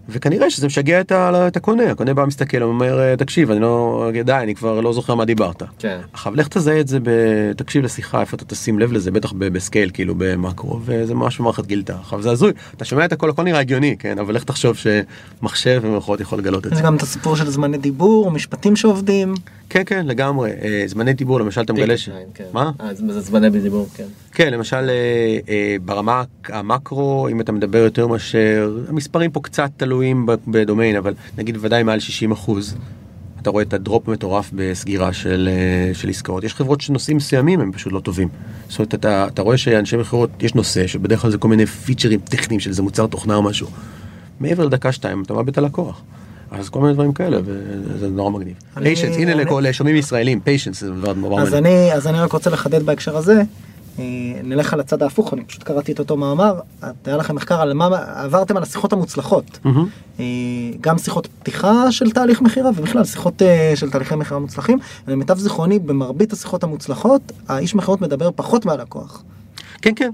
וכנראה 0.08 0.50
שזה 0.50 0.66
משגע 0.66 1.00
את, 1.00 1.12
ה- 1.12 1.48
את 1.48 1.56
הקונה, 1.56 1.90
הקונה 1.90 2.14
בא 2.14 2.24
מסתכל 2.24 2.62
אומר 2.62 3.00
"אה, 3.00 3.16
תקשיב 3.16 3.50
אני 3.50 3.60
לא, 3.60 4.10
די 4.24 4.32
אני 4.32 4.54
כבר 4.54 4.80
לא 4.80 4.92
זוכר 4.92 5.14
מה 5.14 5.24
דיברת. 5.24 5.62
כן. 5.78 5.98
עכשיו 6.12 6.34
לך 6.36 6.48
תזהה 6.48 6.80
את 6.80 6.88
זה, 6.88 6.98
ב... 7.02 7.08
תקשיב 7.56 7.84
לשיחה 7.84 8.20
איפה 8.20 8.36
אתה 8.36 8.44
תשים 8.44 8.78
לב 8.78 8.92
לזה 8.92 9.10
בטח 9.10 9.32
ב- 9.32 9.44
ב 9.44 9.52
scale 9.52 9.90
כאילו 9.94 10.14
במקרו 10.18 10.80
וזה 10.84 11.14
ממש 11.14 11.38
במערכת 11.38 11.66
גילתה. 11.66 11.94
עכשיו 12.00 12.22
זה 12.22 12.30
הזוי, 12.30 12.52
אתה 12.76 12.84
שומע 12.84 13.04
את 13.04 13.12
הכל 13.12 13.30
הכל 13.30 13.42
נראה 13.42 13.60
הגיוני 13.60 13.96
כן 13.98 14.18
אבל 14.18 14.34
לך 14.34 14.44
תחשוב 14.44 14.76
שמחשב 14.76 15.80
במרכאות 15.84 16.20
יכול 16.20 16.38
לגלות 16.38 16.66
את 16.66 16.74
זה. 16.74 16.82
גם 16.82 16.96
את 16.96 17.02
הסיפור 17.02 17.36
של 17.36 17.50
זמני 17.50 17.78
דיבור, 17.78 18.30
משפטים 18.30 18.76
שעובדים. 18.76 19.34
כן 19.70 19.82
כן 19.86 20.06
לגמרי 20.06 20.50
אה, 20.62 20.82
זמני 20.86 21.12
דיבור 21.12 21.40
למשל 21.40 21.60
אתה 21.60 21.72
מגלה 21.72 21.96
ש... 21.96 22.08
כן. 22.34 22.44
מה? 22.52 22.70
אה, 22.80 22.94
זמני 23.20 23.50
בדיבור, 23.50 23.88
כן. 23.96 24.04
כן, 24.38 24.52
למשל 24.52 24.90
אה, 24.90 25.38
אה, 25.48 25.76
ברמה 25.84 26.22
המקרו, 26.48 27.28
אם 27.28 27.40
אתה 27.40 27.52
מדבר 27.52 27.78
יותר 27.78 28.06
מאשר, 28.06 28.78
המספרים 28.88 29.30
פה 29.30 29.40
קצת 29.40 29.70
תלויים 29.76 30.26
בדומיין, 30.48 30.96
אבל 30.96 31.14
נגיד 31.38 31.58
ודאי 31.60 31.82
מעל 31.82 32.00
60 32.00 32.32
אחוז, 32.32 32.76
אתה 33.42 33.50
רואה 33.50 33.62
את 33.62 33.72
הדרופ 33.72 34.08
מטורף 34.08 34.50
בסגירה 34.52 35.12
של, 35.12 35.48
אה, 35.52 35.94
של 35.94 36.08
עסקאות. 36.08 36.44
יש 36.44 36.54
חברות 36.54 36.80
שנושאים 36.80 37.16
מסוימים 37.16 37.60
הם 37.60 37.72
פשוט 37.72 37.92
לא 37.92 38.00
טובים. 38.00 38.28
זאת 38.68 38.78
אומרת, 38.78 38.94
אתה, 38.94 39.26
אתה 39.26 39.42
רואה 39.42 39.56
שאנשי 39.56 39.96
מכירות, 39.96 40.30
יש 40.40 40.54
נושא 40.54 40.86
שבדרך 40.86 41.20
כלל 41.20 41.30
זה 41.30 41.38
כל 41.38 41.48
מיני 41.48 41.66
פיצ'רים 41.66 42.20
טכניים 42.20 42.60
של 42.60 42.70
איזה 42.70 42.82
מוצר 42.82 43.06
תוכנה 43.06 43.34
או 43.34 43.42
משהו. 43.42 43.68
מעבר 44.40 44.64
לדקה 44.64 44.92
שתיים 44.92 45.22
אתה 45.22 45.34
מאבד 45.34 45.48
את 45.48 45.58
הלקוח. 45.58 46.02
אז 46.50 46.68
כל 46.68 46.80
מיני 46.80 46.94
דברים 46.94 47.12
כאלה, 47.12 47.38
וזה 47.44 48.08
נורא 48.08 48.30
מגניב. 48.30 48.54
פיישנס, 48.74 49.16
הנה 49.16 49.34
לכל 49.34 49.72
שומעים 49.72 49.96
ישראלים, 49.96 50.40
פיישנס 50.40 50.80
זה 50.80 50.90
דבר 50.90 51.12
נורא. 51.12 51.42
אני, 51.52 51.92
אז 51.92 52.06
אני 52.06 52.20
רק 52.20 52.32
רוצה 52.32 52.50
לחדד 52.50 52.82
בהקשר 52.82 53.16
הזה. 53.16 53.42
אה, 53.98 54.04
נלך 54.44 54.72
על 54.72 54.80
הצד 54.80 55.02
ההפוך, 55.02 55.34
אני 55.34 55.44
פשוט 55.44 55.62
קראתי 55.62 55.92
את 55.92 55.98
אותו 55.98 56.16
מאמר, 56.16 56.60
היה 57.04 57.16
לכם 57.16 57.34
מחקר 57.34 57.60
על 57.60 57.72
מה, 57.72 57.88
עברתם 58.14 58.56
על 58.56 58.62
השיחות 58.62 58.92
המוצלחות. 58.92 59.58
אה, 60.20 60.24
גם 60.80 60.98
שיחות 60.98 61.26
פתיחה 61.26 61.92
של 61.92 62.10
תהליך 62.10 62.42
מכירה 62.42 62.70
ובכלל 62.70 63.04
שיחות 63.04 63.42
אה, 63.42 63.72
של 63.74 63.90
תהליכי 63.90 64.14
מכירה 64.14 64.40
מוצלחים. 64.40 64.78
למיטב 65.08 65.38
זיכרוני 65.38 65.78
במרבית 65.78 66.32
השיחות 66.32 66.64
המוצלחות 66.64 67.32
האיש 67.48 67.74
מכירות 67.74 68.00
מדבר 68.00 68.30
פחות 68.36 68.66
מהלקוח. 68.66 69.22
כן, 69.82 69.92
כן, 69.96 70.10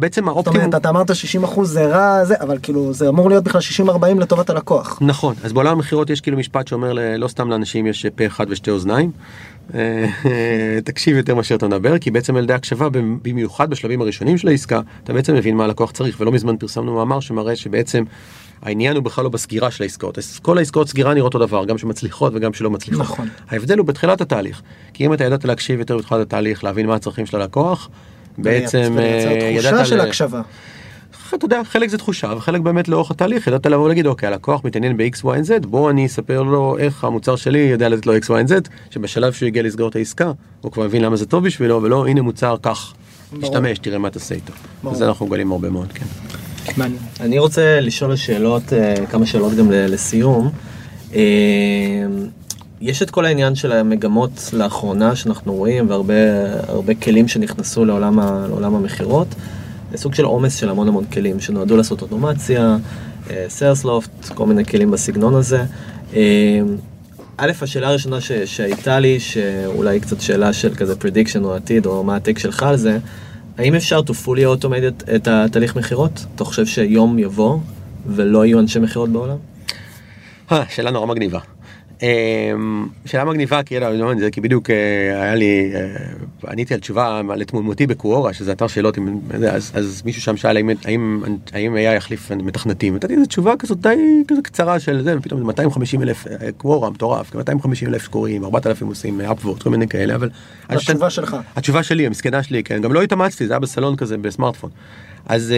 בעצם 0.00 0.24
זאת 0.24 0.34
האופטימום... 0.34 0.60
אומרת 0.60 0.74
אתה 0.74 0.88
אמרת 0.88 1.10
60% 1.10 1.64
זה 1.64 1.86
רע 1.86 2.24
זה 2.24 2.34
אבל 2.40 2.58
כאילו 2.62 2.92
זה 2.92 3.08
אמור 3.08 3.28
להיות 3.28 3.44
בכלל 3.44 3.60
60-40 3.88 4.20
לטובת 4.20 4.50
הלקוח. 4.50 4.98
נכון, 5.00 5.34
אז 5.44 5.52
בעולם 5.52 5.72
המכירות 5.72 6.10
יש 6.10 6.20
כאילו 6.20 6.38
משפט 6.38 6.68
שאומר 6.68 6.92
לא 7.18 7.28
סתם 7.28 7.50
לאנשים 7.50 7.86
יש 7.86 8.06
פה 8.14 8.26
אחד 8.26 8.46
ושתי 8.48 8.70
אוזניים. 8.70 9.10
אה, 9.74 10.06
תקשיב 10.84 11.16
יותר 11.16 11.34
מאשר 11.34 11.54
אתה 11.54 11.66
מדבר, 11.68 11.98
כי 11.98 12.10
בעצם 12.10 12.36
על 12.36 12.44
ידי 12.44 12.52
הקשבה, 12.52 12.88
במיוחד 13.22 13.70
בשלבים 13.70 14.00
הראשונים 14.00 14.38
של 14.38 14.48
העסקה, 14.48 14.80
אתה 15.04 15.12
בעצם 15.12 15.34
מבין 15.34 15.56
מה 15.56 15.64
הלקוח 15.64 15.90
צריך, 15.90 16.20
ולא 16.20 16.32
מזמן 16.32 16.56
פרסמנו 16.56 16.94
מאמר 16.94 17.20
שמראה 17.20 17.56
שבעצם 17.56 18.04
העניין 18.62 18.96
הוא 18.96 19.04
בכלל 19.04 19.24
לא 19.24 19.30
בסגירה 19.30 19.70
של 19.70 19.82
העסקאות. 19.82 20.18
כל 20.42 20.58
העסקאות 20.58 20.88
סגירה 20.88 21.14
נראות 21.14 21.34
אותו 21.34 21.46
דבר, 21.46 21.64
גם 21.64 21.78
שמצליחות 21.78 22.32
וגם 22.36 22.52
שלא 22.52 22.70
מצליחות. 22.70 23.02
נכון. 23.06 23.28
ההבדל 23.50 23.78
הוא 23.78 23.86
בתחילת 23.86 24.20
התהליך, 24.20 24.62
כי 24.92 25.06
אם 25.06 25.12
אתה 25.12 25.24
ידעת 25.24 25.44
להקשיב 25.44 25.78
יותר 25.78 25.96
בתחילת 25.96 26.20
התהליך, 26.20 26.64
להבין 26.64 26.86
מה 26.86 26.94
הצרכים 26.94 27.26
של 27.26 27.36
הלקוח, 27.36 27.88
בעצם 28.38 28.96
אה, 28.98 29.52
תחושה 29.52 29.68
ידעת 29.68 29.86
של 29.86 29.96
ל- 29.96 30.00
הקשבה. 30.00 30.42
אתה 31.34 31.44
יודע, 31.44 31.64
חלק 31.64 31.88
זה 31.88 31.98
תחושה 31.98 32.32
וחלק 32.36 32.60
באמת 32.60 32.88
לאורך 32.88 33.10
התהליך, 33.10 33.46
ידעת 33.46 33.66
לבוא 33.66 33.84
ולהגיד, 33.84 34.06
אוקיי, 34.06 34.26
הלקוח 34.26 34.64
מתעניין 34.64 34.96
ב-X, 34.96 35.24
Y, 35.24 35.48
Z, 35.48 35.66
בוא 35.66 35.90
אני 35.90 36.06
אספר 36.06 36.42
לו 36.42 36.78
איך 36.78 37.04
המוצר 37.04 37.36
שלי 37.36 37.58
יודע 37.58 37.88
לתת 37.88 38.06
לו 38.06 38.16
X, 38.16 38.20
Y, 38.20 38.48
Z, 38.48 38.68
שבשלב 38.90 39.32
שהוא 39.32 39.46
הגיע 39.46 39.62
לסגור 39.62 39.88
את 39.88 39.96
העסקה, 39.96 40.32
הוא 40.60 40.72
כבר 40.72 40.84
מבין 40.84 41.02
למה 41.02 41.16
זה 41.16 41.26
טוב 41.26 41.44
בשבילו, 41.44 41.82
ולא, 41.82 42.06
הנה 42.06 42.22
מוצר, 42.22 42.56
קח. 42.60 42.94
תשתמש, 43.40 43.78
תראה 43.78 43.98
מה 43.98 44.10
תעשה 44.10 44.34
איתו. 44.34 44.52
וזה 44.92 45.08
אנחנו 45.08 45.26
מגלים 45.26 45.52
הרבה 45.52 45.70
מאוד, 45.70 45.92
כן. 45.92 46.06
מעניין. 46.76 47.00
אני 47.20 47.38
רוצה 47.38 47.80
לשאול 47.80 48.16
שאלות, 48.16 48.72
אה, 48.72 48.94
כמה 49.10 49.26
שאלות 49.26 49.54
גם 49.54 49.70
לסיום. 49.70 50.50
אה, 51.14 51.20
יש 52.80 53.02
את 53.02 53.10
כל 53.10 53.24
העניין 53.24 53.54
של 53.54 53.72
המגמות 53.72 54.50
לאחרונה 54.52 55.16
שאנחנו 55.16 55.54
רואים 55.54 55.90
והרבה 55.90 56.14
הרבה 56.68 56.94
כלים 56.94 57.28
שנכנסו 57.28 57.84
לעולם 57.84 58.74
המכירות. 58.74 59.28
סוג 59.96 60.14
של 60.14 60.24
עומס 60.24 60.56
של 60.56 60.68
המון 60.68 60.88
המון 60.88 61.04
כלים 61.04 61.40
שנועדו 61.40 61.76
לעשות 61.76 62.02
אוטומציה, 62.02 62.76
סיירסלופט, 63.48 64.28
כל 64.34 64.46
מיני 64.46 64.64
כלים 64.64 64.90
בסגנון 64.90 65.34
הזה. 65.34 65.64
אה, 66.14 66.60
א', 67.36 67.52
השאלה 67.62 67.88
הראשונה 67.88 68.20
ש, 68.20 68.32
שהייתה 68.32 69.00
לי, 69.00 69.20
שאולי 69.20 70.00
קצת 70.00 70.20
שאלה 70.20 70.52
של 70.52 70.74
כזה 70.74 70.94
prediction 70.94 71.44
או 71.44 71.54
עתיד, 71.54 71.86
או 71.86 72.04
מה 72.04 72.16
הטייק 72.16 72.38
שלך 72.38 72.62
על 72.62 72.76
זה, 72.76 72.98
האם 73.58 73.74
אפשר 73.74 74.00
to 74.00 74.12
fully 74.26 74.62
automate 74.62 75.14
את 75.14 75.28
התהליך 75.28 75.76
מכירות? 75.76 76.24
אתה 76.34 76.44
חושב 76.44 76.66
שיום 76.66 77.18
יבוא 77.18 77.58
ולא 78.06 78.46
יהיו 78.46 78.60
אנשי 78.60 78.78
מכירות 78.78 79.10
בעולם? 79.10 79.36
אה, 80.52 80.62
שאלה 80.68 80.90
נורא 80.90 81.06
מגניבה. 81.06 81.40
אמ, 82.02 82.86
שאלה 83.06 83.24
מגניבה 83.24 83.62
כי 83.62 83.80
לא, 83.80 83.88
אני 83.90 83.98
לא 83.98 84.12
זה 84.18 84.30
כי 84.30 84.40
בדיוק 84.40 84.70
אה, 84.70 84.76
היה 85.22 85.34
לי 85.34 85.72
אה, 85.74 86.50
עניתי 86.52 86.74
על 86.74 86.80
תשובה 86.80 87.20
על 87.30 87.44
תמונתי 87.44 87.86
בקוורה 87.86 88.32
שזה 88.32 88.52
אתר 88.52 88.66
שאלות 88.66 88.98
זה, 89.38 89.52
אז, 89.52 89.70
אז 89.74 90.02
מישהו 90.04 90.22
שם 90.22 90.36
שאל 90.36 90.56
האם 90.56 90.70
האם 90.84 91.22
האם 91.52 91.74
היה 91.74 91.92
יחליף 91.94 92.30
מתכנתים 92.30 92.94
נתתי 92.94 93.14
איזה 93.14 93.26
תשובה 93.26 93.54
כזאת 93.58 93.80
די 93.80 93.94
כזה 94.28 94.42
קצרה 94.42 94.80
של 94.80 95.02
זה 95.02 95.18
ופתאום 95.18 95.40
זה 95.40 95.46
250 95.46 96.02
אלף 96.02 96.26
אה, 96.26 96.52
קוורה 96.56 96.90
מטורף 96.90 97.34
250 97.34 97.88
אלף 97.88 98.02
שקוראים 98.04 98.44
4,000 98.44 98.86
עושים 98.88 99.20
אפוורד 99.20 99.62
כל 99.62 99.70
מיני 99.70 99.88
כאלה 99.88 100.14
אבל 100.14 100.30
חושב- 100.74 100.90
התשובה 100.92 101.10
שלך. 101.10 101.36
התשובה 101.56 101.82
שלי 101.82 102.06
המסכנה 102.06 102.42
שלי 102.42 102.62
כן 102.64 102.80
גם 102.82 102.92
לא 102.92 103.02
התאמצתי 103.02 103.46
זה 103.46 103.52
היה 103.52 103.60
בסלון 103.60 103.96
כזה 103.96 104.16
בסמארטפון 104.18 104.70
אז 105.26 105.54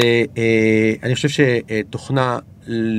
אני 1.03 1.15
חושב 1.15 1.29
שתוכנה 1.29 2.39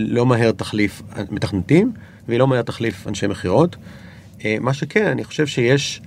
לא 0.07 0.25
מהר 0.25 0.51
תחליף 0.51 1.01
מתכנתים 1.31 1.91
והיא 2.27 2.39
לא 2.39 2.47
מהר 2.47 2.61
תחליף 2.61 3.07
אנשי 3.07 3.27
מכירות. 3.27 3.75
אה, 4.45 4.57
מה 4.61 4.73
שכן 4.73 5.05
אני 5.05 5.23
חושב 5.23 5.47
שיש 5.47 6.01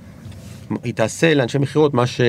היא 0.84 0.94
תעשה 0.94 1.34
לאנשי 1.34 1.58
מכירות 1.58 1.94
מה 1.94 2.06
ש... 2.06 2.20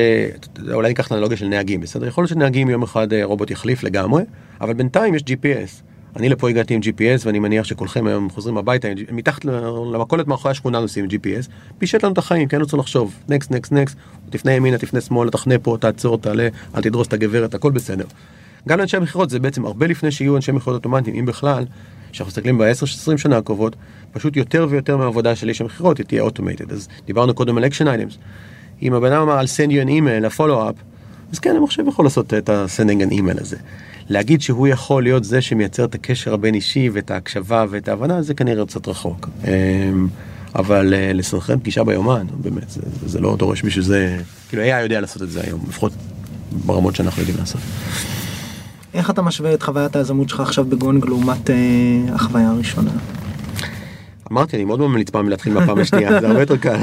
אולי 0.74 0.90
ניקח 0.90 1.08
את 1.08 1.12
האנלוגיה 1.12 1.38
של 1.38 1.48
נהגים 1.48 1.82
בסדר 1.82 2.08
יכול 2.08 2.22
להיות 2.22 2.30
שנהגים 2.30 2.70
יום 2.70 2.84
אחד 2.84 3.14
אה, 3.14 3.26
רובוט 3.26 3.52
יחליף 3.52 3.84
לגמרי 3.84 4.24
אבל 4.62 4.74
בינתיים 4.74 5.16
יש 5.16 5.22
GPS. 5.22 5.92
אני 6.16 6.30
לפה 6.30 6.50
הגעתי 6.50 6.74
עם 6.74 6.82
GPS 6.82 7.26
ואני 7.26 7.40
מניח 7.40 7.66
שכולכם 7.66 8.08
היום 8.08 8.30
חוזרים 8.30 8.58
הביתה 8.58 8.88
מתחת 9.12 9.46
למכולת 9.94 10.28
מאחורי 10.28 10.52
השכונה 10.52 10.80
נוסעים 10.80 11.06
עם 11.06 11.12
GPS 11.12 11.50
פישט 11.78 12.04
לנו 12.04 12.14
את 12.14 12.18
החיים 12.18 12.48
כן 12.48 12.62
רוצה 12.62 12.78
לחשוב 12.78 13.16
נקסט 13.30 13.52
נקסט 13.52 13.72
נקסט 13.72 13.98
תפנה 14.30 14.52
ימינה 14.52 14.78
תפנה 14.78 15.02
שמאלה 15.02 15.32
תחנה 15.32 15.60
פה 15.60 15.78
תעצור 15.80 16.18
תעלה 16.18 16.48
אל 16.76 16.82
תדרוס 16.82 17.08
את 17.08 17.14
הגברת 17.14 17.54
הכל 17.54 17.72
בסדר. 17.72 18.06
גם 18.68 18.80
לאנשי 18.80 18.98
המכירות 18.98 19.30
זה 19.30 19.40
בעצם 19.40 19.66
הרבה 19.66 19.88
לפני 19.88 20.12
שיהיו 20.12 20.36
אנשי 20.36 20.52
מכירות 20.52 20.76
אוטומטיים 20.76 21.16
אם 21.16 21.26
בכלל. 21.26 21.66
כשאנחנו 22.12 22.30
מסתכלים 22.30 22.58
ב-10-20 22.58 23.18
שנה 23.18 23.38
הקרובות 23.38 23.76
פשוט 24.12 24.38
יותר 24.38 24.68
ויותר 24.70 24.98
מהעבודה 24.98 25.36
של 25.36 25.50
איש 25.50 25.62
המכירות 25.62 25.98
היא 25.98 26.06
תהיה 26.06 26.22
automated 26.22 26.72
אז 26.72 26.88
דיברנו 27.06 27.34
קודם 27.34 27.58
על 27.58 27.66
action 27.66 27.88
items. 27.88 28.18
אם 28.82 28.94
הבן 28.94 29.12
אדם 29.12 29.22
אמר 29.22 29.38
I'll 29.40 29.46
send 29.46 29.70
you 29.70 29.86
an 29.86 29.90
email, 29.90 30.26
ה-follow-up, 30.26 30.76
אז 31.32 31.40
כן, 31.40 31.56
המחשב 31.56 31.88
יכול 31.88 32.06
לעשות 32.06 32.34
את 32.34 32.50
ה-sending 32.50 33.10
an 33.10 33.14
email 33.14 33.42
הזה. 33.42 33.58
להגיד 34.10 34.42
שהוא 34.42 34.68
יכול 34.68 35.04
להיות 35.04 35.24
זה 35.24 35.42
שמייצר 35.42 35.86
את 35.86 35.96
הקשר 35.96 36.34
הבין 36.34 36.56
אישי 36.56 36.90
ואת 36.94 37.12
ההקשבה 37.12 37.66
ואת 37.70 37.88
ההבנה, 37.88 38.22
זה 38.22 38.34
כנראה 38.34 38.66
קצת 38.66 38.88
רחוק. 38.88 39.30
אמ, 39.44 40.08
אבל 40.56 40.94
אה, 40.94 41.14
לסנכרן 41.14 41.60
פגישה 41.60 41.84
ביומן, 41.84 42.28
באמת, 42.42 42.70
זה, 42.70 42.82
זה 43.06 43.20
לא 43.20 43.36
דורש 43.38 43.62
בשביל 43.66 43.84
זה, 43.84 44.18
כאילו 44.50 44.64
AI 44.64 44.82
יודע 44.82 45.02
לעשות 45.02 45.22
את 45.22 45.32
זה 45.32 45.42
היום, 45.42 45.62
לפחות 45.70 45.92
ברמות 46.66 46.96
שאנחנו 46.96 47.22
יודעים 47.22 47.38
לעשות. 47.40 47.62
איך 48.94 49.10
אתה 49.10 49.22
משווה 49.22 49.54
את 49.54 49.64
חוויית 49.64 49.96
היזמות 49.96 50.30
שלך 50.30 50.40
עכשיו 50.40 50.66
בגונג 50.66 51.06
לעומת 51.06 51.50
אה, 51.50 51.56
החוויה 52.14 52.50
הראשונה? 52.50 52.92
אמרתי, 54.32 54.56
אני 54.56 54.66
מאוד 54.66 54.80
ממליץ 54.80 55.10
פעם 55.10 55.30
להתחיל 55.30 55.54
מהפעם 55.54 55.80
השנייה, 55.80 56.22
זה 56.22 56.28
הרבה 56.28 56.40
יותר 56.40 56.58
קל. 56.58 56.78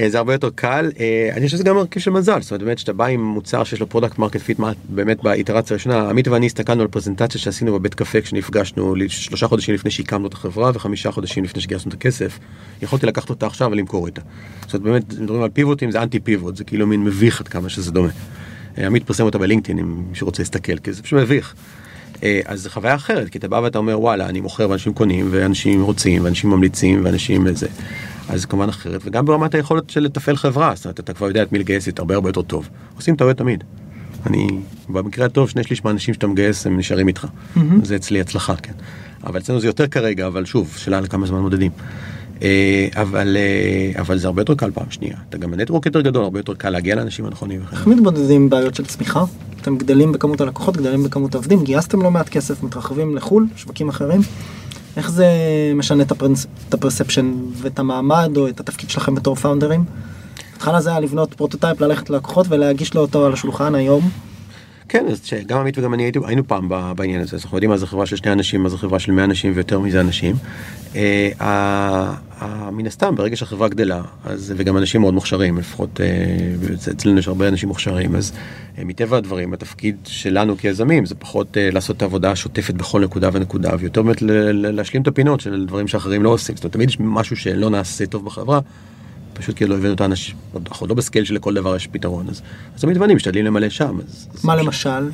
אה, 0.00 0.10
זה 0.10 0.18
הרבה 0.18 0.32
יותר 0.32 0.50
קל. 0.54 0.90
אה, 1.00 1.30
אני 1.32 1.44
חושב 1.44 1.56
שזה 1.56 1.64
גם 1.64 1.76
מרכיב 1.76 2.02
של 2.02 2.10
מזל, 2.10 2.42
זאת 2.42 2.50
אומרת, 2.50 2.62
באמת, 2.62 2.78
שאתה 2.78 2.92
בא 2.92 3.06
עם 3.06 3.24
מוצר 3.24 3.64
שיש 3.64 3.80
לו 3.80 3.88
product 3.88 4.18
market 4.18 4.40
fit, 4.40 4.58
באמת 4.88 5.22
באיטרציה 5.22 5.74
הראשונה, 5.74 6.08
עמית 6.10 6.28
ואני 6.28 6.46
הסתכלנו 6.46 6.82
על 6.82 6.88
פרזנטציה 6.88 7.40
שעשינו 7.40 7.74
בבית 7.74 7.94
קפה 7.94 8.20
כשנפגשנו 8.20 8.94
שלושה 9.08 9.48
חודשים 9.48 9.74
לפני 9.74 9.90
שהקמנו 9.90 10.26
את 10.26 10.32
החברה 10.32 10.70
וחמישה 10.74 11.10
חודשים 11.10 11.44
לפני 11.44 11.62
שגייסנו 11.62 11.88
את 11.88 11.94
הכסף. 11.94 12.38
יכולתי 12.82 13.06
לקחת 13.06 13.30
אותה 13.30 13.46
עכשיו 13.46 13.70
ולמכור 13.70 14.06
איתה. 14.06 14.20
זאת 14.66 14.74
אומרת, 14.74 15.04
באמת, 15.04 15.20
מדברים 15.20 15.42
על 15.42 15.50
פיבוטים, 15.50 15.90
זה 15.90 16.02
אנטי 16.02 16.20
פיבוט, 16.20 16.56
זה 16.56 16.64
כאילו 16.64 16.86
מין 16.86 17.04
מביך 17.04 17.40
עד 17.40 17.48
כמה 17.48 17.68
שזה 17.68 17.92
דומה. 17.92 18.08
עמית 18.76 19.06
פרסם 19.06 19.24
אותה 19.24 19.38
בלינקדאין, 19.38 19.78
אם 19.78 20.04
מישהו 20.08 20.24
רוצה 20.24 20.42
להסתכל, 20.42 20.76
כי 20.76 20.92
זה 20.92 21.02
פשוט 21.02 21.18
מביך. 21.18 21.54
אה, 22.22 22.40
אז 22.46 22.62
זו 22.62 22.70
חוויה 22.70 22.94
אחרת, 22.94 23.28
כי 23.28 23.38
אתה 23.38 23.48
בא 23.48 23.56
ואתה 23.56 23.78
אומר 23.78 24.00
וואלה, 24.00 24.28
אני 24.28 24.40
מוכר 24.40 24.70
ואנשים 24.70 24.94
קונים, 24.94 25.28
ואנשים 25.30 25.82
רוצים, 25.82 26.24
ואנשים 26.24 26.50
ממליצים, 26.50 27.00
ואנשים 27.04 27.54
זה. 27.54 27.66
אז 28.28 28.40
זה 28.40 28.46
כמובן 28.46 28.68
אחרת, 28.68 29.00
וגם 29.04 29.24
ברמת 29.24 29.54
היכולת 29.54 29.90
של 29.90 30.00
לתפעל 30.00 30.36
חברה, 30.36 30.72
זאת 30.74 30.84
אומרת, 30.84 31.00
אתה 31.00 31.14
כבר 31.14 31.26
יודע 31.26 31.42
את 31.42 31.52
מי 31.52 31.58
לגייס 31.58 31.88
את 31.88 31.98
הרבה 31.98 32.14
הרבה 32.14 32.28
יותר 32.28 32.42
טוב. 32.42 32.68
עושים 32.96 33.16
טעויות 33.16 33.38
תמיד. 33.38 33.64
אני, 34.26 34.46
במקרה 34.88 35.26
הטוב, 35.26 35.50
שני 35.50 35.64
שליש 35.64 35.84
מהאנשים 35.84 36.14
שאתה 36.14 36.26
מגייס, 36.26 36.66
הם 36.66 36.78
נשארים 36.78 37.08
איתך. 37.08 37.26
זה 37.82 37.96
אצלי 37.96 38.20
הצלחה, 38.20 38.56
כן. 38.56 38.72
אבל 39.24 39.40
אצלנו 39.40 39.60
זה 39.60 39.66
יותר 39.66 39.86
כרגע, 39.86 40.26
אבל 40.26 40.44
שוב, 40.44 40.74
שאלה 40.76 41.00
לכמה 41.00 41.26
זמן 41.26 41.40
מודדים. 41.40 41.70
אה, 42.42 42.88
אבל, 42.94 43.36
אה, 43.36 44.00
אבל 44.00 44.18
זה 44.18 44.26
הרבה 44.26 44.40
יותר 44.42 44.54
קל 44.54 44.70
פעם 44.70 44.86
שנייה. 44.90 45.16
אתה 45.28 45.38
גם 45.38 45.50
ב 45.50 45.55
network 45.55 45.86
יותר 45.86 46.00
גדול, 46.00 46.22
הרבה 46.24 46.38
יותר 46.38 46.54
קל 46.54 46.70
להגיע 46.70 46.94
לאנשים 46.94 47.24
הנכונים. 47.24 47.60
איך 47.72 47.86
מתמודדים 47.86 48.42
עם 48.42 48.50
בעיות 48.50 48.74
של 48.74 48.84
צמיחה? 48.86 49.24
אתם 49.60 49.76
גדלים 49.78 50.12
בכמות 50.12 50.40
הלקוחות, 50.40 50.76
גדלים 50.76 51.02
בכמות 51.04 51.34
העובדים, 51.34 51.64
גייסתם 51.64 52.02
לא 52.02 52.10
מעט 52.10 52.28
כסף, 52.28 52.62
מתרחבים 52.62 53.16
לחו"ל, 53.16 53.46
שווקים 53.56 53.88
אחרים. 53.88 54.20
איך 54.96 55.10
זה 55.10 55.26
משנה 55.74 56.02
את 56.02 56.10
הפרס- 56.12 56.46
את 56.68 56.74
ה 56.74 56.79
perception 56.79 57.32
ואת 57.56 57.78
המעמד 57.78 58.30
או 58.36 58.48
את 58.48 58.60
התפקיד 58.60 58.90
שלכם 58.90 59.14
בתור 59.14 59.34
founderים? 59.34 59.84
בהתחלה 60.52 60.80
זה 60.80 60.90
היה 60.90 61.00
לבנות 61.00 61.34
prototype, 61.34 61.80
ללכת 61.80 62.10
ללקוחות 62.10 62.46
ולהגיש 62.48 62.94
לו 62.94 63.00
אותו 63.00 63.26
על 63.26 63.32
השולחן 63.32 63.74
היום. 63.74 64.10
כן, 64.88 65.04
אז 65.10 65.20
שגם 65.24 65.58
עמית 65.58 65.78
וגם 65.78 65.94
אני 65.94 66.10
היינו 66.26 66.48
פעם 66.48 66.68
בעניין 66.96 67.20
הזה, 67.20 67.36
אז 67.36 67.42
אנחנו 67.44 67.56
יודעים 67.56 67.70
מה 67.70 67.76
זה 67.76 67.86
חברה 67.86 68.06
של 68.06 68.16
שני 68.16 68.32
אנשים, 68.32 68.62
מה 68.62 68.68
זה 68.68 68.78
חברה 68.78 68.98
של 68.98 69.12
100 69.12 69.24
אנשים 69.24 69.52
ויותר 69.54 69.80
מזה 69.80 70.00
אנשים. 70.00 70.36
אה, 70.96 72.14
מן 72.72 72.86
הסתם, 72.86 73.14
ברגע 73.14 73.36
שהחברה 73.36 73.68
גדלה, 73.68 74.02
וגם 74.56 74.76
אנשים 74.76 75.00
מאוד 75.00 75.14
מוכשרים, 75.14 75.58
לפחות 75.58 76.00
אה, 76.00 76.06
אצ- 76.74 76.88
אצלנו 76.88 77.18
יש 77.18 77.28
הרבה 77.28 77.48
אנשים 77.48 77.68
מוכשרים, 77.68 78.16
אז 78.16 78.32
אה, 78.78 78.84
מטבע 78.84 79.16
הדברים, 79.16 79.52
התפקיד 79.52 79.96
שלנו 80.04 80.56
כיזמים 80.56 81.06
זה 81.06 81.14
פחות 81.14 81.56
לעשות 81.60 81.96
את 81.96 82.02
העבודה 82.02 82.30
השוטפת 82.30 82.74
בכל 82.74 83.00
נקודה 83.00 83.28
ונקודה, 83.32 83.70
ויותר 83.78 84.02
באמת 84.02 84.22
להשלים 84.52 85.02
את 85.02 85.08
הפינות 85.08 85.40
של 85.40 85.64
דברים 85.66 85.88
שאחרים 85.88 86.22
לא 86.22 86.28
עושים. 86.28 86.56
זאת 86.56 86.64
אומרת, 86.64 86.72
תמיד 86.72 86.88
יש 86.88 86.96
משהו 87.00 87.36
שלא 87.36 87.70
נעשה 87.70 88.06
טוב 88.06 88.24
בחברה. 88.24 88.60
פשוט 89.34 89.56
כי 89.56 89.66
לא 89.66 89.74
הבאנו 89.74 89.94
את 89.94 90.00
האנשים, 90.00 90.36
אנחנו 90.70 90.86
לא 90.86 90.94
בסקייל 90.94 91.24
שלכל 91.24 91.54
דבר 91.54 91.76
יש 91.76 91.86
פתרון, 91.86 92.28
אז, 92.28 92.42
אז 92.76 92.84
ואני 92.84 93.14
משתדלים 93.14 93.44
למלא 93.44 93.68
שם. 93.68 93.98
אז, 94.08 94.28
אז 94.34 94.44
מה 94.44 94.56
למשל? 94.56 95.10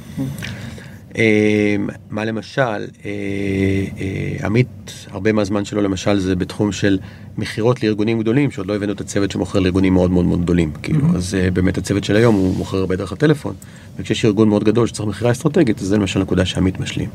אה, 1.19 1.77
מה 2.11 2.25
למשל, 2.25 2.63
אה, 2.63 2.81
אה, 3.05 4.47
עמית, 4.47 5.07
הרבה 5.11 5.33
מהזמן 5.33 5.65
שלו 5.65 5.83
למשל 5.83 6.19
זה 6.19 6.37
בתחום 6.37 6.73
של 6.73 6.99
מכירות 7.39 7.83
לארגונים 7.83 8.21
גדולים, 8.21 8.51
שעוד 8.51 8.67
לא 8.67 8.77
הבאנו 8.77 8.93
את 8.93 9.01
הצוות 9.01 9.31
שמוכר 9.31 9.59
לארגונים 9.59 9.95
מאוד 9.95 10.11
מאוד 10.11 10.25
מאוד 10.25 10.43
גדולים. 10.43 10.73
כאילו, 10.83 11.01
אז 11.15 11.35
אה, 11.35 11.51
באמת 11.51 11.79
הצוות 11.79 12.05
של 12.05 12.17
היום 12.17 12.35
הוא 12.35 12.57
מוכר 12.57 12.77
הרבה 12.77 12.97
דרך 12.97 13.13
הטלפון, 13.13 13.55
וכשיש 13.99 14.25
ארגון 14.25 14.49
מאוד 14.49 14.65
גדול 14.65 14.87
שצריך 14.87 15.09
מכירה 15.09 15.31
אסטרטגית, 15.31 15.81
אז 15.81 15.87
זה 15.87 15.97
למשל 15.97 16.21
נקודה 16.21 16.45
שעמית 16.45 16.81
משלים. 16.81 17.09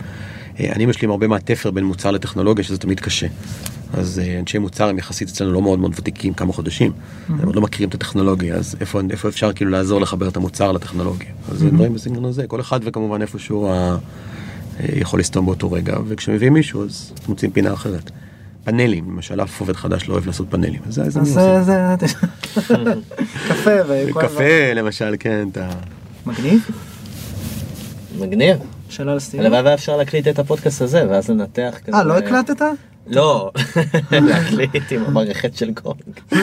אה, 0.59 0.71
אני 0.71 0.85
משלים 0.85 1.11
הרבה 1.11 1.27
מהתפר 1.27 1.71
בין 1.71 1.83
מוצר 1.83 2.11
לטכנולוגיה, 2.11 2.63
שזה 2.63 2.77
תמיד 2.77 2.99
קשה. 2.99 3.27
אז 3.93 4.19
אה, 4.19 4.39
אנשי 4.39 4.57
מוצר 4.57 4.89
הם 4.89 4.97
יחסית 4.97 5.29
אצלנו 5.29 5.51
לא 5.51 5.61
מאוד 5.61 5.79
מאוד 5.79 5.91
ותיקים, 5.95 6.33
כמה 6.33 6.53
חודשים. 6.53 6.91
הם 7.29 7.45
עוד 7.45 7.55
לא 7.55 7.61
מכירים 7.61 7.89
את 7.89 7.93
הטכנולוגיה, 7.93 8.55
אז 8.55 8.75
איפה, 8.79 9.01
איפה 9.09 9.29
אפשר 9.29 9.53
כאילו 9.53 9.71
לעזור 9.71 10.01
לחבר 10.01 10.27
את 10.27 10.37
המוצר 10.37 10.71
לטכנולוגיה. 10.71 11.29
אז 11.51 11.59
זה 11.59 11.69
דברים 11.69 11.93
בסגנון 11.93 12.25
הזה, 12.25 12.47
כל 12.47 12.61
אחד 12.61 12.79
וכמובן 12.83 13.21
איפשהו 13.21 13.67
ה... 13.67 13.97
אה, 14.79 14.85
יכול 14.95 15.19
לסתום 15.19 15.45
באותו 15.45 15.71
רגע, 15.71 15.97
וכשמביאים 16.07 16.53
מישהו 16.53 16.83
אז 16.83 17.13
מוצאים 17.27 17.51
פינה 17.51 17.73
אחרת. 17.73 18.11
פאנלים, 18.63 19.11
למשל 19.11 19.41
אף 19.41 19.59
עובד 19.59 19.75
חדש 19.75 20.07
לא 20.07 20.13
אוהב 20.13 20.27
לעשות 20.27 20.47
פאנלים, 20.49 20.79
אז 20.87 20.93
זה 20.93 21.03
אז 21.03 21.13
זה 21.13 21.23
זה, 21.23 21.63
זה, 21.63 22.07
קפה 23.49 23.71
וכל 23.87 24.21
קפה 24.21 24.73
למשל, 24.75 25.15
כן, 25.19 25.47
אתה... 25.51 25.69
מגניב? 26.25 26.67
מגניב. 28.19 28.57
שאלה 28.89 29.15
לסיום. 29.15 29.43
הלוואי 29.45 29.61
והיה 29.61 29.73
אפשר 29.73 29.97
להקליט 29.97 30.27
את 30.27 30.39
הפודקאסט 30.39 30.81
הזה 30.81 31.09
ואז 31.09 31.29
לנתח 31.29 31.75
כזה. 31.85 31.97
אה, 31.97 32.03
לא 32.03 32.17
הקלטת? 32.17 32.61
לא, 33.07 33.51
להקליט 34.11 34.91
עם 34.91 35.03
המערכת 35.05 35.55
של 35.55 35.71
גונג. 35.71 36.19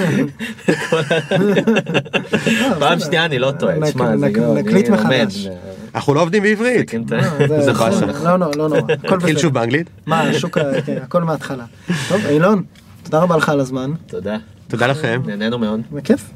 פעם 2.78 2.98
שנייה 3.00 3.24
אני 3.24 3.38
לא 3.38 3.52
טועה, 3.58 3.74
תשמע, 3.90 4.16
זה 4.16 4.28
לא, 4.36 4.54
נקליט. 4.54 4.88
מחדש. 4.88 5.48
אנחנו 5.94 6.14
לא 6.14 6.22
עובדים 6.22 6.42
בעברית. 6.42 6.90
כן, 6.90 7.02
אה, 7.12 7.60
זה 7.62 7.70
נכון. 7.70 7.90
באסה. 7.90 8.06
לא, 8.06 8.38
לא, 8.38 8.50
לא 8.56 8.68
נורא, 8.68 8.92
הכל 9.04 9.16
נתחיל 9.16 9.34
בסדר. 9.34 9.42
שוב 9.42 9.54
באנגלית. 9.54 9.86
מה, 10.06 10.20
השוק, 10.20 10.58
כן, 10.86 10.98
הכל 11.02 11.22
מההתחלה. 11.22 11.64
טוב, 12.08 12.26
אילון, 12.26 12.62
תודה 13.02 13.18
רבה 13.18 13.36
לך 13.36 13.48
על 13.48 13.60
הזמן, 13.60 13.92
תודה. 14.06 14.36
תודה 14.68 14.86
לכם. 14.86 15.22
נהנינו 15.26 15.58
מאוד. 15.58 15.80
בכיף. 15.92 16.30